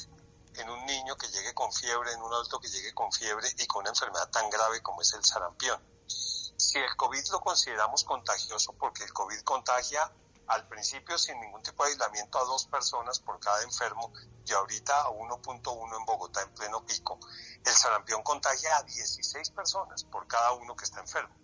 en 0.56 0.70
un 0.70 0.86
niño 0.86 1.16
que 1.16 1.28
llegue 1.28 1.54
con 1.54 1.72
fiebre, 1.72 2.14
en 2.14 2.22
un 2.22 2.34
adulto 2.34 2.60
que 2.60 2.70
llegue 2.70 2.94
con 2.94 3.12
fiebre 3.12 3.48
y 3.58 3.68
con 3.68 3.82
una 3.82 3.90
enfermedad 3.90 4.30
tan 4.30 4.50
grave 4.50 4.82
como 4.82 5.02
es 5.02 5.14
el 5.14 5.24
sarampión. 5.24 5.80
Si 6.08 6.78
el 6.78 6.96
COVID 6.96 7.28
lo 7.32 7.42
consideramos 7.42 8.04
contagioso, 8.04 8.74
porque 8.74 9.04
el 9.04 9.14
COVID 9.14 9.42
contagia 9.42 10.12
al 10.50 10.68
principio 10.68 11.18
sin 11.18 11.40
ningún 11.40 11.62
tipo 11.62 11.84
de 11.84 11.92
aislamiento 11.92 12.40
a 12.40 12.44
dos 12.44 12.66
personas 12.66 13.20
por 13.20 13.40
cada 13.40 13.62
enfermo 13.64 14.12
y 14.46 14.52
ahorita 14.52 15.02
a 15.02 15.10
1.1 15.10 15.98
en 15.98 16.06
Bogotá 16.06 16.42
en 16.42 16.54
pleno 16.54 16.86
pico. 16.86 17.20
El 17.66 17.74
sarampión 17.74 18.24
contagia 18.24 18.78
a 18.78 18.84
16 18.84 19.52
personas 19.52 20.04
por 20.04 20.28
cada 20.28 20.54
uno 20.54 20.76
que 20.76 20.86
está 20.86 21.00
enfermo. 21.00 21.36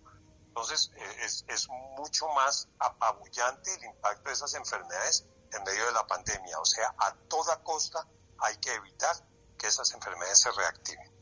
Entonces 0.48 0.90
eh, 0.96 1.26
es, 1.48 1.68
mucho 1.96 2.26
más 2.28 2.68
apabullante 2.78 3.74
el 3.74 3.84
impacto 3.84 4.28
de 4.28 4.34
esas 4.34 4.54
enfermedades 4.54 5.24
en 5.52 5.62
medio 5.62 5.86
de 5.86 5.92
la 5.92 6.06
pandemia. 6.06 6.58
O 6.58 6.64
sea, 6.64 6.94
a 6.98 7.14
toda 7.28 7.62
costa 7.62 8.06
hay 8.38 8.56
que 8.56 8.72
evitar 8.74 9.16
que 9.56 9.68
esas 9.68 9.92
enfermedades 9.92 10.40
se 10.40 10.50
reactiven. 10.50 11.12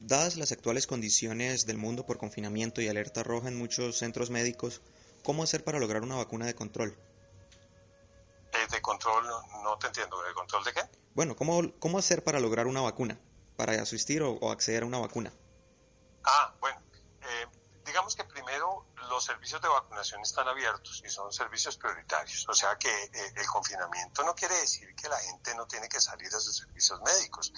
Dadas 0.00 0.36
las 0.36 0.50
actuales 0.52 0.86
condiciones 0.86 1.66
del 1.66 1.76
mundo 1.76 2.06
por 2.06 2.18
confinamiento 2.18 2.80
y 2.80 2.88
alerta 2.88 3.22
roja 3.22 3.48
en 3.48 3.58
muchos 3.58 3.98
centros 3.98 4.30
médicos, 4.30 4.80
¿Cómo 5.22 5.42
hacer 5.42 5.64
para 5.64 5.78
lograr 5.78 6.02
una 6.02 6.16
vacuna 6.16 6.46
de 6.46 6.54
control? 6.54 6.96
Eh, 8.52 8.66
de 8.70 8.82
control, 8.82 9.26
no, 9.62 9.78
te 9.78 9.88
entiendo. 9.88 10.20
¿De 10.22 10.34
control 10.34 10.64
de 10.64 10.72
qué? 10.72 10.82
Bueno, 11.14 11.36
¿cómo, 11.36 11.62
cómo 11.78 11.98
hacer 11.98 12.24
para 12.24 12.40
lograr 12.40 12.66
una 12.66 12.80
vacuna? 12.80 13.18
Para 13.56 13.74
asistir 13.80 14.22
o, 14.22 14.50
acceder 14.50 14.82
a 14.82 14.86
una 14.86 14.98
vacuna. 14.98 15.32
Ah, 16.24 16.54
bueno. 16.60 16.80
Eh, 17.22 17.46
digamos 17.84 18.16
que 18.16 18.24
primero 18.24 18.86
los 19.08 19.24
servicios 19.24 19.60
de 19.60 19.68
vacunación 19.68 20.20
están 20.22 20.48
abiertos 20.48 21.02
y 21.04 21.10
son 21.10 21.32
servicios 21.32 21.76
prioritarios. 21.76 22.48
O 22.48 22.54
sea 22.54 22.76
que 22.78 22.88
eh, 22.88 23.32
el 23.36 23.46
confinamiento 23.46 24.24
no 24.24 24.34
quiere 24.34 24.56
decir 24.56 24.94
que 24.94 25.08
la 25.08 25.18
gente 25.18 25.54
no 25.54 25.66
tiene 25.66 25.88
que 25.88 26.00
salir 26.00 26.28
a 26.28 26.40
sus 26.40 26.56
servicios 26.56 27.00
médicos. 27.02 27.52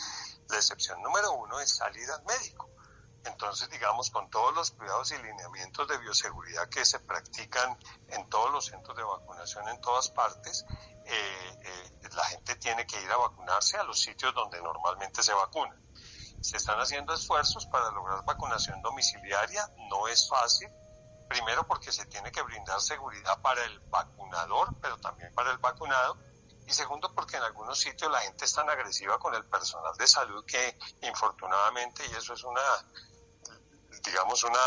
La 0.48 0.56
excepción 0.56 1.00
número 1.02 1.32
uno 1.32 1.60
es 1.60 1.76
salir 1.76 2.10
al 2.10 2.24
médico. 2.24 2.68
Entonces, 3.24 3.70
digamos, 3.70 4.10
con 4.10 4.28
todos 4.30 4.54
los 4.54 4.70
cuidados 4.72 5.12
y 5.12 5.18
lineamientos 5.18 5.86
de 5.86 5.98
bioseguridad 5.98 6.68
que 6.68 6.84
se 6.84 6.98
practican 7.00 7.78
en 8.08 8.28
todos 8.28 8.50
los 8.50 8.66
centros 8.66 8.96
de 8.96 9.04
vacunación 9.04 9.68
en 9.68 9.80
todas 9.80 10.08
partes, 10.08 10.64
eh, 11.04 11.58
eh, 11.64 12.08
la 12.14 12.24
gente 12.24 12.56
tiene 12.56 12.86
que 12.86 13.00
ir 13.00 13.10
a 13.10 13.16
vacunarse 13.16 13.76
a 13.76 13.84
los 13.84 14.00
sitios 14.00 14.34
donde 14.34 14.60
normalmente 14.60 15.22
se 15.22 15.32
vacuna. 15.32 15.76
Se 16.40 16.56
están 16.56 16.80
haciendo 16.80 17.14
esfuerzos 17.14 17.66
para 17.66 17.90
lograr 17.92 18.24
vacunación 18.24 18.82
domiciliaria, 18.82 19.68
no 19.88 20.08
es 20.08 20.28
fácil, 20.28 20.68
primero 21.28 21.66
porque 21.66 21.92
se 21.92 22.04
tiene 22.06 22.32
que 22.32 22.42
brindar 22.42 22.80
seguridad 22.80 23.40
para 23.40 23.64
el 23.64 23.78
vacunador, 23.90 24.74
pero 24.80 24.98
también 24.98 25.32
para 25.34 25.52
el 25.52 25.58
vacunado, 25.58 26.18
y 26.66 26.72
segundo 26.72 27.12
porque 27.14 27.36
en 27.36 27.42
algunos 27.42 27.78
sitios 27.78 28.10
la 28.10 28.20
gente 28.20 28.44
es 28.44 28.52
tan 28.52 28.68
agresiva 28.68 29.18
con 29.18 29.34
el 29.34 29.44
personal 29.44 29.96
de 29.96 30.06
salud 30.06 30.44
que 30.44 30.78
infortunadamente, 31.02 32.04
y 32.06 32.14
eso 32.16 32.34
es 32.34 32.44
una 32.44 32.60
digamos, 34.04 34.42
una 34.44 34.58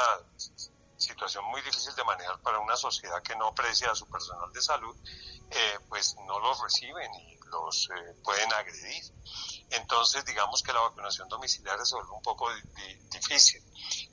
situación 0.98 1.46
muy 1.46 1.62
difícil 1.62 1.94
de 1.96 2.04
manejar 2.04 2.40
para 2.40 2.60
una 2.60 2.76
sociedad 2.76 3.22
que 3.22 3.36
no 3.36 3.48
aprecia 3.48 3.92
a 3.92 3.96
su 3.96 4.08
personal 4.08 4.52
de 4.54 4.62
salud, 4.62 4.96
eh, 5.52 5.80
pues 5.90 6.16
no 6.26 6.40
los 6.40 6.62
reciben 6.62 7.14
y 7.14 7.38
los 7.52 7.90
eh, 7.90 8.16
pueden 8.24 8.52
agredir. 8.54 9.04
Entonces, 9.70 10.24
digamos 10.26 10.62
que 10.62 10.72
la 10.72 10.80
vacunación 10.82 11.28
domiciliaria 11.28 11.84
se 11.86 11.96
vuelve 11.96 12.12
un 12.12 12.22
poco 12.22 12.48
difícil. 13.12 13.62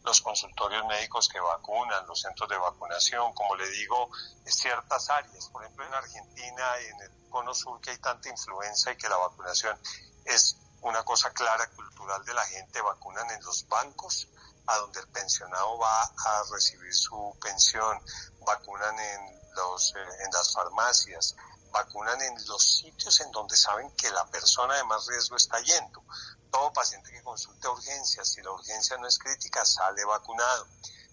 Los 0.03 0.21
consultorios 0.21 0.85
médicos 0.87 1.29
que 1.29 1.39
vacunan, 1.39 2.07
los 2.07 2.21
centros 2.21 2.49
de 2.49 2.57
vacunación, 2.57 3.33
como 3.35 3.55
le 3.57 3.69
digo, 3.71 4.11
ciertas 4.47 5.11
áreas, 5.11 5.49
por 5.51 5.63
ejemplo 5.63 5.87
en 5.87 5.95
Argentina, 5.95 6.79
en 6.79 7.03
el 7.03 7.31
cono 7.31 7.55
sur, 7.55 7.81
que 7.81 7.91
hay 7.91 7.99
tanta 7.99 8.29
influenza 8.29 8.93
y 8.93 8.97
que 8.97 9.09
la 9.09 9.17
vacunación 9.17 9.79
es 10.25 10.57
una 10.81 11.05
cosa 11.05 11.31
clara 11.33 11.69
cultural 11.71 12.25
de 12.25 12.35
la 12.35 12.45
gente, 12.45 12.81
vacunan 12.81 13.31
en 13.31 13.43
los 13.45 13.67
bancos, 13.69 14.29
a 14.67 14.77
donde 14.79 15.01
el 15.01 15.09
pensionado 15.09 15.79
va 15.79 16.03
a 16.03 16.43
recibir 16.51 16.95
su 16.95 17.37
pensión, 17.41 18.01
vacunan 18.47 18.99
en, 18.99 19.41
los, 19.55 19.95
eh, 19.95 20.25
en 20.25 20.31
las 20.33 20.53
farmacias, 20.53 21.35
vacunan 21.73 22.21
en 22.23 22.35
los 22.47 22.77
sitios 22.79 23.21
en 23.21 23.33
donde 23.33 23.57
saben 23.57 23.91
que 23.97 24.11
la 24.11 24.25
persona 24.27 24.77
de 24.77 24.85
más 24.85 25.07
riesgo 25.07 25.37
está 25.37 25.61
yendo. 25.61 26.03
Todo 26.51 26.73
paciente 26.73 27.11
que 27.11 27.23
consulte 27.23 27.69
urgencias, 27.69 28.29
si 28.29 28.43
la 28.43 28.51
urgencia 28.51 28.97
no 28.99 29.09
es 29.09 29.19
crítica, 29.19 29.65
sale 29.65 30.05
vacunado. 30.05 30.67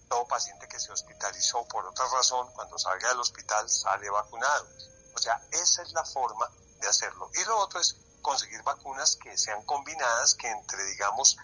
Todo 0.08 0.26
paciente 0.26 0.68
que 0.68 0.78
se 0.78 0.92
hospitalizó 0.92 1.66
por 1.66 1.86
otra 1.86 2.06
razón, 2.08 2.52
cuando 2.52 2.78
salga 2.78 3.08
del 3.08 3.20
hospital, 3.20 3.68
sale 3.68 4.10
vacunado. 4.10 4.68
O 5.14 5.18
sea, 5.18 5.42
esa 5.50 5.82
es 5.82 5.92
la 5.92 6.04
forma 6.04 6.48
de 6.80 6.88
hacerlo. 6.88 7.30
Y 7.34 7.44
lo 7.44 7.58
otro 7.58 7.80
es 7.80 7.96
conseguir 8.20 8.62
vacunas 8.62 9.16
que 9.16 9.36
sean 9.38 9.64
combinadas, 9.64 10.34
que 10.34 10.50
entre, 10.50 10.84
digamos, 10.84 11.36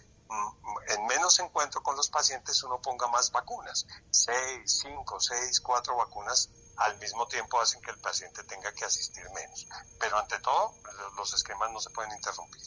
en 0.88 1.06
menos 1.06 1.38
encuentro 1.40 1.82
con 1.82 1.96
los 1.96 2.08
pacientes 2.08 2.62
uno 2.62 2.80
ponga 2.80 3.08
más 3.08 3.30
vacunas. 3.32 3.86
Seis, 4.10 4.80
cinco, 4.82 5.20
seis, 5.20 5.60
cuatro 5.60 5.96
vacunas 5.96 6.50
al 6.76 6.98
mismo 6.98 7.26
tiempo 7.26 7.60
hacen 7.60 7.80
que 7.80 7.90
el 7.90 7.98
paciente 7.98 8.44
tenga 8.44 8.72
que 8.72 8.84
asistir 8.84 9.24
menos. 9.30 9.66
Pero 9.98 10.18
ante 10.18 10.38
todo, 10.40 10.74
los 11.16 11.32
esquemas 11.34 11.72
no 11.72 11.80
se 11.80 11.90
pueden 11.90 12.12
interrumpir. 12.12 12.62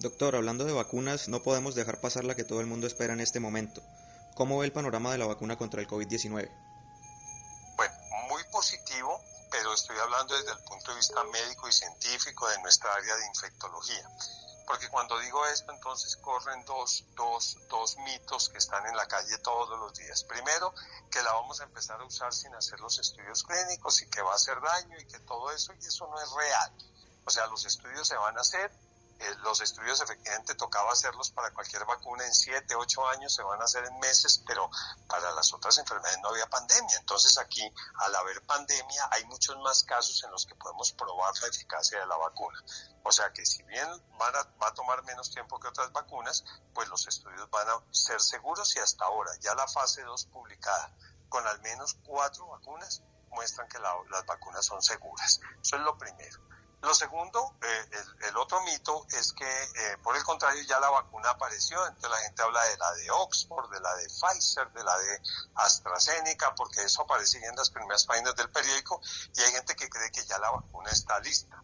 Doctor, 0.00 0.36
hablando 0.36 0.64
de 0.64 0.72
vacunas, 0.72 1.28
no 1.28 1.42
podemos 1.42 1.74
dejar 1.74 2.00
pasar 2.00 2.24
la 2.24 2.34
que 2.34 2.44
todo 2.44 2.60
el 2.60 2.66
mundo 2.66 2.86
espera 2.86 3.12
en 3.12 3.20
este 3.20 3.40
momento. 3.40 3.82
¿Cómo 4.34 4.58
ve 4.58 4.66
el 4.66 4.72
panorama 4.72 5.12
de 5.12 5.18
la 5.18 5.26
vacuna 5.26 5.56
contra 5.56 5.80
el 5.80 5.88
COVID-19? 5.88 6.50
Bueno, 7.76 7.94
muy 8.28 8.42
positivo, 8.50 9.20
pero 9.50 9.72
estoy 9.72 9.96
hablando 9.98 10.36
desde 10.36 10.50
el 10.52 10.58
punto 10.64 10.90
de 10.90 10.96
vista 10.96 11.22
médico 11.24 11.68
y 11.68 11.72
científico 11.72 12.48
de 12.48 12.60
nuestra 12.62 12.92
área 12.92 13.16
de 13.16 13.26
infectología 13.26 14.10
porque 14.66 14.88
cuando 14.88 15.18
digo 15.18 15.44
esto, 15.46 15.72
entonces 15.72 16.16
corren 16.16 16.64
dos, 16.64 17.04
dos, 17.14 17.58
dos 17.68 17.96
mitos 17.98 18.48
que 18.48 18.58
están 18.58 18.86
en 18.86 18.96
la 18.96 19.06
calle 19.06 19.38
todos 19.38 19.78
los 19.78 19.94
días. 19.94 20.24
Primero, 20.24 20.74
que 21.10 21.22
la 21.22 21.32
vamos 21.32 21.60
a 21.60 21.64
empezar 21.64 22.00
a 22.00 22.04
usar 22.04 22.32
sin 22.32 22.54
hacer 22.54 22.80
los 22.80 22.98
estudios 22.98 23.42
clínicos 23.42 24.02
y 24.02 24.08
que 24.08 24.22
va 24.22 24.32
a 24.32 24.36
hacer 24.36 24.60
daño 24.60 24.98
y 24.98 25.06
que 25.06 25.18
todo 25.20 25.50
eso, 25.50 25.72
y 25.74 25.86
eso 25.86 26.06
no 26.08 26.20
es 26.20 26.30
real. 26.32 26.72
O 27.24 27.30
sea, 27.30 27.46
los 27.46 27.64
estudios 27.64 28.06
se 28.06 28.16
van 28.16 28.36
a 28.36 28.40
hacer, 28.40 28.70
los 29.42 29.60
estudios 29.60 30.00
efectivamente 30.00 30.54
tocaba 30.54 30.92
hacerlos 30.92 31.30
para 31.30 31.52
cualquier 31.52 31.84
vacuna 31.84 32.26
en 32.26 32.34
7, 32.34 32.74
8 32.74 33.08
años, 33.08 33.34
se 33.34 33.42
van 33.42 33.60
a 33.60 33.64
hacer 33.64 33.84
en 33.84 33.98
meses, 33.98 34.42
pero 34.46 34.70
para 35.08 35.32
las 35.32 35.52
otras 35.52 35.78
enfermedades 35.78 36.18
no 36.20 36.28
había 36.28 36.46
pandemia. 36.48 36.96
Entonces 36.98 37.38
aquí, 37.38 37.62
al 38.00 38.14
haber 38.16 38.44
pandemia, 38.46 39.08
hay 39.10 39.24
muchos 39.26 39.56
más 39.58 39.84
casos 39.84 40.22
en 40.24 40.30
los 40.30 40.46
que 40.46 40.54
podemos 40.54 40.92
probar 40.92 41.32
la 41.40 41.48
eficacia 41.48 42.00
de 42.00 42.06
la 42.06 42.16
vacuna. 42.16 42.62
O 43.02 43.12
sea 43.12 43.32
que 43.32 43.44
si 43.44 43.62
bien 43.64 43.88
van 44.18 44.34
a, 44.36 44.42
va 44.62 44.68
a 44.68 44.74
tomar 44.74 45.02
menos 45.04 45.30
tiempo 45.30 45.60
que 45.60 45.68
otras 45.68 45.92
vacunas, 45.92 46.44
pues 46.72 46.88
los 46.88 47.06
estudios 47.06 47.48
van 47.50 47.68
a 47.68 47.80
ser 47.90 48.20
seguros 48.20 48.74
y 48.76 48.78
hasta 48.78 49.04
ahora 49.04 49.30
ya 49.40 49.54
la 49.54 49.68
fase 49.68 50.02
2 50.02 50.26
publicada 50.26 50.90
con 51.28 51.46
al 51.46 51.60
menos 51.62 51.94
cuatro 52.04 52.46
vacunas 52.46 53.02
muestran 53.30 53.68
que 53.68 53.78
las 53.78 54.24
vacunas 54.26 54.64
son 54.64 54.80
seguras. 54.82 55.40
Eso 55.60 55.76
es 55.76 55.82
lo 55.82 55.98
primero. 55.98 56.40
Lo 56.84 56.94
segundo, 56.94 57.56
eh, 57.62 58.02
el, 58.28 58.36
otro 58.36 58.60
mito 58.62 59.06
es 59.08 59.32
que, 59.32 59.44
eh, 59.44 59.96
por 60.02 60.14
el 60.16 60.22
contrario, 60.22 60.62
ya 60.64 60.78
la 60.78 60.90
vacuna 60.90 61.30
apareció, 61.30 61.78
entonces 61.86 62.10
la 62.10 62.18
gente 62.18 62.42
habla 62.42 62.62
de 62.62 62.76
la 62.76 62.92
de 62.92 63.10
Oxford, 63.10 63.70
de 63.70 63.80
la 63.80 63.94
de 63.96 64.06
Pfizer, 64.06 64.70
de 64.70 64.84
la 64.84 64.98
de 64.98 65.22
AstraZeneca, 65.54 66.54
porque 66.54 66.82
eso 66.82 67.02
aparece 67.02 67.38
en 67.42 67.56
las 67.56 67.70
primeras 67.70 68.04
páginas 68.04 68.36
del 68.36 68.50
periódico 68.50 69.00
y 69.34 69.40
hay 69.40 69.52
gente 69.52 69.74
que 69.76 69.88
cree 69.88 70.10
que 70.10 70.24
ya 70.26 70.38
la 70.38 70.50
vacuna 70.50 70.90
está 70.90 71.18
lista. 71.20 71.62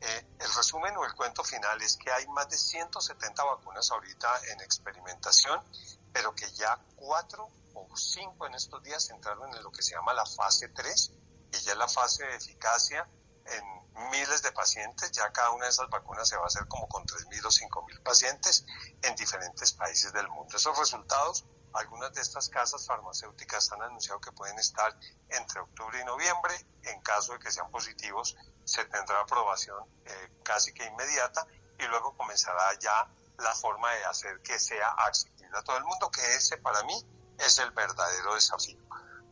Eh, 0.00 0.26
el 0.38 0.54
resumen 0.54 0.96
o 0.96 1.04
el 1.04 1.14
cuento 1.14 1.44
final 1.44 1.80
es 1.82 1.98
que 1.98 2.10
hay 2.10 2.26
más 2.28 2.48
de 2.48 2.56
170 2.56 3.44
vacunas 3.44 3.90
ahorita 3.90 4.40
en 4.50 4.62
experimentación, 4.62 5.62
pero 6.10 6.34
que 6.34 6.50
ya 6.52 6.78
cuatro 6.96 7.50
o 7.74 7.94
cinco 7.96 8.46
en 8.46 8.54
estos 8.54 8.82
días 8.82 9.10
entraron 9.10 9.54
en 9.54 9.62
lo 9.62 9.70
que 9.70 9.82
se 9.82 9.94
llama 9.94 10.14
la 10.14 10.24
fase 10.24 10.68
3, 10.68 11.12
y 11.52 11.58
ya 11.58 11.72
es 11.72 11.78
la 11.78 11.88
fase 11.88 12.24
de 12.24 12.36
eficacia 12.36 13.06
en 13.44 13.83
miles 14.10 14.42
de 14.42 14.52
pacientes, 14.52 15.12
ya 15.12 15.30
cada 15.32 15.50
una 15.50 15.64
de 15.64 15.70
esas 15.70 15.88
vacunas 15.88 16.28
se 16.28 16.36
va 16.36 16.44
a 16.44 16.46
hacer 16.46 16.66
como 16.66 16.88
con 16.88 17.04
3.000 17.04 17.44
o 17.44 17.50
5.000 17.50 18.02
pacientes 18.02 18.64
en 19.02 19.14
diferentes 19.14 19.72
países 19.72 20.12
del 20.12 20.28
mundo. 20.28 20.56
Esos 20.56 20.76
resultados, 20.78 21.46
algunas 21.72 22.12
de 22.12 22.20
estas 22.20 22.48
casas 22.48 22.86
farmacéuticas 22.86 23.70
han 23.72 23.82
anunciado 23.82 24.20
que 24.20 24.32
pueden 24.32 24.58
estar 24.58 24.96
entre 25.28 25.60
octubre 25.60 26.00
y 26.00 26.04
noviembre. 26.04 26.54
En 26.82 27.00
caso 27.02 27.32
de 27.32 27.38
que 27.38 27.50
sean 27.50 27.70
positivos, 27.70 28.36
se 28.64 28.84
tendrá 28.86 29.20
aprobación 29.20 29.78
eh, 30.04 30.40
casi 30.42 30.72
que 30.72 30.84
inmediata 30.84 31.46
y 31.78 31.84
luego 31.86 32.16
comenzará 32.16 32.78
ya 32.78 33.08
la 33.38 33.54
forma 33.54 33.92
de 33.92 34.04
hacer 34.04 34.40
que 34.42 34.58
sea 34.58 34.88
accesible 34.90 35.56
a 35.58 35.62
todo 35.62 35.76
el 35.76 35.84
mundo, 35.84 36.10
que 36.10 36.34
ese 36.34 36.56
para 36.58 36.82
mí 36.84 36.94
es 37.38 37.58
el 37.58 37.70
verdadero 37.72 38.34
desafío. 38.34 38.80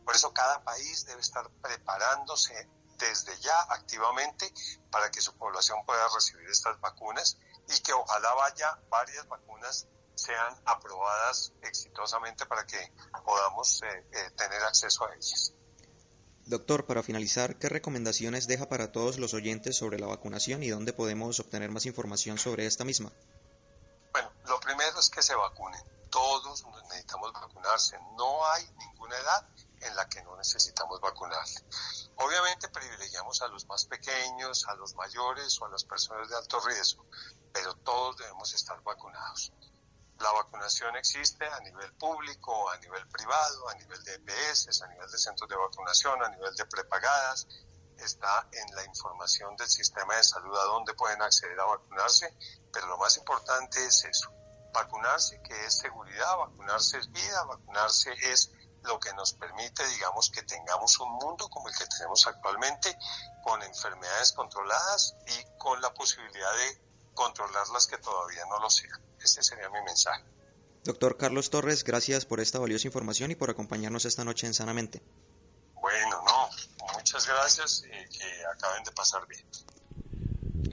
Por 0.03 0.15
eso 0.15 0.33
cada 0.33 0.63
país 0.63 1.05
debe 1.05 1.21
estar 1.21 1.49
preparándose 1.61 2.69
desde 2.97 3.37
ya 3.39 3.59
activamente 3.69 4.51
para 4.91 5.09
que 5.11 5.21
su 5.21 5.35
población 5.37 5.85
pueda 5.85 6.07
recibir 6.13 6.49
estas 6.49 6.79
vacunas 6.79 7.37
y 7.67 7.81
que 7.81 7.93
ojalá 7.93 8.33
vaya 8.35 8.79
varias 8.89 9.27
vacunas 9.27 9.87
sean 10.15 10.55
aprobadas 10.65 11.53
exitosamente 11.61 12.45
para 12.45 12.65
que 12.65 12.93
podamos 13.25 13.81
eh, 13.81 14.05
eh, 14.11 14.31
tener 14.37 14.61
acceso 14.63 15.05
a 15.05 15.13
ellas. 15.13 15.53
Doctor, 16.45 16.85
para 16.85 17.03
finalizar, 17.03 17.57
¿qué 17.57 17.69
recomendaciones 17.69 18.47
deja 18.47 18.67
para 18.67 18.91
todos 18.91 19.17
los 19.17 19.33
oyentes 19.33 19.77
sobre 19.77 19.97
la 19.97 20.07
vacunación 20.07 20.61
y 20.61 20.69
dónde 20.69 20.91
podemos 20.91 21.39
obtener 21.39 21.71
más 21.71 21.85
información 21.85 22.37
sobre 22.37 22.65
esta 22.65 22.83
misma? 22.83 23.11
Bueno, 24.11 24.31
lo 24.45 24.59
primero 24.59 24.99
es 24.99 25.09
que 25.09 25.21
se 25.21 25.33
vacunen. 25.35 25.81
Todos 26.09 26.63
necesitamos 26.89 27.33
vacunarse. 27.33 27.97
No 28.17 28.45
hay 28.51 28.69
ninguna 28.77 29.17
edad 29.17 29.47
en 29.93 29.97
la 29.97 30.09
que 30.09 30.23
no 30.23 30.35
necesitamos 30.35 30.99
vacunar. 30.99 31.45
Obviamente 32.17 32.67
privilegiamos 32.69 33.41
a 33.43 33.47
los 33.47 33.65
más 33.67 33.85
pequeños, 33.85 34.65
a 34.67 34.75
los 34.75 34.95
mayores 34.95 35.61
o 35.61 35.65
a 35.65 35.69
las 35.69 35.83
personas 35.83 36.27
de 36.29 36.35
alto 36.35 36.59
riesgo, 36.61 37.05
pero 37.53 37.75
todos 37.75 38.17
debemos 38.17 38.51
estar 38.53 38.81
vacunados. 38.81 39.53
La 40.19 40.31
vacunación 40.31 40.95
existe 40.95 41.45
a 41.45 41.59
nivel 41.59 41.93
público, 41.93 42.69
a 42.69 42.77
nivel 42.77 43.07
privado, 43.07 43.69
a 43.69 43.75
nivel 43.75 44.03
de 44.03 44.15
EPS, 44.15 44.81
a 44.81 44.87
nivel 44.87 45.09
de 45.09 45.17
centros 45.17 45.49
de 45.49 45.55
vacunación, 45.55 46.23
a 46.23 46.29
nivel 46.29 46.55
de 46.55 46.65
prepagadas. 46.65 47.47
Está 47.97 48.47
en 48.51 48.75
la 48.75 48.83
información 48.85 49.55
del 49.55 49.67
sistema 49.67 50.15
de 50.15 50.23
salud 50.23 50.57
a 50.57 50.63
dónde 50.65 50.93
pueden 50.93 51.21
acceder 51.21 51.59
a 51.59 51.65
vacunarse, 51.65 52.35
pero 52.71 52.87
lo 52.87 52.97
más 52.97 53.17
importante 53.17 53.85
es 53.85 54.03
eso, 54.05 54.31
vacunarse 54.73 55.39
que 55.43 55.65
es 55.65 55.77
seguridad, 55.77 56.37
vacunarse 56.37 56.97
es 56.97 57.11
vida, 57.11 57.43
vacunarse 57.43 58.11
es 58.23 58.51
lo 58.83 58.99
que 58.99 59.13
nos 59.13 59.33
permite, 59.33 59.85
digamos, 59.87 60.29
que 60.29 60.43
tengamos 60.43 60.99
un 60.99 61.11
mundo 61.13 61.49
como 61.49 61.69
el 61.69 61.75
que 61.75 61.85
tenemos 61.87 62.25
actualmente, 62.27 62.97
con 63.43 63.61
enfermedades 63.63 64.33
controladas 64.33 65.15
y 65.27 65.57
con 65.57 65.81
la 65.81 65.93
posibilidad 65.93 66.53
de 66.53 66.81
controlar 67.13 67.67
las 67.69 67.87
que 67.87 67.97
todavía 67.97 68.45
no 68.49 68.59
lo 68.59 68.69
sean. 68.69 69.01
Ese 69.19 69.43
sería 69.43 69.69
mi 69.69 69.81
mensaje. 69.81 70.23
Doctor 70.83 71.17
Carlos 71.17 71.49
Torres, 71.49 71.83
gracias 71.83 72.25
por 72.25 72.41
esta 72.41 72.59
valiosa 72.59 72.87
información 72.87 73.31
y 73.31 73.35
por 73.35 73.49
acompañarnos 73.49 74.03
esta 74.05 74.25
noche 74.25 74.47
en 74.47 74.53
Sanamente. 74.53 75.01
Bueno, 75.75 76.21
no, 76.23 76.49
muchas 76.93 77.25
gracias 77.25 77.83
y 77.85 78.09
que 78.09 78.45
acaben 78.53 78.83
de 78.83 78.91
pasar 78.91 79.25
bien. 79.27 79.45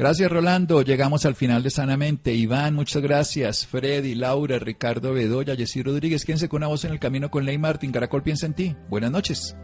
Gracias, 0.00 0.32
Rolando. 0.32 0.80
Llegamos 0.80 1.26
al 1.26 1.34
final 1.34 1.62
de 1.62 1.68
Sanamente. 1.68 2.32
Iván, 2.32 2.74
muchas 2.74 3.02
gracias. 3.02 3.66
Freddy, 3.66 4.14
Laura, 4.14 4.58
Ricardo 4.58 5.12
Bedoya, 5.12 5.54
Jessy 5.54 5.82
Rodríguez. 5.82 6.24
Quédense 6.24 6.48
con 6.48 6.60
una 6.60 6.68
voz 6.68 6.86
en 6.86 6.92
el 6.92 6.98
camino 6.98 7.30
con 7.30 7.44
Ley 7.44 7.58
Martín. 7.58 7.92
Caracol 7.92 8.22
piensa 8.22 8.46
en 8.46 8.54
ti. 8.54 8.76
Buenas 8.88 9.10
noches. 9.10 9.54